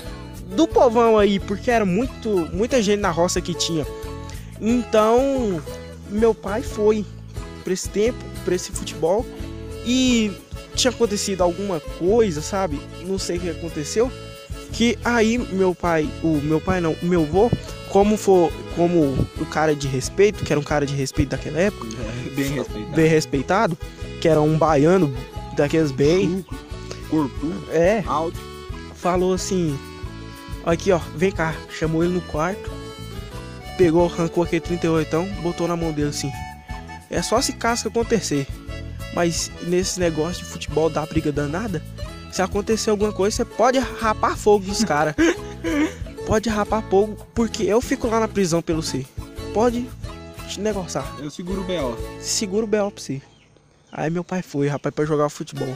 do 0.54 0.68
povão 0.68 1.18
aí, 1.18 1.40
porque 1.40 1.70
era 1.70 1.84
muito, 1.84 2.48
muita 2.52 2.80
gente 2.82 3.00
na 3.00 3.10
roça 3.10 3.40
que 3.40 3.54
tinha. 3.54 3.86
Então, 4.60 5.60
meu 6.10 6.34
pai 6.34 6.62
foi 6.62 7.04
pra 7.64 7.72
esse 7.72 7.88
tempo, 7.88 8.18
pra 8.44 8.54
esse 8.54 8.70
futebol, 8.70 9.24
e 9.84 10.30
tinha 10.74 10.90
acontecido 10.90 11.42
alguma 11.42 11.80
coisa, 11.80 12.40
sabe? 12.42 12.78
Não 13.06 13.18
sei 13.18 13.38
o 13.38 13.40
que 13.40 13.50
aconteceu. 13.50 14.12
Que 14.76 14.98
aí 15.02 15.38
meu 15.38 15.74
pai, 15.74 16.08
o 16.22 16.36
meu 16.42 16.60
pai 16.60 16.82
não, 16.82 16.92
o 17.02 17.06
meu 17.06 17.22
avô, 17.22 17.50
como 17.88 18.16
for, 18.18 18.52
como 18.74 19.26
o 19.38 19.46
cara 19.46 19.74
de 19.74 19.88
respeito, 19.88 20.44
que 20.44 20.52
era 20.52 20.60
um 20.60 20.62
cara 20.62 20.84
de 20.84 20.94
respeito 20.94 21.30
daquela 21.30 21.58
época, 21.58 21.86
bem 22.34 22.50
respeitado. 22.50 22.94
bem 22.94 23.08
respeitado, 23.08 23.78
que 24.20 24.28
era 24.28 24.40
um 24.40 24.58
baiano 24.58 25.16
daqueles 25.56 25.90
bem, 25.90 26.44
Corpo 27.08 27.52
é, 27.70 28.04
alto. 28.06 28.38
falou 28.94 29.32
assim: 29.32 29.78
Aqui, 30.66 30.92
ó, 30.92 30.98
vem 31.14 31.30
cá. 31.30 31.54
Chamou 31.70 32.04
ele 32.04 32.12
no 32.12 32.20
quarto, 32.20 32.70
pegou, 33.78 34.06
arrancou 34.06 34.44
aquele 34.44 34.60
38, 34.60 35.22
botou 35.40 35.66
na 35.66 35.76
mão 35.76 35.90
dele 35.90 36.10
assim. 36.10 36.30
É 37.08 37.22
só 37.22 37.40
se 37.40 37.52
casca 37.54 37.88
acontecer. 37.88 38.46
Mas 39.14 39.50
nesse 39.62 39.98
negócio 39.98 40.44
de 40.44 40.50
futebol 40.50 40.90
dá 40.90 41.06
briga 41.06 41.32
danada. 41.32 41.82
Se 42.36 42.42
acontecer 42.42 42.90
alguma 42.90 43.14
coisa, 43.14 43.34
você 43.34 43.44
pode 43.46 43.78
rapar 43.78 44.36
fogo 44.36 44.66
dos 44.66 44.84
caras. 44.84 45.14
pode 46.26 46.50
rapar 46.50 46.82
fogo, 46.82 47.16
porque 47.34 47.62
eu 47.62 47.80
fico 47.80 48.06
lá 48.08 48.20
na 48.20 48.28
prisão 48.28 48.60
pelo 48.60 48.82
C. 48.82 49.06
Pode 49.54 49.88
negociar. 50.58 51.16
Eu 51.18 51.30
seguro 51.30 51.62
o 51.62 51.64
B.O. 51.64 51.96
Segura 52.20 52.64
o 52.64 52.68
B.O. 52.68 52.90
pra 52.90 53.02
você. 53.02 53.22
Aí 53.90 54.10
meu 54.10 54.22
pai 54.22 54.42
foi, 54.42 54.68
rapaz, 54.68 54.94
pra 54.94 55.06
jogar 55.06 55.30
futebol. 55.30 55.74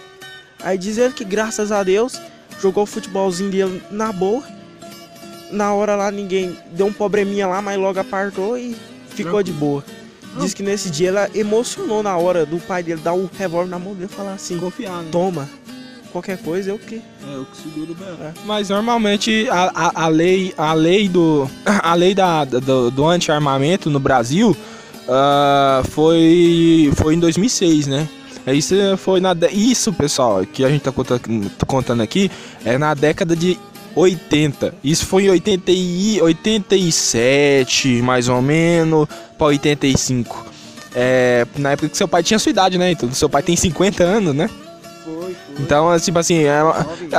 Aí 0.62 0.76
diz 0.76 0.98
ele 0.98 1.14
que 1.14 1.24
graças 1.24 1.72
a 1.72 1.82
Deus 1.82 2.20
jogou 2.60 2.82
o 2.82 2.86
futebolzinho 2.86 3.50
dele 3.50 3.82
na 3.90 4.12
boa. 4.12 4.44
Na 5.50 5.72
hora 5.72 5.96
lá 5.96 6.10
ninguém 6.10 6.58
deu 6.72 6.84
um 6.88 6.92
probleminha 6.92 7.46
lá, 7.46 7.62
mas 7.62 7.78
logo 7.78 7.98
apartou 7.98 8.58
e 8.58 8.76
ficou 9.08 9.42
de 9.42 9.50
boa. 9.50 9.82
Diz 10.38 10.52
que 10.52 10.62
nesse 10.62 10.90
dia 10.90 11.08
ela 11.08 11.30
emocionou 11.34 12.02
na 12.02 12.18
hora 12.18 12.44
do 12.44 12.58
pai 12.60 12.82
dele 12.82 13.00
dar 13.00 13.14
o 13.14 13.30
revólver 13.38 13.70
na 13.70 13.78
mão 13.78 13.94
dele 13.94 14.10
e 14.12 14.14
falar 14.14 14.34
assim: 14.34 14.58
Confiar, 14.58 15.02
né? 15.02 15.08
Toma, 15.10 15.48
qualquer 16.10 16.38
coisa 16.38 16.70
eu 16.70 16.78
que. 16.78 16.96
É, 16.96 17.34
eu 17.34 17.44
que 17.46 17.56
seguro 17.56 17.92
o 17.92 17.94
B.O. 17.94 18.24
É. 18.24 18.32
Mas 18.44 18.68
normalmente 18.68 19.48
a, 19.50 19.70
a, 19.74 20.04
a 20.04 20.08
lei, 20.08 20.52
a 20.56 20.72
lei 20.74 21.08
do. 21.08 21.48
A 21.82 21.94
lei 21.94 22.14
da, 22.14 22.44
do, 22.44 22.90
do 22.90 23.06
anti-armamento 23.06 23.88
no 23.90 23.98
Brasil 23.98 24.56
ah, 25.08 25.82
foi, 25.90 26.92
foi 26.96 27.14
em 27.14 27.18
2006, 27.18 27.86
né? 27.86 28.08
Isso 28.46 28.74
foi 28.96 29.20
na. 29.20 29.34
de- 29.34 29.48
Isso, 29.48 29.92
pessoal, 29.92 30.44
que 30.46 30.64
a 30.64 30.68
gente 30.68 30.82
tá 30.82 30.92
contando, 31.66 32.00
aqui, 32.02 32.30
é 32.64 32.78
na 32.78 32.94
década 32.94 33.34
de 33.36 33.58
80. 33.94 34.74
Isso 34.82 35.06
foi 35.06 35.24
em 35.24 35.30
80 35.30 35.72
e, 35.72 36.20
87, 36.22 38.02
mais 38.02 38.28
ou 38.28 38.40
menos, 38.40 39.06
pra 39.36 39.48
85. 39.48 40.46
É, 40.94 41.46
na 41.56 41.72
época 41.72 41.88
que 41.88 41.96
seu 41.96 42.08
pai 42.08 42.22
tinha 42.22 42.38
sua 42.38 42.50
idade, 42.50 42.78
né? 42.78 42.90
Então, 42.92 43.12
seu 43.12 43.28
pai 43.28 43.42
tem 43.42 43.54
50 43.56 44.02
anos, 44.02 44.34
né? 44.34 44.48
Foi, 45.04 45.14
foi. 45.34 45.34
Então, 45.58 45.98
tipo 45.98 46.18
assim, 46.18 46.44
é 46.44 46.60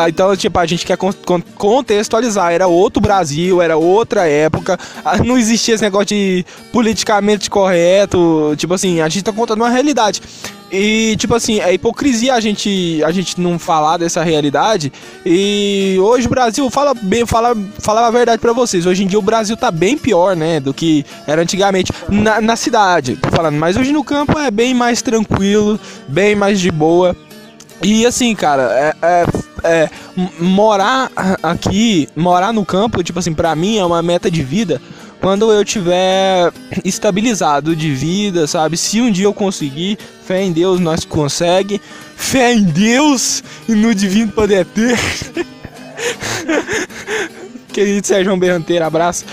então, 0.07 0.35
tipo, 0.35 0.57
a 0.59 0.65
gente 0.65 0.85
quer 0.85 0.97
con- 0.97 1.11
con- 1.25 1.41
contextualizar. 1.55 2.51
Era 2.51 2.67
outro 2.67 3.01
Brasil, 3.01 3.61
era 3.61 3.75
outra 3.77 4.27
época. 4.27 4.77
Ah, 5.03 5.17
Não 5.17 5.37
existia 5.37 5.73
esse 5.75 5.83
negócio 5.83 6.07
de 6.07 6.45
politicamente 6.71 7.49
correto. 7.49 8.53
Tipo 8.57 8.73
assim, 8.73 9.01
a 9.01 9.09
gente 9.09 9.23
tá 9.23 9.33
contando 9.33 9.61
uma 9.61 9.69
realidade. 9.69 10.21
E, 10.71 11.17
tipo 11.17 11.35
assim, 11.35 11.59
é 11.59 11.73
hipocrisia 11.73 12.33
a 12.33 12.39
gente, 12.39 13.03
a 13.03 13.11
gente 13.11 13.41
não 13.41 13.59
falar 13.59 13.97
dessa 13.97 14.23
realidade. 14.23 14.91
E 15.25 15.97
hoje 15.99 16.27
o 16.27 16.29
Brasil, 16.29 16.69
fala 16.69 16.93
bem, 16.93 17.25
fala, 17.25 17.53
fala 17.79 18.07
a 18.07 18.11
verdade 18.11 18.39
pra 18.41 18.53
vocês. 18.53 18.85
Hoje 18.85 19.03
em 19.03 19.07
dia 19.07 19.19
o 19.19 19.21
Brasil 19.21 19.57
tá 19.57 19.69
bem 19.69 19.97
pior, 19.97 20.33
né? 20.33 20.61
Do 20.61 20.73
que 20.73 21.05
era 21.27 21.41
antigamente. 21.41 21.91
Na, 22.07 22.39
na 22.39 22.55
cidade, 22.55 23.17
tô 23.17 23.29
falando. 23.31 23.55
Mas 23.57 23.75
hoje 23.75 23.91
no 23.91 24.03
campo 24.03 24.39
é 24.39 24.49
bem 24.49 24.73
mais 24.73 25.01
tranquilo, 25.01 25.77
bem 26.07 26.35
mais 26.35 26.57
de 26.59 26.71
boa. 26.71 27.13
E 27.83 28.05
assim, 28.05 28.35
cara, 28.35 28.63
é, 28.71 28.93
é- 29.01 29.25
é, 29.63 29.89
morar 30.39 31.11
aqui, 31.43 32.07
morar 32.15 32.51
no 32.51 32.65
campo, 32.65 33.03
tipo 33.03 33.19
assim, 33.19 33.33
pra 33.33 33.55
mim 33.55 33.77
é 33.77 33.85
uma 33.85 34.01
meta 34.01 34.29
de 34.29 34.43
vida. 34.43 34.81
Quando 35.19 35.51
eu 35.51 35.63
tiver 35.63 36.51
estabilizado 36.83 37.75
de 37.75 37.93
vida, 37.93 38.47
sabe? 38.47 38.75
Se 38.75 38.99
um 38.99 39.11
dia 39.11 39.25
eu 39.25 39.33
conseguir, 39.33 39.99
fé 40.25 40.43
em 40.43 40.51
Deus, 40.51 40.79
nós 40.79 41.05
consegue. 41.05 41.79
Fé 42.15 42.53
em 42.53 42.63
Deus 42.63 43.43
e 43.69 43.73
no 43.73 43.93
divino 43.93 44.31
poder 44.31 44.65
ter. 44.65 44.97
Querido 47.71 48.05
Sérgio 48.05 48.35
Berranteiro, 48.35 48.83
abraço. 48.83 49.23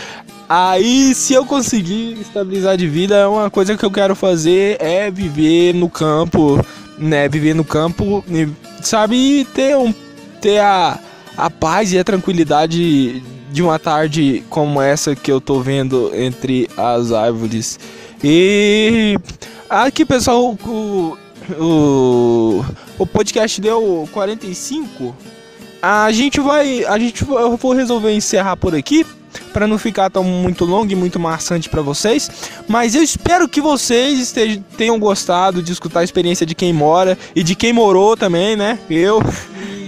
Aí, 0.49 1.15
se 1.15 1.35
eu 1.35 1.45
conseguir 1.45 2.19
estabilizar 2.21 2.77
de 2.77 2.87
vida, 2.87 3.29
uma 3.29 3.51
coisa 3.51 3.77
que 3.77 3.85
eu 3.85 3.91
quero 3.91 4.15
fazer 4.15 4.77
é 4.81 5.11
viver 5.11 5.75
no 5.75 5.91
campo, 5.91 6.65
né? 6.99 7.29
Viver 7.29 7.55
no 7.55 7.65
campo, 7.65 8.25
sabe? 8.83 9.47
Ter, 9.55 9.77
um, 9.77 9.93
ter 10.41 10.59
a, 10.61 10.99
a 11.37 11.51
paz 11.51 11.93
e 11.93 11.99
a 11.99 12.05
tranquilidade 12.05 13.23
de 13.51 13.63
uma 13.63 13.79
tarde 13.79 14.45
como 14.51 14.81
essa 14.81 15.17
que 15.17 15.31
eu 15.33 15.41
tô 15.41 15.61
vendo 15.61 16.11
entre 16.15 16.69
as 16.77 17.13
árvores. 17.13 17.79
E 18.23 19.17
aqui, 19.71 20.05
pessoal, 20.05 20.57
o, 20.67 21.17
o, 21.59 22.65
o 22.99 23.07
podcast 23.07 23.61
deu 23.61 24.09
45. 24.13 25.15
A 25.81 26.11
gente 26.11 26.41
vai, 26.41 26.85
a 26.85 26.99
gente 26.99 27.25
vai- 27.25 27.43
eu 27.45 27.57
vou 27.57 27.73
resolver 27.73 28.13
encerrar 28.13 28.57
por 28.57 28.75
aqui 28.75 29.07
para 29.59 29.67
não 29.67 29.77
ficar 29.77 30.09
tão 30.09 30.23
muito 30.23 30.65
longo 30.65 30.93
e 30.93 30.95
muito 30.95 31.19
maçante 31.19 31.69
para 31.69 31.83
vocês, 31.83 32.31
mas 32.69 32.95
eu 32.95 33.03
espero 33.03 33.49
que 33.49 33.61
vocês 33.61 34.21
estejam, 34.21 34.63
tenham 34.77 34.97
gostado 35.01 35.61
de 35.61 35.73
escutar 35.73 35.99
a 35.99 36.05
experiência 36.05 36.47
de 36.47 36.55
quem 36.55 36.73
mora 36.73 37.19
e 37.35 37.43
de 37.43 37.57
quem 37.57 37.73
morou 37.73 38.17
também, 38.17 38.55
né? 38.55 38.79
Eu. 38.89 39.21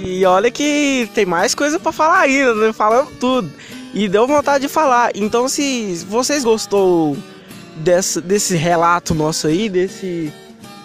E 0.04 0.24
olha 0.24 0.50
que 0.50 1.08
tem 1.14 1.24
mais 1.24 1.54
coisa 1.54 1.78
pra 1.78 1.92
falar 1.92 2.18
ainda, 2.18 2.52
né? 2.54 2.72
falando 2.72 3.10
tudo. 3.20 3.48
E 3.94 4.08
deu 4.08 4.26
vontade 4.26 4.66
de 4.66 4.68
falar. 4.68 5.12
Então, 5.14 5.48
se 5.48 6.04
vocês 6.08 6.42
gostou 6.42 7.16
dessa, 7.76 8.20
desse 8.20 8.56
relato 8.56 9.14
nosso 9.14 9.46
aí, 9.46 9.68
desse 9.68 10.32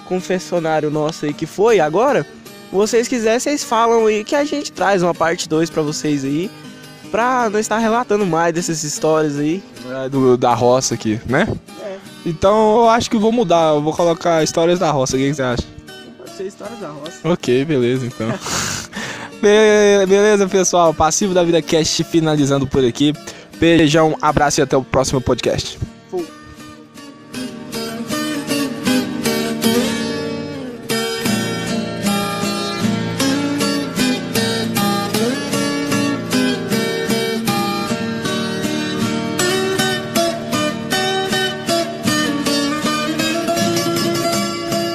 confessionário 0.08 0.92
nosso 0.92 1.26
aí 1.26 1.34
que 1.34 1.48
foi 1.48 1.80
agora, 1.80 2.24
vocês 2.72 3.08
quiserem, 3.08 3.40
vocês 3.40 3.64
falam 3.64 4.06
aí 4.06 4.24
que 4.24 4.36
a 4.36 4.46
gente 4.46 4.72
traz 4.72 5.02
uma 5.02 5.16
parte 5.16 5.50
2 5.50 5.72
pra 5.72 5.82
vocês 5.82 6.24
aí. 6.24 6.52
Pra 7.12 7.50
não 7.50 7.60
estar 7.60 7.78
relatando 7.78 8.26
mais 8.26 8.54
dessas 8.54 8.84
histórias 8.84 9.38
aí. 9.40 9.64
É, 10.06 10.10
do- 10.10 10.36
da 10.38 10.54
roça 10.54 10.94
aqui, 10.96 11.20
né? 11.26 11.48
É. 11.82 11.96
Então 12.26 12.78
eu 12.84 12.90
acho 12.90 13.10
que 13.10 13.18
vou 13.18 13.32
mudar, 13.32 13.76
eu 13.76 13.82
vou 13.82 13.94
colocar 13.94 14.44
histórias 14.44 14.80
da 14.80 14.92
roça, 14.92 15.16
o 15.16 15.20
que 15.20 15.28
que 15.30 15.34
você 15.36 15.44
acha? 15.44 15.64
Pode 16.18 16.32
ser 16.32 16.44
histórias 16.48 16.80
da 16.80 16.90
roça. 16.90 17.20
Ok, 17.24 17.64
beleza 17.66 18.06
então. 18.06 18.28
Be- 19.42 20.06
beleza, 20.08 20.48
pessoal. 20.48 20.94
Passivo 20.94 21.34
da 21.34 21.44
Vida 21.44 21.62
Cast 21.62 22.04
finalizando 22.06 22.66
por 22.66 22.84
aqui. 22.84 23.14
Beijão, 23.60 24.18
abraço 24.22 24.60
e 24.60 24.64
até 24.64 24.76
o 24.76 24.84
próximo 24.84 25.22
podcast. 25.22 25.78